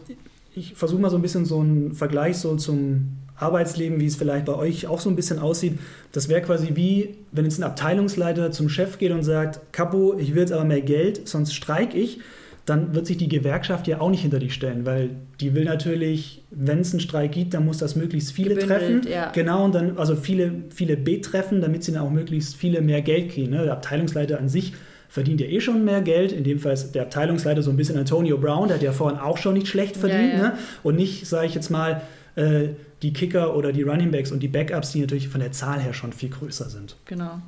ich 0.54 0.74
versuche 0.74 1.00
mal 1.00 1.10
so 1.10 1.16
ein 1.16 1.22
bisschen 1.22 1.44
so 1.44 1.60
einen 1.60 1.94
Vergleich 1.94 2.38
so 2.38 2.56
zum 2.56 3.18
Arbeitsleben, 3.36 4.00
wie 4.00 4.06
es 4.06 4.16
vielleicht 4.16 4.44
bei 4.44 4.54
euch 4.54 4.86
auch 4.86 5.00
so 5.00 5.10
ein 5.10 5.16
bisschen 5.16 5.38
aussieht. 5.38 5.78
Das 6.12 6.28
wäre 6.28 6.40
quasi 6.42 6.70
wie, 6.74 7.16
wenn 7.32 7.44
jetzt 7.44 7.58
ein 7.58 7.64
Abteilungsleiter 7.64 8.52
zum 8.52 8.68
Chef 8.68 8.98
geht 8.98 9.12
und 9.12 9.22
sagt, 9.22 9.72
Capo, 9.72 10.16
ich 10.18 10.34
will 10.34 10.42
jetzt 10.42 10.52
aber 10.52 10.64
mehr 10.64 10.80
Geld, 10.80 11.26
sonst 11.26 11.54
streike 11.54 11.98
ich, 11.98 12.20
dann 12.66 12.94
wird 12.94 13.06
sich 13.06 13.18
die 13.18 13.28
Gewerkschaft 13.28 13.86
ja 13.88 14.00
auch 14.00 14.10
nicht 14.10 14.22
hinter 14.22 14.38
dich 14.38 14.54
stellen, 14.54 14.86
weil 14.86 15.10
die 15.40 15.54
will 15.54 15.64
natürlich, 15.64 16.42
wenn 16.50 16.78
es 16.78 16.92
einen 16.92 17.00
Streik 17.00 17.32
gibt, 17.32 17.52
dann 17.52 17.66
muss 17.66 17.78
das 17.78 17.94
möglichst 17.94 18.32
viele 18.32 18.54
Gebündelt, 18.54 18.80
treffen. 18.80 19.08
Ja. 19.10 19.30
Genau, 19.32 19.64
und 19.66 19.74
dann, 19.74 19.98
also 19.98 20.16
viele, 20.16 20.52
viele 20.70 20.96
betreffen, 20.96 21.60
damit 21.60 21.84
sie 21.84 21.92
dann 21.92 22.02
auch 22.02 22.10
möglichst 22.10 22.56
viele 22.56 22.80
mehr 22.80 23.02
Geld 23.02 23.32
kriegen. 23.32 23.50
Ne? 23.50 23.64
Der 23.64 23.72
Abteilungsleiter 23.74 24.38
an 24.38 24.48
sich 24.48 24.72
verdient 25.10 25.42
ja 25.42 25.46
eh 25.46 25.60
schon 25.60 25.84
mehr 25.84 26.00
Geld. 26.00 26.32
In 26.32 26.42
dem 26.42 26.58
Fall 26.58 26.72
ist 26.72 26.92
der 26.92 27.02
Abteilungsleiter 27.02 27.62
so 27.62 27.70
ein 27.70 27.76
bisschen 27.76 27.98
Antonio 27.98 28.38
Brown, 28.38 28.68
der 28.68 28.78
hat 28.78 28.82
ja 28.82 28.92
vorhin 28.92 29.18
auch 29.18 29.36
schon 29.36 29.54
nicht 29.54 29.68
schlecht 29.68 29.96
verdient. 29.96 30.32
Ja, 30.32 30.38
ja. 30.38 30.42
Ne? 30.42 30.58
Und 30.82 30.96
nicht, 30.96 31.26
sage 31.26 31.46
ich 31.46 31.54
jetzt 31.54 31.70
mal, 31.70 32.00
äh, 32.36 32.68
die 33.04 33.12
Kicker 33.12 33.54
oder 33.54 33.70
die 33.70 33.82
Running 33.82 34.10
Backs 34.10 34.32
und 34.32 34.40
die 34.40 34.48
Backups, 34.48 34.92
die 34.92 35.00
natürlich 35.00 35.28
von 35.28 35.40
der 35.40 35.52
Zahl 35.52 35.78
her 35.78 35.92
schon 35.92 36.12
viel 36.12 36.30
größer 36.30 36.70
sind. 36.70 36.96
Genau. 37.04 37.38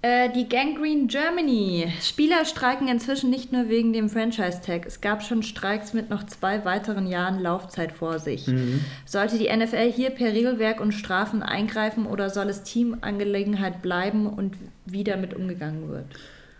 Äh, 0.00 0.30
die 0.32 0.48
Gangrene 0.48 1.06
Germany. 1.06 1.92
Spieler 2.00 2.44
streiken 2.44 2.88
inzwischen 2.88 3.30
nicht 3.30 3.52
nur 3.52 3.68
wegen 3.68 3.92
dem 3.92 4.08
Franchise-Tag. 4.08 4.86
Es 4.86 5.00
gab 5.00 5.22
schon 5.22 5.42
Streiks 5.42 5.92
mit 5.92 6.08
noch 6.08 6.24
zwei 6.24 6.64
weiteren 6.64 7.06
Jahren 7.06 7.40
Laufzeit 7.40 7.92
vor 7.92 8.20
sich. 8.20 8.46
Mhm. 8.46 8.80
Sollte 9.04 9.38
die 9.38 9.54
NFL 9.54 9.92
hier 9.92 10.10
per 10.10 10.32
Regelwerk 10.32 10.80
und 10.80 10.92
Strafen 10.92 11.42
eingreifen 11.42 12.06
oder 12.06 12.30
soll 12.30 12.48
es 12.48 12.62
Teamangelegenheit 12.62 13.82
bleiben 13.82 14.26
und 14.28 14.54
wie 14.86 15.04
damit 15.04 15.34
umgegangen 15.34 15.90
wird? 15.90 16.06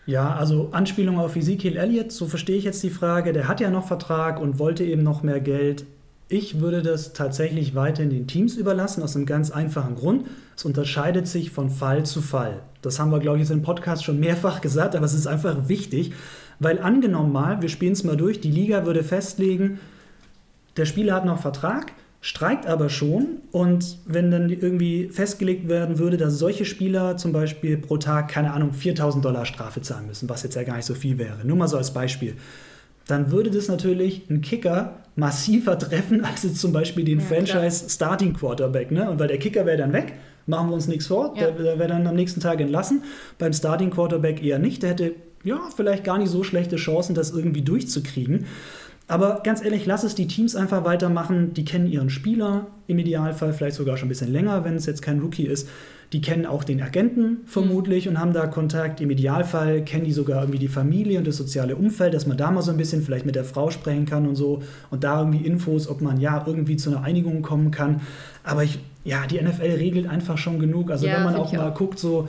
Ja, 0.05 0.35
also 0.35 0.71
Anspielung 0.73 1.19
auf 1.19 1.37
Ezekiel 1.37 1.77
Elliott, 1.77 2.13
so 2.13 2.27
verstehe 2.27 2.57
ich 2.57 2.65
jetzt 2.65 2.83
die 2.83 2.91
Frage. 2.91 3.33
Der 3.33 3.47
hat 3.47 3.61
ja 3.61 3.71
noch 3.71 3.87
Vertrag 3.87 4.41
und 4.41 4.59
wollte 4.59 4.85
eben 4.85 5.03
noch 5.03 5.23
mehr 5.23 5.41
Geld. 5.41 5.85
Ich 6.31 6.61
würde 6.61 6.83
das 6.83 7.15
tatsächlich 7.15 7.75
weiterhin 7.75 8.11
den 8.11 8.27
Teams 8.27 8.57
überlassen, 8.57 9.03
aus 9.03 9.17
einem 9.17 9.25
ganz 9.25 9.51
einfachen 9.51 9.95
Grund. 9.95 10.27
Es 10.55 10.67
unterscheidet 10.67 11.27
sich 11.27 11.51
von 11.51 11.71
Fall 11.71 12.05
zu 12.05 12.21
Fall. 12.21 12.61
Das 12.83 12.99
haben 12.99 13.11
wir, 13.11 13.19
glaube 13.19 13.39
ich, 13.39 13.45
jetzt 13.45 13.51
im 13.51 13.63
Podcast 13.63 14.05
schon 14.05 14.21
mehrfach 14.21 14.61
gesagt, 14.63 14.95
aber 14.95 15.07
es 15.07 15.15
ist 15.15 15.27
einfach 15.27 15.69
wichtig, 15.69 16.13
weil 16.59 16.81
angenommen 16.81 17.33
mal, 17.33 17.63
wir 17.63 17.71
spielen 17.71 17.93
es 17.93 18.05
mal 18.05 18.17
durch, 18.17 18.41
die 18.41 18.51
Liga 18.51 18.85
würde 18.85 19.05
festlegen, 19.05 19.79
der 20.77 20.85
Spieler 20.85 21.15
hat 21.15 21.25
noch 21.25 21.41
Vertrag, 21.41 21.93
streikt 22.21 22.67
aber 22.67 22.91
schon 22.91 23.39
und 23.51 23.99
wenn 24.05 24.31
dann 24.31 24.51
irgendwie 24.51 25.09
festgelegt 25.09 25.69
werden 25.69 25.99
würde, 25.99 26.19
dass 26.19 26.35
solche 26.35 26.67
Spieler 26.67 27.17
zum 27.17 27.33
Beispiel 27.33 27.79
pro 27.79 27.97
Tag, 27.97 28.29
keine 28.29 28.53
Ahnung, 28.53 28.75
4000 28.75 29.25
Dollar 29.25 29.47
Strafe 29.47 29.81
zahlen 29.81 30.07
müssen, 30.07 30.29
was 30.29 30.43
jetzt 30.43 30.57
ja 30.57 30.65
gar 30.65 30.77
nicht 30.77 30.85
so 30.85 30.95
viel 30.95 31.17
wäre, 31.17 31.39
nur 31.45 31.57
mal 31.57 31.69
so 31.69 31.79
als 31.79 31.93
Beispiel, 31.93 32.35
dann 33.09 33.33
würde 33.33 33.51
das 33.51 33.69
natürlich 33.69 34.23
einen 34.29 34.43
Kicker 34.43 35.01
massiver 35.17 35.77
treffen 35.77 36.25
als 36.25 36.45
jetzt 36.45 36.61
zum 36.61 36.73
Beispiel 36.73 37.05
den 37.05 37.19
ja, 37.19 37.25
Franchise 37.25 37.91
Starting 37.91 38.35
Quarterback. 38.35 38.93
Ne? 38.93 39.11
Und 39.11 39.19
weil 39.19 39.29
der 39.29 39.39
Kicker 39.39 39.67
wäre 39.67 39.79
dann 39.79 39.93
weg, 39.93 40.13
machen 40.47 40.69
wir 40.69 40.75
uns 40.75 40.87
nichts 40.87 41.09
vor, 41.09 41.35
ja. 41.35 41.51
der, 41.51 41.53
der 41.53 41.79
wäre 41.79 41.89
dann 41.89 42.07
am 42.07 42.15
nächsten 42.15 42.41
Tag 42.41 42.61
entlassen. 42.61 43.03
Beim 43.39 43.53
Starting 43.53 43.91
Quarterback 43.91 44.43
eher 44.43 44.59
nicht. 44.59 44.83
Der 44.83 44.91
hätte 44.91 45.15
ja 45.43 45.59
vielleicht 45.75 46.05
gar 46.05 46.19
nicht 46.19 46.31
so 46.31 46.45
schlechte 46.45 46.77
Chancen, 46.77 47.15
das 47.15 47.31
irgendwie 47.33 47.63
durchzukriegen. 47.63 48.47
Aber 49.09 49.41
ganz 49.43 49.65
ehrlich, 49.65 49.87
lass 49.87 50.05
es 50.05 50.15
die 50.15 50.27
Teams 50.27 50.55
einfach 50.55 50.85
weitermachen. 50.85 51.55
Die 51.55 51.65
kennen 51.65 51.91
ihren 51.91 52.11
Spieler 52.11 52.67
im 52.87 52.99
Idealfall, 52.99 53.55
vielleicht 53.55 53.77
sogar 53.77 53.97
schon 53.97 54.07
ein 54.07 54.11
bisschen 54.11 54.31
länger, 54.31 54.65
wenn 54.65 54.77
es 54.77 54.85
jetzt 54.85 55.01
kein 55.01 55.21
Rookie 55.21 55.47
ist. 55.47 55.67
Die 56.13 56.23
kennen 56.23 56.47
auch 56.47 56.65
den 56.65 56.81
Agenten 56.81 57.39
vermutlich 57.45 58.07
mhm. 58.07 58.13
und 58.13 58.21
haben 58.21 58.33
da 58.33 58.47
Kontakt. 58.47 59.01
Im 59.01 59.11
Idealfall 59.11 59.83
kennen 59.83 60.05
die 60.05 60.13
sogar 60.13 60.41
irgendwie 60.43 60.59
die 60.59 60.69
Familie 60.69 61.19
und 61.19 61.27
das 61.27 61.37
soziale 61.37 61.77
Umfeld, 61.77 62.15
dass 62.15 62.27
man 62.27 62.37
da 62.37 62.51
mal 62.51 62.63
so 62.63 62.71
ein 62.71 62.79
bisschen 62.79 63.03
vielleicht 63.03 63.27
mit 63.27 63.35
der 63.35 63.45
Frau 63.45 63.71
sprechen 63.71 64.07
kann 64.07 64.27
und 64.27 64.35
so 64.35 64.63
und 64.91 65.05
da 65.05 65.21
irgendwie 65.21 65.45
Infos, 65.47 65.89
ob 65.89 66.01
man 66.01 66.19
ja 66.19 66.45
irgendwie 66.47 66.77
zu 66.77 66.91
einer 66.91 67.03
Einigung 67.03 67.43
kommen 67.43 67.71
kann. 67.71 68.01
Aber 68.43 68.65
ich, 68.65 68.79
ja, 69.05 69.27
die 69.27 69.41
NFL 69.41 69.77
regelt 69.77 70.09
einfach 70.09 70.39
schon 70.39 70.59
genug. 70.59 70.91
Also 70.91 71.07
ja, 71.07 71.17
wenn 71.17 71.25
man 71.25 71.37
auch 71.37 71.53
mal 71.53 71.71
auch. 71.71 71.75
guckt, 71.75 71.99
so 71.99 72.29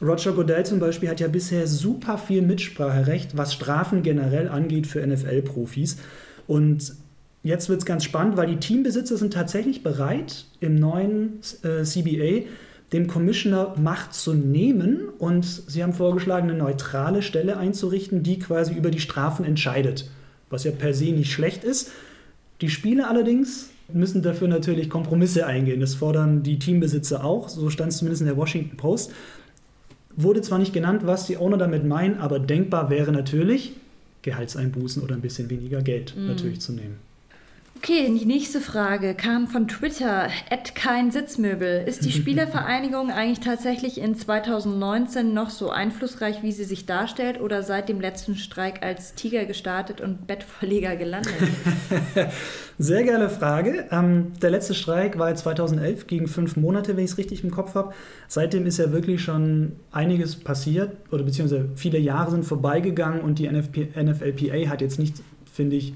Roger 0.00 0.32
Goodell 0.32 0.64
zum 0.64 0.78
Beispiel 0.78 1.08
hat 1.08 1.18
ja 1.18 1.28
bisher 1.28 1.66
super 1.66 2.18
viel 2.18 2.42
Mitspracherecht, 2.42 3.36
was 3.36 3.52
Strafen 3.52 4.02
generell 4.02 4.48
angeht 4.48 4.86
für 4.86 5.04
NFL-Profis. 5.04 5.98
Und 6.46 6.94
jetzt 7.42 7.68
wird 7.68 7.80
es 7.80 7.86
ganz 7.86 8.04
spannend, 8.04 8.36
weil 8.36 8.46
die 8.46 8.58
Teambesitzer 8.58 9.16
sind 9.16 9.32
tatsächlich 9.32 9.82
bereit, 9.82 10.46
im 10.60 10.76
neuen 10.76 11.40
äh, 11.62 11.82
CBA 11.82 12.46
dem 12.92 13.06
Commissioner 13.06 13.74
Macht 13.76 14.14
zu 14.14 14.32
nehmen 14.32 15.08
und 15.18 15.44
sie 15.44 15.82
haben 15.82 15.92
vorgeschlagen, 15.92 16.48
eine 16.48 16.58
neutrale 16.58 17.22
Stelle 17.22 17.58
einzurichten, 17.58 18.22
die 18.22 18.38
quasi 18.38 18.74
über 18.74 18.90
die 18.90 19.00
Strafen 19.00 19.44
entscheidet, 19.44 20.10
was 20.48 20.64
ja 20.64 20.70
per 20.72 20.94
se 20.94 21.12
nicht 21.12 21.32
schlecht 21.32 21.64
ist. 21.64 21.90
Die 22.60 22.70
Spieler 22.70 23.10
allerdings 23.10 23.70
müssen 23.92 24.22
dafür 24.22 24.48
natürlich 24.48 24.90
Kompromisse 24.90 25.46
eingehen. 25.46 25.80
Das 25.80 25.94
fordern 25.94 26.42
die 26.42 26.58
Teambesitzer 26.58 27.24
auch, 27.24 27.48
so 27.48 27.70
stand 27.70 27.92
es 27.92 27.98
zumindest 27.98 28.22
in 28.22 28.26
der 28.26 28.36
Washington 28.36 28.76
Post. 28.76 29.12
Wurde 30.16 30.42
zwar 30.42 30.58
nicht 30.58 30.72
genannt, 30.72 31.02
was 31.04 31.26
die 31.26 31.36
Owner 31.36 31.58
damit 31.58 31.84
meinen, 31.84 32.18
aber 32.18 32.38
denkbar 32.38 32.90
wäre 32.90 33.12
natürlich, 33.12 33.74
Gehaltseinbußen 34.22 35.02
oder 35.02 35.14
ein 35.14 35.20
bisschen 35.20 35.48
weniger 35.48 35.80
Geld 35.80 36.14
mm. 36.16 36.26
natürlich 36.26 36.60
zu 36.60 36.72
nehmen. 36.72 36.96
Okay, 37.80 38.12
die 38.12 38.26
nächste 38.26 38.60
Frage 38.60 39.14
kam 39.14 39.46
von 39.46 39.68
Twitter. 39.68 40.28
Ed 40.50 40.74
kein 40.74 41.12
Sitzmöbel. 41.12 41.84
Ist 41.86 42.04
die 42.04 42.10
Spielervereinigung 42.20 43.12
eigentlich 43.12 43.38
tatsächlich 43.38 44.00
in 44.00 44.16
2019 44.16 45.32
noch 45.32 45.48
so 45.50 45.70
einflussreich, 45.70 46.42
wie 46.42 46.50
sie 46.50 46.64
sich 46.64 46.86
darstellt, 46.86 47.40
oder 47.40 47.62
seit 47.62 47.88
dem 47.88 48.00
letzten 48.00 48.34
Streik 48.34 48.82
als 48.82 49.14
Tiger 49.14 49.44
gestartet 49.44 50.00
und 50.00 50.26
Bettverleger 50.26 50.96
gelandet? 50.96 51.32
Sehr 52.78 53.04
geile 53.04 53.30
Frage. 53.30 53.86
Ähm, 53.92 54.32
der 54.42 54.50
letzte 54.50 54.74
Streik 54.74 55.16
war 55.16 55.32
2011 55.32 56.08
gegen 56.08 56.26
fünf 56.26 56.56
Monate, 56.56 56.96
wenn 56.96 57.04
ich 57.04 57.12
es 57.12 57.18
richtig 57.18 57.44
im 57.44 57.52
Kopf 57.52 57.76
habe. 57.76 57.94
Seitdem 58.26 58.66
ist 58.66 58.78
ja 58.78 58.90
wirklich 58.90 59.22
schon 59.22 59.76
einiges 59.92 60.34
passiert, 60.34 60.96
oder 61.12 61.22
beziehungsweise 61.22 61.68
viele 61.76 61.98
Jahre 61.98 62.32
sind 62.32 62.44
vorbeigegangen 62.44 63.20
und 63.20 63.38
die 63.38 63.48
NFP, 63.48 63.90
NFLPA 63.96 64.68
hat 64.68 64.80
jetzt 64.80 64.98
nicht, 64.98 65.22
finde 65.52 65.76
ich, 65.76 65.94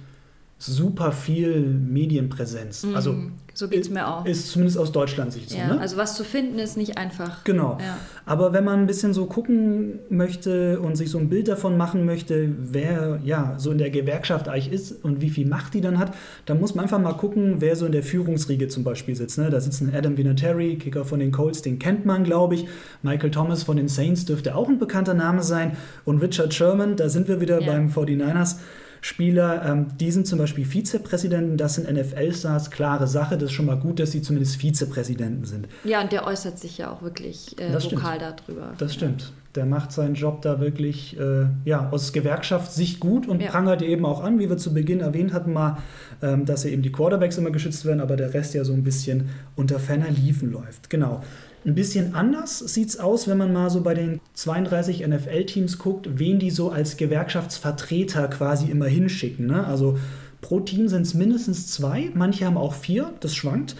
super 0.67 1.13
viel 1.13 1.61
Medienpräsenz. 1.61 2.85
Mhm. 2.85 2.95
Also 2.95 3.17
so 3.55 3.69
geht 3.69 3.83
es 3.83 3.91
mir 3.91 4.09
auch. 4.09 4.25
Ist 4.25 4.51
zumindest 4.51 4.79
aus 4.79 4.93
Deutschland 4.93 5.33
Sicht 5.33 5.53
ja, 5.53 5.69
so. 5.69 5.75
Ne? 5.75 5.81
Also 5.81 5.97
was 5.99 6.17
zu 6.17 6.25
finden 6.25 6.59
ist 6.59 6.77
nicht 6.77 6.97
einfach. 6.97 7.45
Genau. 7.45 7.77
Ja. 7.81 7.99
Aber 8.25 8.53
wenn 8.53 8.65
man 8.65 8.81
ein 8.81 8.87
bisschen 8.87 9.13
so 9.13 9.27
gucken 9.27 9.99
möchte 10.09 10.81
und 10.81 10.97
sich 10.97 11.11
so 11.11 11.19
ein 11.19 11.29
Bild 11.29 11.49
davon 11.49 11.77
machen 11.77 12.07
möchte, 12.07 12.49
wer 12.59 13.21
ja 13.25 13.55
so 13.59 13.71
in 13.71 13.79
der 13.79 13.91
Gewerkschaft 13.91 14.49
eigentlich 14.49 14.73
ist 14.73 15.05
und 15.05 15.21
wie 15.21 15.29
viel 15.29 15.47
Macht 15.47 15.75
die 15.75 15.83
dann 15.83 15.99
hat, 15.99 16.15
dann 16.47 16.61
muss 16.61 16.75
man 16.75 16.85
einfach 16.85 16.99
mal 16.99 17.13
gucken, 17.13 17.57
wer 17.59 17.77
so 17.77 17.85
in 17.85 17.93
der 17.93 18.03
Führungsriege 18.03 18.69
zum 18.69 18.85
Beispiel 18.85 19.17
sitzt. 19.17 19.37
Ne? 19.39 19.51
Da 19.51 19.61
sitzt 19.61 19.83
ein 19.83 19.95
Adam 19.95 20.17
Vinatieri, 20.17 20.77
Kicker 20.77 21.05
von 21.05 21.21
den 21.21 21.33
Colts, 21.33 21.61
den 21.61 21.79
kennt 21.79 22.07
man, 22.07 22.25
glaube 22.25 22.55
ich. 22.55 22.67
Michael 23.03 23.33
Thomas 23.33 23.65
von 23.65 23.77
den 23.77 23.89
Saints 23.89 24.25
dürfte 24.25 24.55
auch 24.55 24.69
ein 24.69 24.79
bekannter 24.79 25.15
Name 25.15 25.43
sein. 25.43 25.77
Und 26.05 26.23
Richard 26.23 26.55
Sherman, 26.55 26.97
da 26.97 27.11
sind 27.11 27.29
wir 27.29 27.41
wieder 27.41 27.61
ja. 27.61 27.73
beim 27.73 27.89
49ers. 27.89 28.57
Spieler, 29.05 29.65
ähm, 29.67 29.87
die 29.99 30.13
sind 30.13 30.29
zum 30.29 30.39
Beispiel 30.39 30.65
Vizepräsidenten, 30.65 31.57
das 31.57 31.75
sind 31.75 31.93
NFL-Stars, 31.93 32.71
klare 32.71 33.09
Sache, 33.09 33.37
das 33.37 33.47
ist 33.47 33.53
schon 33.53 33.67
mal 33.67 33.77
gut, 33.77 33.99
dass 33.99 34.13
sie 34.13 34.23
zumindest 34.23 34.57
Vizepräsidenten 34.57 35.45
sind. 35.45 35.67
Ja, 35.83 36.01
und 36.01 36.13
der 36.13 36.25
äußert 36.25 36.57
sich 36.61 36.79
ja 36.79 36.93
auch 36.93 37.03
wirklich 37.03 37.59
äh, 37.59 37.75
vokal 37.75 38.21
darüber. 38.21 38.75
Das 38.79 38.95
stimmt. 38.95 39.33
Der 39.57 39.67
macht 39.67 39.91
seinen 39.91 40.15
Job 40.15 40.41
da 40.43 40.61
wirklich 40.61 41.19
äh, 41.19 41.47
ja, 41.65 41.91
aus 41.91 42.13
Gewerkschaftssicht 42.13 43.01
gut 43.01 43.27
und 43.27 43.43
ja. 43.43 43.51
prangert 43.51 43.83
eben 43.83 44.07
auch 44.07 44.23
an, 44.23 44.39
wie 44.39 44.49
wir 44.49 44.57
zu 44.57 44.73
Beginn 44.73 45.01
erwähnt 45.01 45.33
hatten, 45.33 45.53
mal, 45.53 45.79
ähm, 46.23 46.47
dass 46.47 46.65
eben 46.65 46.83
die 46.83 46.93
Quarterbacks 46.93 47.37
immer 47.39 47.51
geschützt 47.51 47.85
werden, 47.85 48.01
aber 48.01 48.15
der 48.15 48.33
Rest 48.33 48.55
ja 48.55 48.63
so 48.63 48.73
ein 48.73 48.85
bisschen 48.85 49.31
unter 49.57 49.81
ferner 49.81 50.11
Liefen 50.11 50.53
läuft. 50.53 50.91
Genau. 50.91 51.23
Ein 51.65 51.77
bisschen 51.77 52.15
anders 52.15 52.59
sieht 52.59 52.89
es 52.89 52.99
aus, 52.99 53.29
wenn 53.29 53.39
man 53.39 53.53
mal 53.53 53.71
so 53.71 53.83
bei 53.83 53.95
den 53.95 54.21
32 54.35 55.07
NFL-Teams 55.07 55.79
guckt, 55.79 56.09
wen 56.19 56.41
die 56.41 56.51
so 56.51 56.71
als 56.71 56.97
Gewerkschaftsvertreter 56.97 58.27
quasi 58.29 58.69
immer 58.69 58.87
hinschicken. 58.87 59.47
Ne? 59.47 59.65
Also 59.65 59.97
pro 60.41 60.59
Team 60.59 60.89
sind 60.89 61.03
es 61.03 61.15
mindestens 61.15 61.69
zwei, 61.69 62.11
manche 62.15 62.47
haben 62.47 62.57
auch 62.57 62.75
vier, 62.75 63.13
das 63.21 63.37
schwankt. 63.37 63.77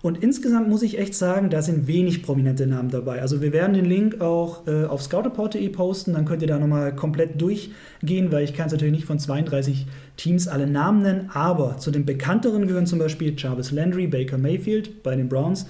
Und 0.00 0.22
insgesamt 0.22 0.68
muss 0.68 0.82
ich 0.82 0.98
echt 0.98 1.14
sagen, 1.14 1.50
da 1.50 1.60
sind 1.62 1.86
wenig 1.88 2.22
prominente 2.22 2.66
Namen 2.66 2.90
dabei. 2.90 3.20
Also 3.20 3.42
wir 3.42 3.52
werden 3.52 3.74
den 3.74 3.86
Link 3.86 4.20
auch 4.20 4.66
äh, 4.66 4.84
auf 4.84 5.02
scoutreport.de 5.02 5.68
posten, 5.70 6.14
dann 6.14 6.24
könnt 6.24 6.42
ihr 6.42 6.48
da 6.48 6.58
nochmal 6.58 6.94
komplett 6.94 7.40
durchgehen, 7.40 8.30
weil 8.30 8.44
ich 8.44 8.54
kann 8.54 8.66
es 8.66 8.72
natürlich 8.72 8.94
nicht 8.94 9.06
von 9.06 9.18
32 9.18 9.86
Teams 10.16 10.48
alle 10.48 10.66
Namen 10.66 11.02
nennen, 11.02 11.30
aber 11.34 11.78
zu 11.78 11.90
den 11.90 12.06
bekannteren 12.06 12.66
gehören 12.66 12.86
zum 12.86 12.98
Beispiel 12.98 13.34
Jarvis 13.36 13.72
Landry, 13.72 14.06
Baker 14.06 14.38
Mayfield 14.38 15.02
bei 15.02 15.16
den 15.16 15.28
Browns, 15.28 15.66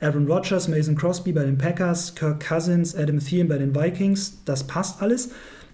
Aaron 0.00 0.26
Rodgers, 0.26 0.68
Mason 0.68 0.94
Crosby 0.94 1.32
bei 1.32 1.44
den 1.44 1.58
Packers, 1.58 2.14
Kirk 2.14 2.46
Cousins, 2.46 2.94
Adam 2.94 3.18
Thielen 3.18 3.48
bei 3.48 3.58
den 3.58 3.74
Vikings, 3.74 4.38
das 4.44 4.64
passt 4.64 5.02
alles. 5.02 5.30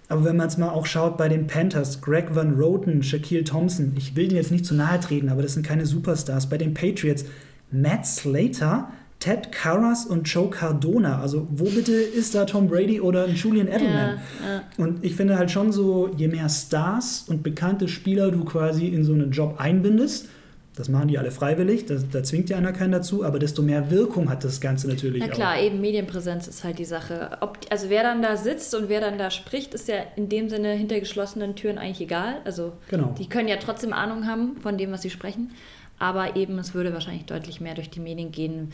Aber 0.07 0.23
wenn 0.23 0.37
man 0.37 0.47
es 0.47 0.57
mal 0.57 0.69
auch 0.69 0.85
schaut 0.85 1.17
bei 1.17 1.29
den 1.29 1.47
Panthers, 1.47 2.01
Greg 2.01 2.35
Van 2.35 2.53
Roten, 2.55 3.01
Shaquille 3.01 3.43
Thompson, 3.43 3.93
ich 3.97 4.15
will 4.15 4.27
denen 4.27 4.37
jetzt 4.37 4.51
nicht 4.51 4.65
zu 4.65 4.75
nahe 4.75 4.99
treten, 4.99 5.29
aber 5.29 5.41
das 5.41 5.53
sind 5.53 5.65
keine 5.65 5.85
Superstars. 5.85 6.47
Bei 6.47 6.57
den 6.57 6.73
Patriots, 6.73 7.25
Matt 7.71 8.05
Slater, 8.05 8.89
Ted 9.19 9.51
Karras 9.51 10.05
und 10.05 10.27
Joe 10.27 10.49
Cardona. 10.49 11.19
Also 11.19 11.47
wo 11.49 11.65
bitte 11.65 11.93
ist 11.93 12.35
da 12.35 12.45
Tom 12.45 12.67
Brady 12.67 13.01
oder 13.01 13.27
Julian 13.27 13.67
Edelman? 13.67 14.19
Ja, 14.43 14.53
ja. 14.53 14.63
Und 14.77 15.03
ich 15.03 15.15
finde 15.15 15.37
halt 15.37 15.49
schon 15.49 15.71
so, 15.71 16.11
je 16.15 16.27
mehr 16.27 16.49
Stars 16.49 17.25
und 17.27 17.41
bekannte 17.41 17.87
Spieler 17.87 18.29
du 18.29 18.43
quasi 18.43 18.87
in 18.87 19.03
so 19.03 19.13
einen 19.13 19.31
Job 19.31 19.55
einbindest, 19.57 20.27
das 20.75 20.89
machen 20.89 21.07
die 21.07 21.17
alle 21.17 21.31
freiwillig, 21.31 21.85
da, 21.85 21.95
da 21.95 22.23
zwingt 22.23 22.49
ja 22.49 22.57
einer 22.57 22.73
keinen 22.73 22.91
dazu, 22.91 23.23
aber 23.23 23.39
desto 23.39 23.61
mehr 23.61 23.89
Wirkung 23.91 24.29
hat 24.29 24.43
das 24.43 24.59
Ganze 24.59 24.87
natürlich. 24.89 25.23
Na 25.25 25.29
klar, 25.29 25.55
auch. 25.55 25.63
eben 25.63 25.79
Medienpräsenz 25.79 26.47
ist 26.47 26.63
halt 26.63 26.79
die 26.79 26.85
Sache. 26.85 27.37
Ob, 27.39 27.59
also 27.69 27.89
wer 27.89 28.03
dann 28.03 28.21
da 28.21 28.35
sitzt 28.35 28.75
und 28.75 28.89
wer 28.89 28.99
dann 28.99 29.17
da 29.17 29.31
spricht, 29.31 29.73
ist 29.73 29.87
ja 29.87 29.95
in 30.15 30.27
dem 30.27 30.49
Sinne 30.49 30.73
hinter 30.73 30.99
geschlossenen 30.99 31.55
Türen 31.55 31.77
eigentlich 31.77 32.01
egal. 32.01 32.35
Also 32.43 32.73
genau. 32.89 33.15
die 33.17 33.29
können 33.29 33.47
ja 33.47 33.55
trotzdem 33.57 33.93
Ahnung 33.93 34.27
haben 34.27 34.57
von 34.57 34.77
dem, 34.77 34.91
was 34.91 35.01
sie 35.01 35.09
sprechen, 35.09 35.51
aber 35.97 36.35
eben 36.35 36.59
es 36.59 36.73
würde 36.73 36.93
wahrscheinlich 36.93 37.25
deutlich 37.25 37.61
mehr 37.61 37.75
durch 37.75 37.89
die 37.89 38.01
Medien 38.01 38.31
gehen. 38.31 38.73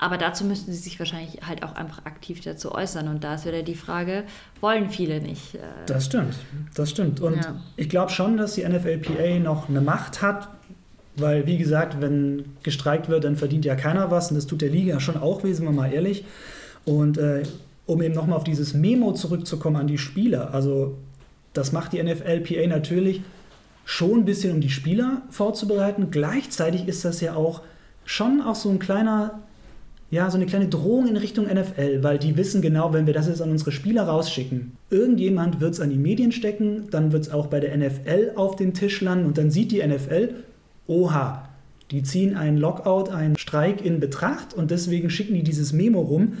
Aber 0.00 0.16
dazu 0.16 0.44
müssten 0.44 0.70
sie 0.70 0.78
sich 0.78 1.00
wahrscheinlich 1.00 1.40
halt 1.44 1.64
auch 1.64 1.74
einfach 1.74 2.04
aktiv 2.04 2.40
dazu 2.40 2.70
äußern. 2.70 3.08
Und 3.08 3.24
da 3.24 3.34
ist 3.34 3.44
wieder 3.44 3.64
die 3.64 3.74
Frage, 3.74 4.22
wollen 4.60 4.90
viele 4.90 5.20
nicht? 5.20 5.56
Äh, 5.56 5.58
das 5.86 6.06
stimmt, 6.06 6.36
das 6.76 6.90
stimmt. 6.90 7.20
Und 7.20 7.42
ja. 7.42 7.60
ich 7.74 7.88
glaube 7.88 8.12
schon, 8.12 8.36
dass 8.36 8.54
die 8.54 8.62
NFLPA 8.62 9.40
noch 9.40 9.68
eine 9.68 9.80
Macht 9.80 10.22
hat, 10.22 10.48
weil, 11.20 11.46
wie 11.46 11.58
gesagt, 11.58 12.00
wenn 12.00 12.44
gestreikt 12.62 13.08
wird, 13.08 13.24
dann 13.24 13.36
verdient 13.36 13.64
ja 13.64 13.74
keiner 13.74 14.10
was. 14.10 14.30
Und 14.30 14.36
das 14.36 14.46
tut 14.46 14.60
der 14.60 14.70
Liga 14.70 15.00
schon 15.00 15.16
auch 15.16 15.44
weh, 15.44 15.52
sind 15.52 15.64
wir 15.66 15.72
mal 15.72 15.92
ehrlich. 15.92 16.24
Und 16.84 17.18
äh, 17.18 17.42
um 17.86 18.02
eben 18.02 18.14
nochmal 18.14 18.36
auf 18.36 18.44
dieses 18.44 18.74
Memo 18.74 19.12
zurückzukommen 19.12 19.76
an 19.76 19.86
die 19.86 19.98
Spieler. 19.98 20.54
Also, 20.54 20.96
das 21.52 21.72
macht 21.72 21.92
die 21.92 22.02
NFLPA 22.02 22.66
natürlich 22.66 23.22
schon 23.84 24.20
ein 24.20 24.24
bisschen, 24.24 24.52
um 24.52 24.60
die 24.60 24.70
Spieler 24.70 25.22
vorzubereiten. 25.30 26.10
Gleichzeitig 26.10 26.86
ist 26.86 27.04
das 27.04 27.20
ja 27.20 27.34
auch 27.34 27.62
schon 28.04 28.42
auch 28.42 28.54
so 28.54 28.68
ein 28.70 28.78
kleiner 28.78 29.40
ja, 30.10 30.30
so 30.30 30.36
eine 30.36 30.46
kleine 30.46 30.68
Drohung 30.68 31.06
in 31.06 31.16
Richtung 31.16 31.46
NFL, 31.46 32.02
weil 32.02 32.18
die 32.18 32.36
wissen 32.36 32.62
genau, 32.62 32.92
wenn 32.94 33.06
wir 33.06 33.12
das 33.12 33.28
jetzt 33.28 33.42
an 33.42 33.50
unsere 33.50 33.72
Spieler 33.72 34.04
rausschicken, 34.04 34.72
irgendjemand 34.88 35.60
wird 35.60 35.74
es 35.74 35.80
an 35.80 35.90
die 35.90 35.98
Medien 35.98 36.32
stecken, 36.32 36.88
dann 36.90 37.12
wird 37.12 37.24
es 37.24 37.32
auch 37.32 37.48
bei 37.48 37.60
der 37.60 37.76
NFL 37.76 38.32
auf 38.36 38.56
den 38.56 38.72
Tisch 38.72 39.02
landen 39.02 39.26
und 39.26 39.36
dann 39.36 39.50
sieht 39.50 39.70
die 39.70 39.86
NFL, 39.86 40.30
oha, 40.88 41.48
die 41.92 42.02
ziehen 42.02 42.36
einen 42.36 42.58
Lockout, 42.58 43.10
einen 43.10 43.38
Streik 43.38 43.84
in 43.84 44.00
Betracht 44.00 44.52
und 44.52 44.72
deswegen 44.72 45.08
schicken 45.08 45.34
die 45.34 45.44
dieses 45.44 45.72
Memo 45.72 46.00
rum 46.00 46.38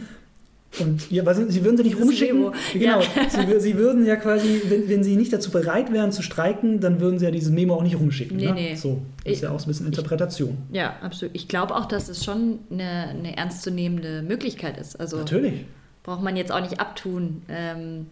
und 0.80 1.10
ja, 1.10 1.24
was, 1.24 1.38
sie 1.38 1.64
würden 1.64 1.76
sie 1.76 1.82
nicht 1.82 1.98
rumschicken. 1.98 2.52
Genau. 2.74 3.00
Ja. 3.00 3.06
Sie, 3.30 3.60
sie, 3.60 3.76
würden 3.76 4.06
ja 4.06 4.16
quasi, 4.16 4.60
wenn, 4.66 4.88
wenn, 4.88 5.02
sie 5.02 5.16
nicht 5.16 5.32
dazu 5.32 5.50
bereit 5.50 5.92
wären 5.92 6.12
zu 6.12 6.22
streiken, 6.22 6.80
dann 6.80 7.00
würden 7.00 7.18
sie 7.18 7.24
ja 7.24 7.30
dieses 7.30 7.50
Memo 7.50 7.74
auch 7.74 7.82
nicht 7.82 7.98
rumschicken. 7.98 8.36
Nee, 8.36 8.46
ne? 8.46 8.52
nee. 8.52 8.74
So, 8.74 9.00
das 9.24 9.34
ist 9.34 9.42
ja 9.42 9.50
auch 9.50 9.58
so 9.58 9.66
ein 9.66 9.68
bisschen 9.68 9.86
Interpretation. 9.86 10.58
Ich, 10.70 10.76
ja, 10.76 10.96
absolut. 11.02 11.34
Ich 11.34 11.48
glaube 11.48 11.74
auch, 11.74 11.86
dass 11.86 12.08
es 12.08 12.24
schon 12.24 12.60
eine, 12.70 13.08
eine 13.08 13.36
ernstzunehmende 13.36 14.22
Möglichkeit 14.22 14.78
ist. 14.78 15.00
Also 15.00 15.16
Natürlich. 15.16 15.64
Braucht 16.02 16.22
man 16.22 16.36
jetzt 16.36 16.52
auch 16.52 16.60
nicht 16.60 16.80
abtun. 16.80 17.42
Ähm, 17.48 18.06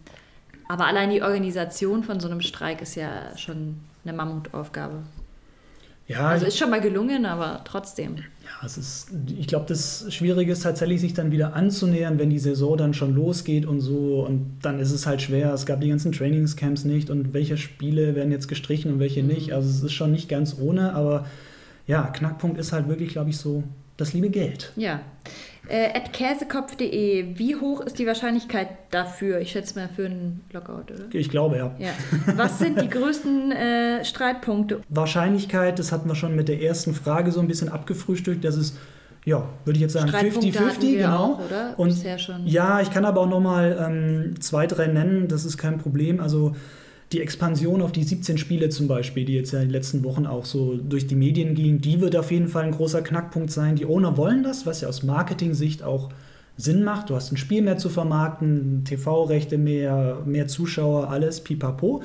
aber 0.67 0.87
allein 0.87 1.11
die 1.11 1.21
Organisation 1.21 2.03
von 2.03 2.19
so 2.19 2.27
einem 2.27 2.41
Streik 2.41 2.81
ist 2.81 2.95
ja 2.95 3.37
schon 3.37 3.75
eine 4.03 4.13
Mammutaufgabe. 4.13 5.03
Ja, 6.07 6.29
also 6.29 6.45
ist 6.45 6.57
schon 6.57 6.69
mal 6.69 6.79
gelungen, 6.79 7.25
aber 7.25 7.61
trotzdem. 7.65 8.15
Ja, 8.15 8.65
es 8.65 8.77
ist, 8.77 9.09
ich 9.37 9.47
glaube, 9.47 9.65
das 9.67 10.05
Schwierige 10.09 10.53
ist 10.53 10.63
tatsächlich, 10.63 11.01
sich 11.01 11.13
dann 11.13 11.31
wieder 11.31 11.53
anzunähern, 11.53 12.17
wenn 12.17 12.29
die 12.29 12.39
Saison 12.39 12.77
dann 12.77 12.93
schon 12.93 13.13
losgeht 13.13 13.65
und 13.65 13.81
so. 13.81 14.25
Und 14.25 14.59
dann 14.61 14.79
ist 14.79 14.91
es 14.91 15.05
halt 15.05 15.21
schwer. 15.21 15.53
Es 15.53 15.65
gab 15.65 15.81
die 15.81 15.89
ganzen 15.89 16.13
Trainingscamps 16.13 16.85
nicht 16.85 17.09
und 17.09 17.33
welche 17.33 17.57
Spiele 17.57 18.15
werden 18.15 18.31
jetzt 18.31 18.47
gestrichen 18.47 18.93
und 18.93 18.99
welche 18.99 19.21
nicht. 19.21 19.47
Mhm. 19.47 19.53
Also 19.53 19.69
es 19.69 19.83
ist 19.83 19.93
schon 19.93 20.11
nicht 20.11 20.29
ganz 20.29 20.55
ohne, 20.59 20.93
aber 20.93 21.25
ja, 21.87 22.03
Knackpunkt 22.03 22.57
ist 22.57 22.71
halt 22.71 22.87
wirklich, 22.87 23.09
glaube 23.09 23.29
ich, 23.29 23.37
so 23.37 23.63
das 23.97 24.13
liebe 24.13 24.29
Geld. 24.29 24.71
Ja. 24.77 25.01
Äh, 25.69 25.99
käsekopf.de, 26.13 27.37
wie 27.37 27.55
hoch 27.55 27.81
ist 27.81 27.99
die 27.99 28.07
Wahrscheinlichkeit 28.07 28.69
dafür? 28.91 29.39
Ich 29.39 29.51
schätze 29.51 29.77
mal 29.77 29.89
für 29.93 30.05
einen 30.05 30.43
Lockout, 30.51 30.91
oder? 30.91 31.05
Ich 31.11 31.29
glaube, 31.29 31.57
ja. 31.57 31.75
ja. 31.77 31.89
Was 32.35 32.59
sind 32.59 32.81
die 32.81 32.89
größten 32.89 33.51
äh, 33.51 34.05
Streitpunkte? 34.05 34.81
Wahrscheinlichkeit, 34.89 35.79
das 35.79 35.91
hatten 35.91 36.07
wir 36.07 36.15
schon 36.15 36.35
mit 36.35 36.47
der 36.47 36.61
ersten 36.61 36.93
Frage 36.93 37.31
so 37.31 37.39
ein 37.39 37.47
bisschen 37.47 37.69
abgefrühstückt, 37.69 38.45
das 38.45 38.55
ist 38.55 38.77
ja, 39.25 39.43
würde 39.65 39.75
ich 39.75 39.81
jetzt 39.81 39.91
sagen 39.91 40.09
50-50, 40.09 40.99
genau. 40.99 41.33
Auch, 41.33 41.45
oder? 41.45 41.73
Und 41.75 41.89
Bisher 41.89 42.17
schon. 42.17 42.47
Ja, 42.47 42.79
ich 42.79 42.91
kann 42.91 43.03
aber 43.03 43.19
auch 43.19 43.27
nochmal 43.27 43.77
ähm, 43.77 44.39
zwei, 44.39 44.67
drei 44.67 44.87
nennen, 44.87 45.27
das 45.27 45.43
ist 45.43 45.57
kein 45.57 45.79
Problem. 45.79 46.21
Also 46.21 46.55
die 47.11 47.21
Expansion 47.21 47.81
auf 47.81 47.91
die 47.91 48.03
17 48.03 48.37
Spiele 48.37 48.69
zum 48.69 48.87
Beispiel, 48.87 49.23
die 49.23 49.35
jetzt 49.35 49.53
ja 49.53 49.59
in 49.59 49.67
den 49.67 49.71
letzten 49.71 50.03
Wochen 50.03 50.25
auch 50.25 50.45
so 50.45 50.75
durch 50.75 51.07
die 51.07 51.15
Medien 51.15 51.55
ging, 51.55 51.79
die 51.79 52.01
wird 52.01 52.15
auf 52.15 52.31
jeden 52.31 52.49
Fall 52.49 52.65
ein 52.65 52.71
großer 52.71 53.01
Knackpunkt 53.01 53.49
sein. 53.49 53.75
Die 53.75 53.85
Owner 53.85 54.17
wollen 54.17 54.43
das, 54.43 54.65
was 54.65 54.81
ja 54.81 54.89
aus 54.89 55.03
Marketing-Sicht 55.03 55.83
auch 55.83 56.09
Sinn 56.57 56.83
macht. 56.83 57.09
Du 57.09 57.15
hast 57.15 57.31
ein 57.31 57.37
Spiel 57.37 57.61
mehr 57.61 57.77
zu 57.77 57.89
vermarkten, 57.89 58.83
TV-Rechte 58.83 59.57
mehr, 59.57 60.21
mehr 60.25 60.47
Zuschauer, 60.47 61.09
alles 61.09 61.41
pipapo. 61.41 62.01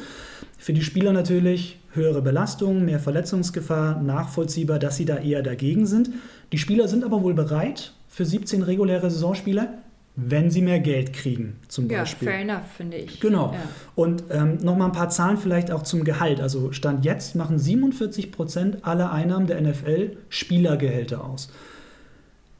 Für 0.59 0.72
die 0.72 0.82
Spieler 0.82 1.12
natürlich 1.12 1.78
höhere 1.94 2.22
Belastung, 2.22 2.84
mehr 2.84 3.00
Verletzungsgefahr, 3.00 4.00
nachvollziehbar, 4.00 4.78
dass 4.78 4.96
sie 4.96 5.05
da 5.05 5.18
eher 5.18 5.42
dagegen 5.42 5.86
sind. 5.86 6.11
Die 6.53 6.59
Spieler 6.59 6.86
sind 6.86 7.03
aber 7.03 7.22
wohl 7.22 7.34
bereit 7.34 7.92
für 8.09 8.24
17 8.24 8.62
reguläre 8.62 9.11
Saisonspiele 9.11 9.68
wenn 10.14 10.50
sie 10.50 10.60
mehr 10.60 10.80
Geld 10.80 11.14
kriegen, 11.14 11.56
zum 11.68 11.88
Beispiel. 11.88 12.28
Ja, 12.28 12.34
fair 12.34 12.42
enough, 12.42 12.66
finde 12.76 12.98
ich. 12.98 13.18
Genau. 13.20 13.52
Ja. 13.52 13.60
Und 13.94 14.24
ähm, 14.30 14.58
nochmal 14.62 14.88
ein 14.88 14.92
paar 14.92 15.08
Zahlen 15.08 15.38
vielleicht 15.38 15.70
auch 15.70 15.82
zum 15.84 16.04
Gehalt. 16.04 16.40
Also 16.40 16.72
Stand 16.72 17.04
jetzt 17.04 17.34
machen 17.34 17.58
47 17.58 18.30
Prozent 18.30 18.84
aller 18.86 19.10
Einnahmen 19.10 19.46
der 19.46 19.60
NFL 19.60 20.16
Spielergehälter 20.28 21.24
aus. 21.24 21.50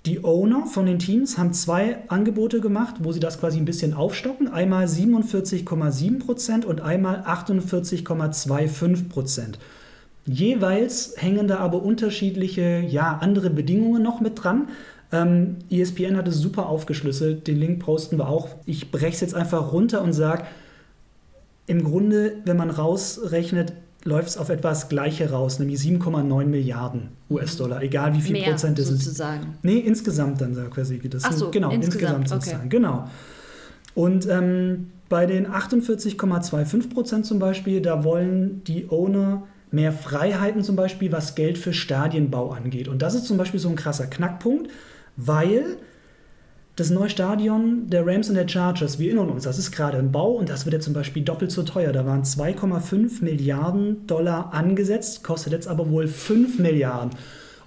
Die 0.07 0.25
Owner 0.25 0.67
von 0.67 0.87
den 0.87 0.99
Teams 0.99 1.39
haben 1.39 1.53
zwei 1.53 1.99
Angebote 2.09 2.61
gemacht, 2.61 2.97
wo 3.01 3.13
sie 3.13 3.21
das 3.21 3.39
quasi 3.39 3.59
ein 3.59 3.65
bisschen 3.67 3.95
aufstocken. 3.95 4.49
Einmal 4.49 4.87
47,7 4.87 6.19
Prozent 6.19 6.65
und 6.65 6.81
einmal 6.81 7.21
48,25 7.21 9.09
Prozent. 9.09 9.59
Jeweils 10.25 11.15
hängen 11.19 11.47
da 11.49 11.59
aber 11.59 11.83
unterschiedliche, 11.83 12.81
ja, 12.81 13.19
andere 13.21 13.51
Bedingungen 13.51 14.03
noch 14.03 14.21
mit 14.21 14.43
dran. 14.43 14.69
Ähm, 15.13 15.59
ESPN 15.71 16.17
hat 16.17 16.27
es 16.27 16.37
super 16.37 16.67
aufgeschlüsselt, 16.67 17.47
den 17.47 17.59
Link 17.59 17.81
posten 17.81 18.17
wir 18.17 18.29
auch. 18.29 18.49
Ich 18.65 18.91
breche 18.91 19.15
es 19.15 19.21
jetzt 19.21 19.35
einfach 19.35 19.73
runter 19.73 20.03
und 20.03 20.15
sage, 20.15 20.45
im 21.67 21.85
Grunde, 21.85 22.33
wenn 22.45 22.57
man 22.57 22.71
rausrechnet, 22.71 23.75
läuft 24.05 24.31
es 24.31 24.37
auf 24.37 24.49
etwas 24.49 24.89
Gleiche 24.89 25.31
raus, 25.31 25.59
nämlich 25.59 25.81
7,9 25.81 26.47
Milliarden 26.47 27.11
US-Dollar, 27.31 27.83
egal 27.83 28.15
wie 28.15 28.21
viel 28.21 28.33
Mehr, 28.33 28.51
Prozent 28.51 28.79
es 28.79 28.91
ist. 28.91 29.05
sozusagen. 29.05 29.59
Nee, 29.63 29.79
insgesamt 29.79 30.41
dann 30.41 30.55
quasi. 30.71 30.99
Das 31.09 31.25
Ach 31.25 31.33
so, 31.33 31.51
genau, 31.51 31.71
insgesamt, 31.71 32.25
insgesamt 32.25 32.29
sozusagen. 32.29 32.67
Okay. 32.67 32.77
Genau. 32.77 33.09
Und 33.95 34.27
ähm, 34.29 34.91
bei 35.09 35.27
den 35.27 35.47
48,25 35.47 36.93
Prozent 36.93 37.27
zum 37.27 37.39
Beispiel, 37.39 37.81
da 37.81 38.03
wollen 38.03 38.65
die 38.65 38.91
Owner 38.91 39.43
mehr 39.71 39.93
Freiheiten 39.93 40.63
zum 40.63 40.75
Beispiel, 40.75 41.13
was 41.13 41.35
Geld 41.35 41.59
für 41.59 41.73
Stadienbau 41.73 42.51
angeht. 42.51 42.89
Und 42.89 43.03
das 43.03 43.15
ist 43.15 43.27
zum 43.27 43.37
Beispiel 43.37 43.61
so 43.61 43.69
ein 43.69 43.77
krasser 43.77 44.07
Knackpunkt 44.07 44.71
weil 45.17 45.77
das 46.77 46.91
neue 46.91 47.11
Stadion 47.11 47.91
der 47.91 48.07
Rams 48.07 48.31
und 48.31 48.35
der 48.35 48.49
Chargers, 48.49 48.99
wir 48.99 49.09
erinnern 49.09 49.29
uns, 49.29 49.45
das 49.45 49.59
ist 49.59 49.73
gerade 49.73 49.99
im 49.99 50.11
Bau 50.11 50.33
und 50.33 50.49
das 50.49 50.65
wird 50.65 50.73
jetzt 50.73 50.85
zum 50.85 50.95
Beispiel 50.95 51.23
doppelt 51.23 51.51
so 51.51 51.63
teuer. 51.63 51.93
Da 51.93 52.07
waren 52.07 52.23
2,5 52.23 53.23
Milliarden 53.23 54.07
Dollar 54.07 54.55
angesetzt, 54.55 55.23
kostet 55.23 55.53
jetzt 55.53 55.69
aber 55.69 55.91
wohl 55.91 56.09
5 56.09 56.59
Milliarden. 56.59 57.11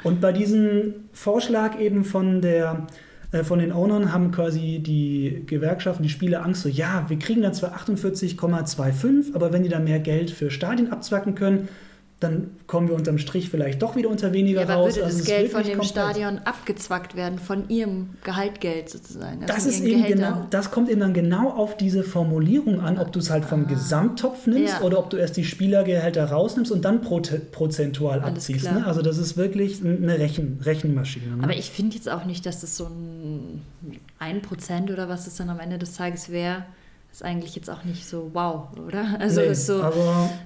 Und 0.03 0.21
bei 0.21 0.31
diesem 0.31 0.95
Vorschlag 1.13 1.79
eben 1.79 2.03
von 2.03 2.41
der 2.41 2.87
äh, 3.31 3.43
von 3.43 3.59
den 3.59 3.71
Ownern 3.71 4.11
haben 4.11 4.31
quasi 4.31 4.79
die 4.79 5.43
Gewerkschaften, 5.45 6.03
die 6.03 6.09
Spieler 6.09 6.43
Angst 6.43 6.63
so, 6.63 6.69
ja, 6.69 7.05
wir 7.07 7.19
kriegen 7.19 7.41
dann 7.41 7.53
zwar 7.53 7.75
48,25, 7.77 9.35
aber 9.35 9.51
wenn 9.53 9.63
die 9.63 9.69
dann 9.69 9.83
mehr 9.83 9.99
Geld 9.99 10.31
für 10.31 10.51
Stadien 10.51 10.91
abzwacken 10.91 11.35
können, 11.35 11.67
dann 12.21 12.51
kommen 12.65 12.87
wir 12.87 12.95
unterm 12.95 13.17
Strich 13.17 13.49
vielleicht 13.49 13.81
doch 13.81 13.97
wieder 13.97 14.09
unter 14.09 14.31
weniger 14.31 14.61
ja, 14.61 14.67
aber 14.67 14.75
raus. 14.75 14.95
Würde 14.95 15.05
also 15.05 15.17
das 15.17 15.27
Geld 15.27 15.51
von 15.51 15.63
dem 15.63 15.77
komplett. 15.77 15.89
Stadion 15.89 16.39
abgezwackt 16.39 17.15
werden, 17.15 17.39
von 17.39 17.67
ihrem 17.67 18.11
Gehaltgeld 18.23 18.89
sozusagen? 18.89 19.41
Also 19.41 19.53
das, 19.53 19.65
ist 19.65 19.83
eben 19.83 20.05
genau, 20.05 20.47
das 20.49 20.71
kommt 20.71 20.89
eben 20.89 21.01
dann 21.01 21.13
genau 21.13 21.49
auf 21.49 21.75
diese 21.75 22.03
Formulierung 22.03 22.79
an, 22.79 22.99
ob 22.99 23.11
du 23.11 23.19
es 23.19 23.29
halt 23.29 23.43
vom 23.43 23.65
ah. 23.65 23.67
Gesamttopf 23.67 24.47
nimmst 24.47 24.75
ja. 24.79 24.81
oder 24.81 24.99
ob 24.99 25.09
du 25.09 25.17
erst 25.17 25.35
die 25.35 25.43
Spielergehälter 25.43 26.31
rausnimmst 26.31 26.71
und 26.71 26.85
dann 26.85 27.01
prozentual 27.01 28.21
Alles 28.21 28.35
abziehst. 28.35 28.71
Ne? 28.71 28.85
Also 28.85 29.01
das 29.01 29.17
ist 29.17 29.35
wirklich 29.35 29.83
eine 29.83 30.17
Rechen, 30.17 30.61
Rechenmaschine. 30.63 31.35
Ne? 31.35 31.43
Aber 31.43 31.53
ich 31.53 31.69
finde 31.69 31.95
jetzt 31.95 32.07
auch 32.07 32.23
nicht, 32.23 32.45
dass 32.45 32.61
das 32.61 32.77
so 32.77 32.85
ein 32.85 33.61
1% 34.21 34.91
oder 34.91 35.09
was 35.09 35.27
es 35.27 35.35
dann 35.35 35.49
am 35.49 35.59
Ende 35.59 35.77
des 35.77 35.95
Tages 35.95 36.29
wäre 36.29 36.63
ist 37.15 37.23
eigentlich 37.23 37.55
jetzt 37.55 37.69
auch 37.69 37.85
nicht 37.85 38.05
so 38.05 38.31
wow, 38.33 38.67
oder? 38.85 39.05
Also 39.19 39.39
nee, 39.39 39.47
ist 39.47 39.67
so, 39.67 39.81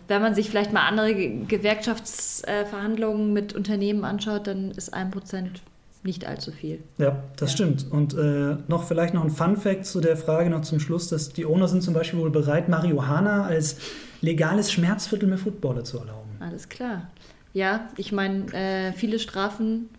wenn 0.08 0.22
man 0.22 0.36
sich 0.36 0.52
vielleicht 0.52 0.72
mal 0.72 0.88
andere 0.88 1.16
Gewerkschaftsverhandlungen 1.16 3.34
mit 3.34 3.56
Unternehmen 3.56 4.06
anschaut, 4.06 4.46
dann 4.46 4.70
ist 4.70 4.94
ein 4.94 5.10
Prozent 5.10 5.64
nicht 6.04 6.28
allzu 6.28 6.52
viel. 6.52 6.84
Ja, 7.00 7.24
das 7.38 7.50
ja. 7.50 7.56
stimmt. 7.56 7.88
Und 7.90 8.14
äh, 8.14 8.58
noch 8.68 8.84
vielleicht 8.84 9.16
noch 9.16 9.24
ein 9.24 9.32
Fun 9.32 9.58
Fact 9.58 9.88
zu 9.88 10.00
der 10.00 10.16
Frage 10.16 10.52
noch 10.52 10.62
zum 10.62 10.80
Schluss, 10.80 11.10
dass 11.10 11.34
die 11.34 11.48
Owner 11.48 11.68
sind 11.68 11.82
zum 11.82 11.96
Beispiel 11.96 12.20
wohl 12.20 12.30
bereit, 12.30 12.70
Marihuana 12.70 13.46
als 13.46 13.78
legales 14.22 14.72
Schmerzviertel 14.72 15.28
mit 15.28 15.40
Footballer 15.40 15.84
zu 15.84 15.98
erlauben. 15.98 16.30
Alles 16.40 16.70
klar. 16.70 17.08
Ja, 17.54 17.90
ich 17.98 18.12
meine, 18.12 18.46
äh, 18.54 18.94
viele 18.94 19.18
Strafen 19.18 19.90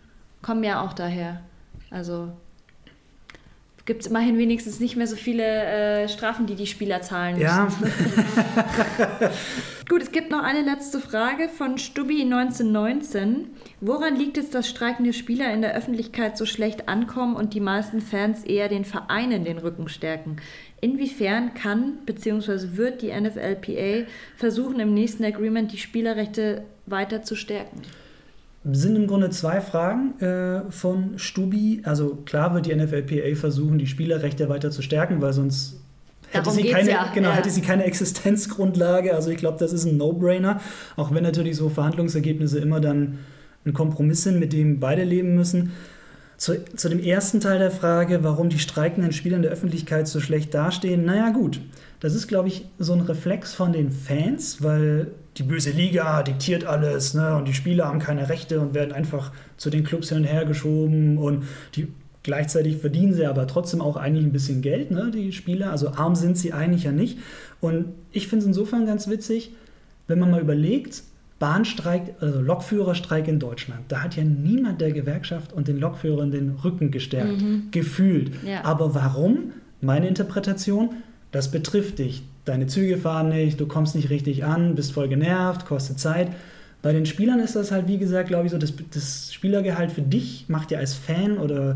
kommen 0.41 0.63
ja 0.63 0.85
auch 0.85 0.93
daher. 0.93 1.41
Also 1.89 2.31
gibt 3.85 4.01
es 4.01 4.07
immerhin 4.07 4.37
wenigstens 4.37 4.79
nicht 4.79 4.95
mehr 4.95 5.07
so 5.07 5.15
viele 5.15 5.43
äh, 5.43 6.09
Strafen, 6.09 6.45
die 6.45 6.55
die 6.55 6.67
Spieler 6.67 7.01
zahlen 7.01 7.37
müssen. 7.37 7.45
Ja. 7.45 7.67
Gut, 9.89 10.01
es 10.01 10.11
gibt 10.11 10.31
noch 10.31 10.43
eine 10.43 10.61
letzte 10.61 10.99
Frage 10.99 11.49
von 11.49 11.77
Stubbi 11.77 12.21
1919. 12.21 13.49
Woran 13.81 14.15
liegt 14.15 14.37
es, 14.37 14.49
dass 14.49 14.69
streikende 14.69 15.13
Spieler 15.13 15.53
in 15.53 15.61
der 15.61 15.75
Öffentlichkeit 15.75 16.37
so 16.37 16.45
schlecht 16.45 16.87
ankommen 16.87 17.35
und 17.35 17.53
die 17.53 17.59
meisten 17.59 17.99
Fans 17.99 18.43
eher 18.43 18.69
den 18.69 18.85
Vereinen 18.85 19.43
den 19.43 19.57
Rücken 19.57 19.89
stärken? 19.89 20.37
Inwiefern 20.79 21.53
kann 21.53 21.99
bzw. 22.05 22.77
wird 22.77 23.01
die 23.01 23.11
NFLPA 23.11 24.07
versuchen, 24.37 24.79
im 24.79 24.93
nächsten 24.93 25.25
Agreement 25.25 25.71
die 25.71 25.77
Spielerrechte 25.77 26.63
weiter 26.85 27.23
zu 27.23 27.35
stärken? 27.35 27.81
Sind 28.63 28.95
im 28.95 29.07
Grunde 29.07 29.29
zwei 29.31 29.59
Fragen 29.59 30.19
äh, 30.19 30.71
von 30.71 31.17
Stubi. 31.17 31.81
Also 31.83 32.17
klar 32.25 32.53
wird 32.53 32.67
die 32.67 32.75
NFLPA 32.75 33.35
versuchen, 33.35 33.79
die 33.79 33.87
Spielerrechte 33.87 34.49
weiter 34.49 34.69
zu 34.69 34.81
stärken, 34.81 35.21
weil 35.21 35.33
sonst 35.33 35.79
hätte 36.29 36.51
sie, 36.51 36.63
keine, 36.69 36.91
ja. 36.91 37.11
genau, 37.13 37.29
ja. 37.29 37.35
hätte 37.35 37.49
sie 37.49 37.61
keine 37.61 37.85
Existenzgrundlage. 37.85 39.15
Also 39.15 39.31
ich 39.31 39.37
glaube, 39.37 39.57
das 39.59 39.73
ist 39.73 39.85
ein 39.85 39.97
No-Brainer. 39.97 40.61
Auch 40.95 41.13
wenn 41.13 41.23
natürlich 41.23 41.57
so 41.57 41.69
Verhandlungsergebnisse 41.69 42.59
immer 42.59 42.79
dann 42.79 43.19
ein 43.65 43.73
Kompromiss 43.73 44.23
sind, 44.23 44.39
mit 44.39 44.53
dem 44.53 44.79
beide 44.79 45.03
leben 45.03 45.35
müssen. 45.35 45.71
Zu, 46.41 46.65
zu 46.75 46.89
dem 46.89 46.99
ersten 46.99 47.39
Teil 47.39 47.59
der 47.59 47.69
Frage, 47.69 48.23
warum 48.23 48.49
die 48.49 48.57
streikenden 48.57 49.11
Spieler 49.11 49.35
in 49.35 49.43
der 49.43 49.51
Öffentlichkeit 49.51 50.07
so 50.07 50.19
schlecht 50.19 50.55
dastehen. 50.55 51.05
Naja 51.05 51.29
gut, 51.29 51.61
das 51.99 52.15
ist, 52.15 52.27
glaube 52.27 52.47
ich, 52.47 52.65
so 52.79 52.93
ein 52.93 53.01
Reflex 53.01 53.53
von 53.53 53.73
den 53.73 53.91
Fans, 53.91 54.63
weil 54.63 55.11
die 55.37 55.43
böse 55.43 55.69
Liga 55.69 56.23
diktiert 56.23 56.65
alles 56.65 57.13
ne, 57.13 57.35
und 57.35 57.47
die 57.47 57.53
Spieler 57.53 57.85
haben 57.85 57.99
keine 57.99 58.27
Rechte 58.27 58.59
und 58.59 58.73
werden 58.73 58.91
einfach 58.91 59.31
zu 59.57 59.69
den 59.69 59.83
Clubs 59.83 60.09
hin 60.09 60.17
und 60.17 60.23
her 60.23 60.45
geschoben 60.45 61.19
und 61.19 61.43
die 61.75 61.89
Gleichzeitig 62.23 62.77
verdienen 62.77 63.13
sie 63.13 63.25
aber 63.25 63.47
trotzdem 63.47 63.81
auch 63.81 63.97
eigentlich 63.97 64.25
ein 64.25 64.31
bisschen 64.31 64.61
Geld, 64.63 64.89
ne, 64.89 65.11
die 65.11 65.31
Spieler. 65.33 65.71
Also 65.71 65.89
arm 65.89 66.15
sind 66.15 66.37
sie 66.37 66.53
eigentlich 66.53 66.83
ja 66.83 66.91
nicht. 66.91 67.17
Und 67.59 67.85
ich 68.11 68.27
finde 68.27 68.43
es 68.43 68.47
insofern 68.47 68.85
ganz 68.85 69.07
witzig, 69.07 69.53
wenn 70.07 70.19
man 70.19 70.29
mal 70.29 70.41
überlegt, 70.41 71.03
Bahnstreik, 71.41 72.13
also 72.21 72.39
Lokführerstreik 72.39 73.27
in 73.27 73.39
Deutschland. 73.39 73.81
Da 73.87 74.03
hat 74.03 74.15
ja 74.15 74.23
niemand 74.23 74.79
der 74.79 74.91
Gewerkschaft 74.91 75.51
und 75.51 75.67
den 75.67 75.79
Lokführern 75.79 76.29
den 76.29 76.51
Rücken 76.63 76.91
gestärkt, 76.91 77.41
mhm. 77.41 77.69
gefühlt. 77.71 78.31
Ja. 78.45 78.63
Aber 78.63 78.93
warum? 78.93 79.51
Meine 79.81 80.07
Interpretation, 80.07 80.91
das 81.31 81.49
betrifft 81.49 81.97
dich. 81.97 82.21
Deine 82.45 82.67
Züge 82.67 82.97
fahren 82.97 83.29
nicht, 83.29 83.59
du 83.59 83.65
kommst 83.65 83.95
nicht 83.95 84.11
richtig 84.11 84.43
an, 84.45 84.75
bist 84.75 84.91
voll 84.91 85.07
genervt, 85.07 85.65
kostet 85.65 85.99
Zeit. 85.99 86.27
Bei 86.83 86.93
den 86.93 87.07
Spielern 87.07 87.39
ist 87.39 87.55
das 87.55 87.71
halt, 87.71 87.87
wie 87.87 87.97
gesagt, 87.97 88.27
glaube 88.27 88.45
ich, 88.45 88.51
so, 88.51 88.59
das, 88.59 88.73
das 88.93 89.33
Spielergehalt 89.33 89.91
für 89.91 90.03
dich 90.03 90.45
macht 90.47 90.69
ja 90.69 90.77
als 90.77 90.93
Fan 90.93 91.39
oder 91.39 91.75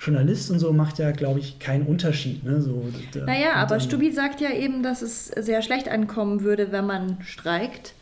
Journalist 0.00 0.50
und 0.50 0.60
so 0.60 0.72
macht 0.72 0.98
ja, 0.98 1.10
glaube 1.10 1.40
ich, 1.40 1.58
keinen 1.58 1.84
Unterschied. 1.84 2.42
Ne? 2.42 2.62
So, 2.62 2.90
naja, 3.26 3.56
aber 3.56 3.80
Stubi 3.80 4.12
sagt 4.12 4.40
ja 4.40 4.50
eben, 4.50 4.82
dass 4.82 5.02
es 5.02 5.26
sehr 5.26 5.60
schlecht 5.60 5.90
ankommen 5.90 6.40
würde, 6.40 6.72
wenn 6.72 6.86
man 6.86 7.18
streikt. 7.20 7.92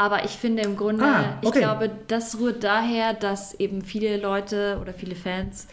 Aber 0.00 0.24
ich 0.24 0.30
finde 0.30 0.62
im 0.62 0.76
Grunde, 0.76 1.04
ah, 1.04 1.36
okay. 1.42 1.48
ich 1.48 1.52
glaube, 1.52 1.90
das 2.08 2.40
rührt 2.40 2.64
daher, 2.64 3.12
dass 3.12 3.52
eben 3.60 3.82
viele 3.82 4.16
Leute 4.16 4.78
oder 4.80 4.94
viele 4.94 5.14
Fans 5.14 5.68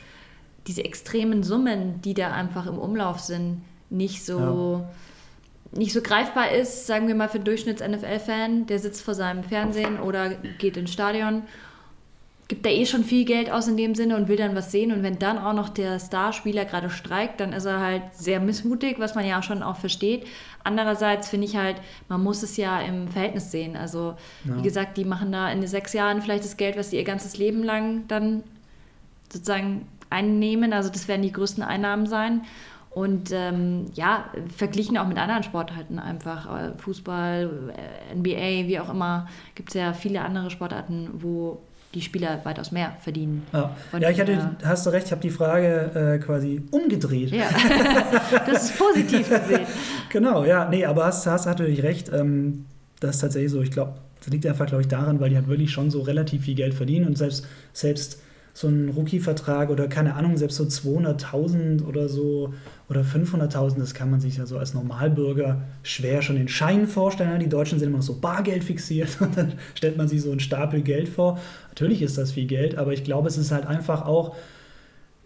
diese 0.68 0.84
extremen 0.84 1.44
Summen, 1.44 2.02
die 2.02 2.14
da 2.14 2.34
einfach 2.34 2.66
im 2.66 2.78
Umlauf 2.78 3.22
sind, 3.22 3.62
nicht 3.90 4.26
so, 4.26 4.84
ja. 5.72 5.80
nicht 5.80 5.94
so 5.94 6.02
greifbar 6.02 6.52
ist, 6.52 6.88
sagen 6.88 7.08
wir 7.08 7.16
mal 7.16 7.30
für 7.30 7.40
Durchschnitts-NFL-Fan, 7.40 8.68
der 8.68 8.80
sitzt 8.80 9.02
vor 9.02 9.14
seinem 9.14 9.46
Fernsehen 9.46 9.98
oder 9.98 10.32
geht 10.32 10.76
ins 10.76 10.92
Stadion, 10.92 11.44
gibt 12.48 12.66
da 12.66 12.70
eh 12.70 12.86
schon 12.86 13.04
viel 13.04 13.26
Geld 13.26 13.52
aus 13.52 13.68
in 13.68 13.76
dem 13.76 13.94
Sinne 13.94 14.16
und 14.16 14.30
will 14.30 14.38
dann 14.38 14.56
was 14.56 14.72
sehen. 14.72 14.92
Und 14.92 15.04
wenn 15.04 15.20
dann 15.20 15.38
auch 15.38 15.54
noch 15.54 15.70
der 15.70 16.00
Starspieler 16.00 16.66
gerade 16.66 16.90
streikt, 16.90 17.42
dann 17.42 17.52
ist 17.52 17.66
er 17.66 17.80
halt 17.80 18.04
sehr 18.14 18.40
missmutig, 18.40 19.00
was 19.00 19.16
man 19.16 19.26
ja 19.26 19.44
schon 19.44 19.64
auch 19.64 19.76
versteht. 19.76 20.26
Andererseits 20.64 21.28
finde 21.30 21.48
ich 21.48 21.58
halt, 21.58 21.78
man 22.08 22.24
muss 22.24 22.44
es 22.44 22.56
ja 22.56 22.80
im 22.80 23.10
Verhältnis 23.10 23.52
sehen. 23.52 23.76
Also, 23.76 24.16
ja. 24.46 24.58
wie 24.58 24.62
gesagt, 24.62 24.98
die 24.98 25.04
machen 25.04 25.32
da 25.32 25.52
in 25.52 25.60
den 25.60 25.68
sechs 25.68 25.92
Jahren 25.94 26.22
vielleicht 26.22 26.46
das 26.46 26.56
Geld, 26.56 26.78
was 26.78 26.90
sie 26.90 26.98
ihr 26.98 27.04
ganzes 27.04 27.38
Leben 27.38 27.64
lang 27.64 28.08
dann 28.08 28.44
sozusagen 29.32 29.88
einnehmen. 30.10 30.72
Also, 30.72 30.90
das 30.90 31.10
werden 31.10 31.24
die 31.24 31.34
größten 31.34 31.64
Einnahmen 31.64 32.06
sein. 32.06 32.44
Und 32.92 33.32
ähm, 33.32 33.92
ja, 33.94 34.26
verglichen 34.56 34.98
auch 34.98 35.08
mit 35.08 35.20
anderen 35.20 35.44
Sportarten 35.44 36.00
einfach, 36.00 36.52
äh, 36.58 36.78
Fußball, 36.78 37.74
äh, 37.76 38.16
NBA, 38.16 38.68
wie 38.68 38.80
auch 38.80 38.90
immer, 38.90 39.28
gibt 39.54 39.70
es 39.70 39.76
ja 39.76 39.94
viele 39.94 40.22
andere 40.22 40.50
Sportarten, 40.50 41.10
wo 41.14 41.62
die 41.98 42.04
Spieler 42.04 42.42
weitaus 42.44 42.72
mehr 42.72 42.96
verdienen. 43.00 43.44
Ja, 43.52 43.76
ja 44.00 44.10
ich 44.12 44.20
hatte, 44.20 44.56
hast 44.64 44.86
du 44.86 44.92
recht, 44.92 45.08
ich 45.08 45.12
habe 45.12 45.22
die 45.22 45.32
Frage 45.32 46.18
äh, 46.20 46.24
quasi 46.24 46.62
umgedreht. 46.70 47.32
Ja, 47.32 47.50
das 48.46 48.70
ist 48.70 48.78
positiv 48.78 49.30
gesehen. 49.42 49.66
genau, 50.10 50.46
ja, 50.46 50.70
nee, 50.70 50.86
aber 50.86 51.06
hast, 51.06 51.26
hast 51.26 51.46
natürlich 51.46 51.82
recht. 51.82 52.12
Ähm, 52.14 52.66
das 53.00 53.16
ist 53.16 53.22
tatsächlich 53.22 53.52
so. 53.52 53.62
Ich 53.62 53.72
glaube, 53.72 53.96
das 54.20 54.30
liegt 54.30 54.46
einfach, 54.46 54.68
glaube 54.68 54.82
ich, 54.82 54.88
daran, 54.88 55.20
weil 55.20 55.32
die 55.32 55.36
halt 55.36 55.48
wirklich 55.48 55.72
schon 55.72 55.90
so 55.90 56.02
relativ 56.02 56.44
viel 56.44 56.56
Geld 56.56 56.76
verdienen 56.76 57.08
und 57.08 57.18
selbst, 57.18 57.48
selbst 57.74 58.22
so 58.58 58.70
ein 58.70 58.90
Rookie-Vertrag 58.90 59.70
oder 59.70 59.88
keine 59.88 60.16
Ahnung, 60.16 60.36
selbst 60.36 60.56
so 60.56 60.64
200.000 60.64 61.86
oder 61.86 62.10
so 62.10 62.56
oder 62.90 63.02
500.000, 63.02 63.78
das 63.78 63.94
kann 63.94 64.10
man 64.10 64.20
sich 64.20 64.38
ja 64.38 64.48
so 64.48 64.58
als 64.58 64.74
Normalbürger 64.74 65.62
schwer 65.84 66.24
schon 66.24 66.38
in 66.38 66.48
Scheinen 66.48 66.88
vorstellen. 66.88 67.40
Die 67.40 67.50
Deutschen 67.50 67.78
sind 67.78 67.90
immer 67.90 68.02
so 68.02 68.20
Bargeld 68.20 68.64
fixiert 68.64 69.10
und 69.20 69.38
dann 69.38 69.54
stellt 69.76 69.96
man 69.96 70.08
sich 70.08 70.24
so 70.24 70.32
einen 70.32 70.40
Stapel 70.40 70.82
Geld 70.82 71.08
vor. 71.08 71.40
Natürlich 71.70 72.02
ist 72.02 72.18
das 72.18 72.32
viel 72.32 72.48
Geld, 72.48 72.80
aber 72.80 72.94
ich 72.94 73.04
glaube, 73.04 73.28
es 73.28 73.38
ist 73.38 73.52
halt 73.52 73.68
einfach 73.68 74.08
auch 74.08 74.36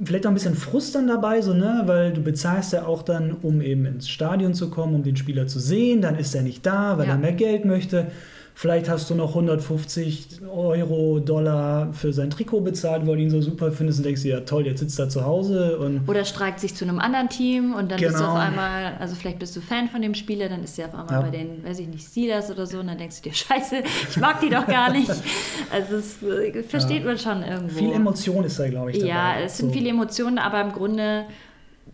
vielleicht 0.03 0.25
auch 0.25 0.31
ein 0.31 0.33
bisschen 0.33 0.55
Frust 0.55 0.95
dann 0.95 1.07
dabei, 1.07 1.41
so, 1.41 1.53
ne? 1.53 1.83
weil 1.85 2.11
du 2.11 2.21
bezahlst 2.21 2.73
ja 2.73 2.85
auch 2.85 3.01
dann, 3.01 3.31
um 3.31 3.61
eben 3.61 3.85
ins 3.85 4.09
Stadion 4.09 4.53
zu 4.53 4.69
kommen, 4.69 4.93
um 4.93 5.03
den 5.03 5.15
Spieler 5.15 5.47
zu 5.47 5.59
sehen, 5.59 6.01
dann 6.01 6.17
ist 6.17 6.35
er 6.35 6.41
nicht 6.41 6.65
da, 6.65 6.97
weil 6.97 7.07
ja. 7.07 7.13
er 7.13 7.17
mehr 7.17 7.31
Geld 7.31 7.63
möchte. 7.63 8.07
Vielleicht 8.53 8.89
hast 8.89 9.09
du 9.09 9.15
noch 9.15 9.29
150 9.29 10.41
Euro, 10.47 11.19
Dollar 11.19 11.93
für 11.93 12.13
sein 12.13 12.29
Trikot 12.29 12.61
bezahlt, 12.61 13.07
weil 13.07 13.15
du 13.15 13.23
ihn 13.23 13.29
so 13.29 13.41
super 13.41 13.71
findest 13.71 13.99
und 13.99 14.05
denkst 14.05 14.21
dir, 14.21 14.35
ja 14.35 14.41
toll, 14.41 14.65
jetzt 14.67 14.79
sitzt 14.79 14.99
er 14.99 15.09
zu 15.09 15.25
Hause. 15.25 15.77
Und 15.79 16.07
Oder 16.07 16.25
streikt 16.25 16.59
sich 16.59 16.75
zu 16.75 16.85
einem 16.85 16.99
anderen 16.99 17.29
Team 17.29 17.73
und 17.73 17.91
dann 17.91 17.99
genau. 17.99 18.11
bist 18.11 18.21
du 18.21 18.27
auf 18.27 18.33
genau. 18.33 18.45
einmal, 18.45 18.93
also 18.99 19.15
vielleicht 19.15 19.39
bist 19.39 19.55
du 19.55 19.61
Fan 19.61 19.89
von 19.89 20.01
dem 20.01 20.13
Spieler, 20.13 20.49
dann 20.49 20.63
ist 20.63 20.77
er 20.77 20.87
auf 20.87 20.95
einmal 20.95 21.15
ja. 21.15 21.21
bei 21.21 21.29
den, 21.29 21.63
weiß 21.65 21.79
ich 21.79 21.87
nicht, 21.87 22.07
Steelers 22.07 22.51
oder 22.51 22.65
so 22.65 22.79
und 22.79 22.87
dann 22.87 22.97
denkst 22.97 23.21
du 23.21 23.29
dir, 23.29 23.35
scheiße, 23.35 23.83
ich 24.09 24.17
mag 24.17 24.39
die 24.41 24.49
doch 24.49 24.67
gar 24.67 24.91
nicht. 24.91 25.09
Also 25.71 25.95
das 25.95 26.21
äh, 26.21 26.63
versteht 26.63 26.99
ja. 26.99 27.05
man 27.05 27.17
schon 27.17 27.43
irgendwo. 27.43 27.79
Viel 27.79 27.93
Emotion 27.93 28.43
ist 28.43 28.59
da, 28.59 28.67
glaube 28.67 28.91
ich, 28.91 28.99
dabei. 28.99 29.09
Ja, 29.09 29.39
es 29.39 29.57
sind 29.57 29.69
so. 29.69 29.73
viele 29.73 29.89
Emotionen, 29.89 30.37
aber 30.37 30.61
im 30.61 30.71
Grunde 30.71 31.25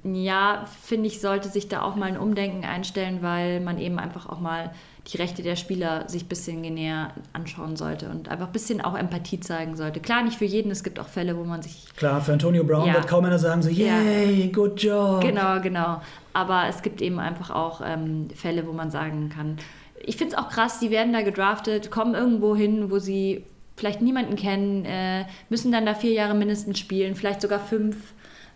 ja, 0.04 0.66
finde 0.84 1.08
ich, 1.08 1.20
sollte 1.20 1.50
sich 1.50 1.68
da 1.68 1.82
auch 1.82 1.96
mal 1.96 2.06
ein 2.06 2.18
Umdenken 2.18 2.64
einstellen, 2.64 3.20
weil 3.22 3.60
man 3.60 3.80
eben 3.80 4.00
einfach 4.00 4.28
auch 4.28 4.40
mal 4.40 4.72
die 5.08 5.18
Rechte 5.18 5.42
der 5.42 5.56
Spieler 5.56 6.08
sich 6.10 6.26
ein 6.26 6.28
bisschen 6.28 6.62
näher 6.62 7.12
anschauen 7.32 7.78
sollte 7.78 8.10
und 8.10 8.28
einfach 8.28 8.48
ein 8.48 8.52
bisschen 8.52 8.82
auch 8.82 8.98
Empathie 8.98 9.40
zeigen 9.40 9.78
sollte. 9.78 10.02
Klar, 10.02 10.24
nicht 10.24 10.38
für 10.38 10.46
jeden, 10.46 10.70
es 10.70 10.84
gibt 10.84 11.00
auch 11.00 11.08
Fälle, 11.08 11.38
wo 11.38 11.46
man 11.46 11.62
sich... 11.62 11.86
Klar, 11.96 12.20
für 12.22 12.34
Antonio 12.34 12.64
Brown 12.64 12.88
ja. 12.88 12.96
wird 12.96 13.08
kaum 13.08 13.24
einer 13.24 13.40
sagen 13.40 13.62
so, 13.62 13.70
yay, 13.70 14.46
ja. 14.46 14.52
good 14.52 14.82
job. 14.82 15.22
Genau, 15.22 15.62
genau. 15.62 16.02
Aber 16.34 16.66
es 16.68 16.82
gibt 16.82 17.02
eben 17.02 17.20
einfach 17.20 17.52
auch 17.52 17.82
ähm, 17.84 18.28
Fälle, 18.36 18.68
wo 18.68 18.74
man 18.74 18.92
sagen 18.92 19.30
kann, 19.30 19.58
ich 20.00 20.18
finde 20.18 20.36
es 20.36 20.38
auch 20.38 20.50
krass, 20.50 20.80
die 20.80 20.92
werden 20.92 21.14
da 21.14 21.22
gedraftet, 21.22 21.90
kommen 21.90 22.14
irgendwo 22.14 22.56
hin, 22.56 22.92
wo 22.92 23.00
sie 23.00 23.44
vielleicht 23.76 24.02
niemanden 24.02 24.36
kennen, 24.36 24.86
äh, 24.86 25.26
müssen 25.50 25.72
dann 25.72 25.86
da 25.86 25.94
vier 25.94 26.12
Jahre 26.12 26.36
mindestens 26.36 26.80
spielen, 26.80 27.16
vielleicht 27.16 27.42
sogar 27.42 27.60
fünf. 27.60 27.96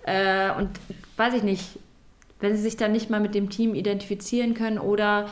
Äh, 0.04 0.52
und 0.58 0.70
weiß 1.16 1.36
ich 1.36 1.43
nicht, 1.43 1.80
wenn 2.39 2.56
sie 2.56 2.62
sich 2.62 2.76
dann 2.76 2.91
nicht 2.91 3.10
mal 3.10 3.20
mit 3.20 3.36
dem 3.36 3.49
Team 3.49 3.76
identifizieren 3.76 4.54
können 4.54 4.80
oder 4.80 5.28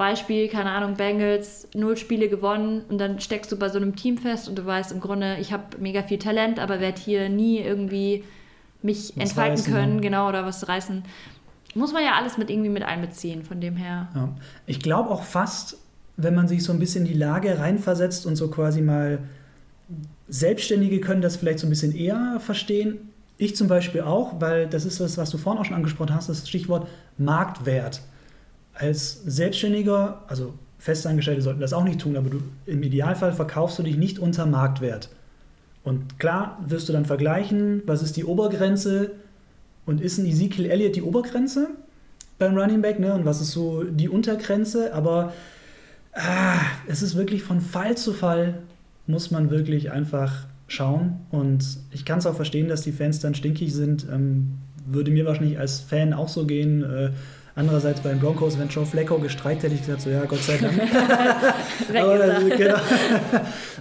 Beispiel, 0.00 0.48
keine 0.48 0.70
Ahnung, 0.70 0.94
Bengals, 0.94 1.68
null 1.74 1.94
Spiele 1.98 2.30
gewonnen 2.30 2.80
und 2.88 2.96
dann 2.96 3.20
steckst 3.20 3.52
du 3.52 3.58
bei 3.58 3.68
so 3.68 3.76
einem 3.76 3.96
Team 3.96 4.16
fest 4.16 4.48
und 4.48 4.56
du 4.56 4.64
weißt 4.64 4.92
im 4.92 5.00
Grunde, 5.00 5.36
ich 5.38 5.52
habe 5.52 5.76
mega 5.78 6.02
viel 6.02 6.18
Talent, 6.18 6.58
aber 6.58 6.80
werde 6.80 6.98
hier 6.98 7.28
nie 7.28 7.58
irgendwie 7.58 8.24
mich 8.80 9.12
was 9.14 9.24
entfalten 9.24 9.58
reißen, 9.58 9.74
können, 9.74 9.94
ja. 9.96 10.00
genau, 10.00 10.28
oder 10.30 10.46
was 10.46 10.66
reißen. 10.66 11.02
Muss 11.74 11.92
man 11.92 12.02
ja 12.02 12.12
alles 12.14 12.38
mit 12.38 12.48
irgendwie 12.48 12.70
mit 12.70 12.82
einbeziehen, 12.82 13.44
von 13.44 13.60
dem 13.60 13.76
her. 13.76 14.08
Ja. 14.14 14.30
Ich 14.64 14.80
glaube 14.80 15.10
auch 15.10 15.22
fast, 15.22 15.76
wenn 16.16 16.34
man 16.34 16.48
sich 16.48 16.64
so 16.64 16.72
ein 16.72 16.78
bisschen 16.78 17.04
in 17.04 17.12
die 17.12 17.18
Lage 17.18 17.58
reinversetzt 17.58 18.24
und 18.24 18.36
so 18.36 18.48
quasi 18.48 18.80
mal 18.80 19.18
Selbstständige 20.28 21.00
können 21.00 21.20
das 21.20 21.36
vielleicht 21.36 21.58
so 21.58 21.66
ein 21.66 21.70
bisschen 21.70 21.94
eher 21.94 22.40
verstehen. 22.40 23.10
Ich 23.36 23.54
zum 23.54 23.68
Beispiel 23.68 24.00
auch, 24.00 24.40
weil 24.40 24.66
das 24.66 24.86
ist 24.86 24.98
das, 24.98 25.18
was 25.18 25.28
du 25.28 25.36
vorhin 25.36 25.60
auch 25.60 25.66
schon 25.66 25.76
angesprochen 25.76 26.14
hast, 26.14 26.30
das 26.30 26.48
Stichwort 26.48 26.88
Marktwert 27.18 28.00
als 28.80 29.22
Selbstständiger, 29.24 30.22
also 30.26 30.54
Festangestellte 30.78 31.42
sollten 31.42 31.60
das 31.60 31.74
auch 31.74 31.84
nicht 31.84 32.00
tun, 32.00 32.16
aber 32.16 32.30
du, 32.30 32.40
im 32.64 32.82
Idealfall 32.82 33.32
verkaufst 33.32 33.78
du 33.78 33.82
dich 33.82 33.96
nicht 33.96 34.18
unter 34.18 34.46
Marktwert. 34.46 35.10
Und 35.84 36.18
klar 36.18 36.58
wirst 36.66 36.88
du 36.88 36.92
dann 36.92 37.04
vergleichen, 37.04 37.82
was 37.86 38.02
ist 38.02 38.16
die 38.16 38.24
Obergrenze 38.24 39.12
und 39.84 40.00
ist 40.00 40.18
ein 40.18 40.26
Ezekiel 40.26 40.66
Elliott 40.66 40.96
die 40.96 41.02
Obergrenze 41.02 41.68
beim 42.38 42.56
Running 42.56 42.80
Back 42.80 42.98
ne? 42.98 43.14
und 43.14 43.26
was 43.26 43.42
ist 43.42 43.52
so 43.52 43.84
die 43.84 44.08
Untergrenze, 44.08 44.94
aber 44.94 45.34
ah, 46.14 46.60
es 46.88 47.02
ist 47.02 47.16
wirklich 47.16 47.42
von 47.42 47.60
Fall 47.60 47.98
zu 47.98 48.14
Fall, 48.14 48.62
muss 49.06 49.30
man 49.30 49.50
wirklich 49.50 49.90
einfach 49.90 50.46
schauen 50.68 51.20
und 51.30 51.64
ich 51.90 52.06
kann 52.06 52.20
es 52.20 52.26
auch 52.26 52.36
verstehen, 52.36 52.68
dass 52.68 52.82
die 52.82 52.92
Fans 52.92 53.20
dann 53.20 53.34
stinkig 53.34 53.74
sind, 53.74 54.06
ähm, 54.10 54.58
würde 54.86 55.10
mir 55.10 55.26
wahrscheinlich 55.26 55.58
als 55.58 55.80
Fan 55.80 56.14
auch 56.14 56.28
so 56.28 56.46
gehen, 56.46 56.82
äh, 56.82 57.10
Andererseits 57.60 58.00
bei 58.00 58.08
den 58.08 58.20
Broncos, 58.20 58.58
wenn 58.58 58.68
Joe 58.68 58.86
Flacco 58.86 59.18
gestreikt 59.18 59.62
hätte, 59.62 59.74
ich 59.74 59.82
gesagt, 59.82 60.00
so 60.00 60.08
ja, 60.08 60.24
Gott 60.24 60.42
sei 60.42 60.56
Dank. 60.56 60.80
aber, 61.94 62.40
genau. 62.56 62.76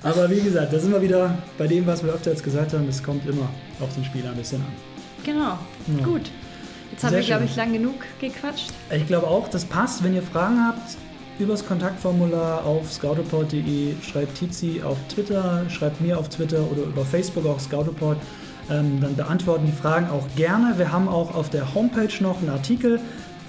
aber, 0.03 0.29
wie 0.29 0.41
gesagt, 0.41 0.73
da 0.73 0.79
sind 0.79 0.91
wir 0.91 1.01
wieder 1.01 1.37
bei 1.57 1.65
dem, 1.65 1.87
was 1.87 2.03
wir 2.03 2.11
öfter 2.11 2.31
jetzt 2.31 2.43
gesagt 2.43 2.73
haben, 2.73 2.89
es 2.89 3.01
kommt 3.01 3.25
immer 3.25 3.47
auf 3.79 3.93
den 3.95 4.03
Spieler 4.03 4.31
ein 4.31 4.35
bisschen 4.35 4.59
an. 4.59 4.73
Genau, 5.23 5.57
ja. 5.97 6.05
gut. 6.05 6.29
Jetzt 6.91 7.05
haben 7.05 7.15
wir, 7.15 7.21
glaube 7.21 7.45
ich, 7.45 7.55
lang 7.55 7.71
genug 7.71 7.95
gequatscht. 8.19 8.69
Ich 8.93 9.07
glaube 9.07 9.27
auch, 9.27 9.47
das 9.47 9.63
passt. 9.63 10.03
Wenn 10.03 10.13
ihr 10.13 10.23
Fragen 10.23 10.59
habt, 10.59 10.97
übers 11.39 11.65
Kontaktformular 11.65 12.65
auf 12.65 12.91
scoutreport.de, 12.91 13.93
schreibt 14.01 14.35
Tizi 14.35 14.81
auf 14.83 14.97
Twitter, 15.07 15.63
schreibt 15.69 16.01
mir 16.01 16.19
auf 16.19 16.27
Twitter 16.27 16.69
oder 16.69 16.81
über 16.81 17.05
Facebook 17.05 17.45
auch 17.45 17.61
Scoutreport. 17.61 18.17
Ähm, 18.69 18.99
dann 18.99 19.15
beantworten 19.15 19.65
die 19.65 19.71
Fragen 19.71 20.09
auch 20.09 20.25
gerne. 20.35 20.77
Wir 20.77 20.91
haben 20.91 21.07
auch 21.07 21.33
auf 21.33 21.49
der 21.49 21.73
Homepage 21.73 22.13
noch 22.21 22.39
einen 22.39 22.49
Artikel, 22.49 22.99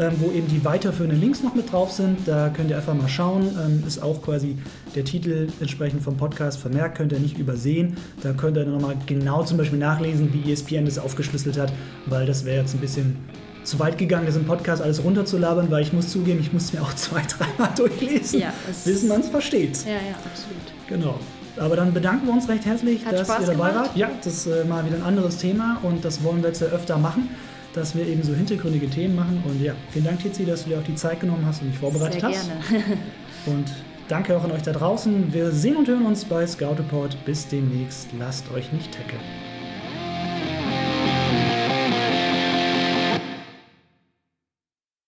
ähm, 0.00 0.14
wo 0.18 0.30
eben 0.32 0.48
die 0.48 0.64
weiterführenden 0.64 1.20
Links 1.20 1.42
noch 1.42 1.54
mit 1.54 1.70
drauf 1.70 1.92
sind. 1.92 2.26
Da 2.26 2.48
könnt 2.48 2.70
ihr 2.70 2.76
einfach 2.76 2.94
mal 2.94 3.08
schauen. 3.08 3.48
Ähm, 3.64 3.84
ist 3.86 4.02
auch 4.02 4.22
quasi 4.22 4.56
der 4.94 5.04
Titel 5.04 5.48
entsprechend 5.60 6.02
vom 6.02 6.16
Podcast 6.16 6.58
vermerkt, 6.58 6.96
könnt 6.96 7.12
ihr 7.12 7.20
nicht 7.20 7.38
übersehen. 7.38 7.96
Da 8.22 8.32
könnt 8.32 8.56
ihr 8.56 8.64
dann 8.64 8.72
nochmal 8.74 8.96
genau 9.06 9.44
zum 9.44 9.58
Beispiel 9.58 9.78
nachlesen, 9.78 10.32
wie 10.32 10.50
ESPN 10.50 10.86
das 10.86 10.98
aufgeschlüsselt 10.98 11.58
hat, 11.58 11.72
weil 12.06 12.26
das 12.26 12.44
wäre 12.44 12.62
jetzt 12.62 12.74
ein 12.74 12.80
bisschen 12.80 13.18
zu 13.62 13.78
weit 13.78 13.98
gegangen, 13.98 14.24
das 14.26 14.36
im 14.36 14.46
Podcast 14.46 14.80
alles 14.80 15.04
runterzulabern, 15.04 15.70
weil 15.70 15.82
ich 15.82 15.92
muss 15.92 16.08
zugeben, 16.08 16.40
ich 16.40 16.50
muss 16.52 16.64
es 16.64 16.72
mir 16.72 16.80
auch 16.80 16.94
zwei, 16.94 17.20
dreimal 17.22 17.70
durchlesen, 17.76 18.40
Ja, 18.40 18.52
bis 18.84 19.02
man 19.04 19.20
es 19.20 19.28
versteht. 19.28 19.84
Ja, 19.84 19.92
ja, 19.92 19.98
absolut. 20.24 20.56
Genau. 20.88 21.20
Aber 21.58 21.76
dann 21.76 21.92
bedanken 21.92 22.26
wir 22.26 22.32
uns 22.32 22.48
recht 22.48 22.64
herzlich, 22.64 23.04
Hat 23.04 23.12
dass 23.12 23.26
Spaß 23.28 23.40
ihr 23.42 23.46
dabei 23.54 23.68
gemacht. 23.70 23.88
wart. 23.88 23.96
Ja, 23.96 24.08
das 24.24 24.34
ist 24.34 24.46
äh, 24.46 24.64
mal 24.64 24.86
wieder 24.86 24.96
ein 24.96 25.02
anderes 25.02 25.36
Thema 25.36 25.78
und 25.82 26.02
das 26.04 26.22
wollen 26.24 26.40
wir 26.42 26.48
jetzt 26.48 26.62
ja 26.62 26.68
öfter 26.68 26.96
machen, 26.96 27.28
dass 27.74 27.94
wir 27.94 28.06
eben 28.06 28.22
so 28.22 28.34
hintergründige 28.34 28.88
Themen 28.88 29.14
machen. 29.14 29.42
Und 29.46 29.60
ja, 29.62 29.74
vielen 29.90 30.04
Dank, 30.04 30.20
Tizi, 30.20 30.44
dass 30.44 30.64
du 30.64 30.70
dir 30.70 30.78
auch 30.78 30.84
die 30.84 30.94
Zeit 30.94 31.20
genommen 31.20 31.44
hast 31.46 31.62
und 31.62 31.68
dich 31.68 31.78
vorbereitet 31.78 32.20
Sehr 32.20 32.30
hast. 32.30 32.48
gerne. 32.70 32.82
Und 33.46 33.72
danke 34.08 34.36
auch 34.36 34.44
an 34.44 34.52
euch 34.52 34.60
da 34.60 34.72
draußen. 34.72 35.32
Wir 35.32 35.50
sehen 35.50 35.76
und 35.78 35.88
hören 35.88 36.04
uns 36.04 36.26
bei 36.26 36.46
Scout 36.46 36.74
Report. 36.78 37.16
Bis 37.24 37.48
demnächst. 37.48 38.08
Lasst 38.18 38.50
euch 38.52 38.70
nicht 38.70 38.92
tackeln. 38.92 39.22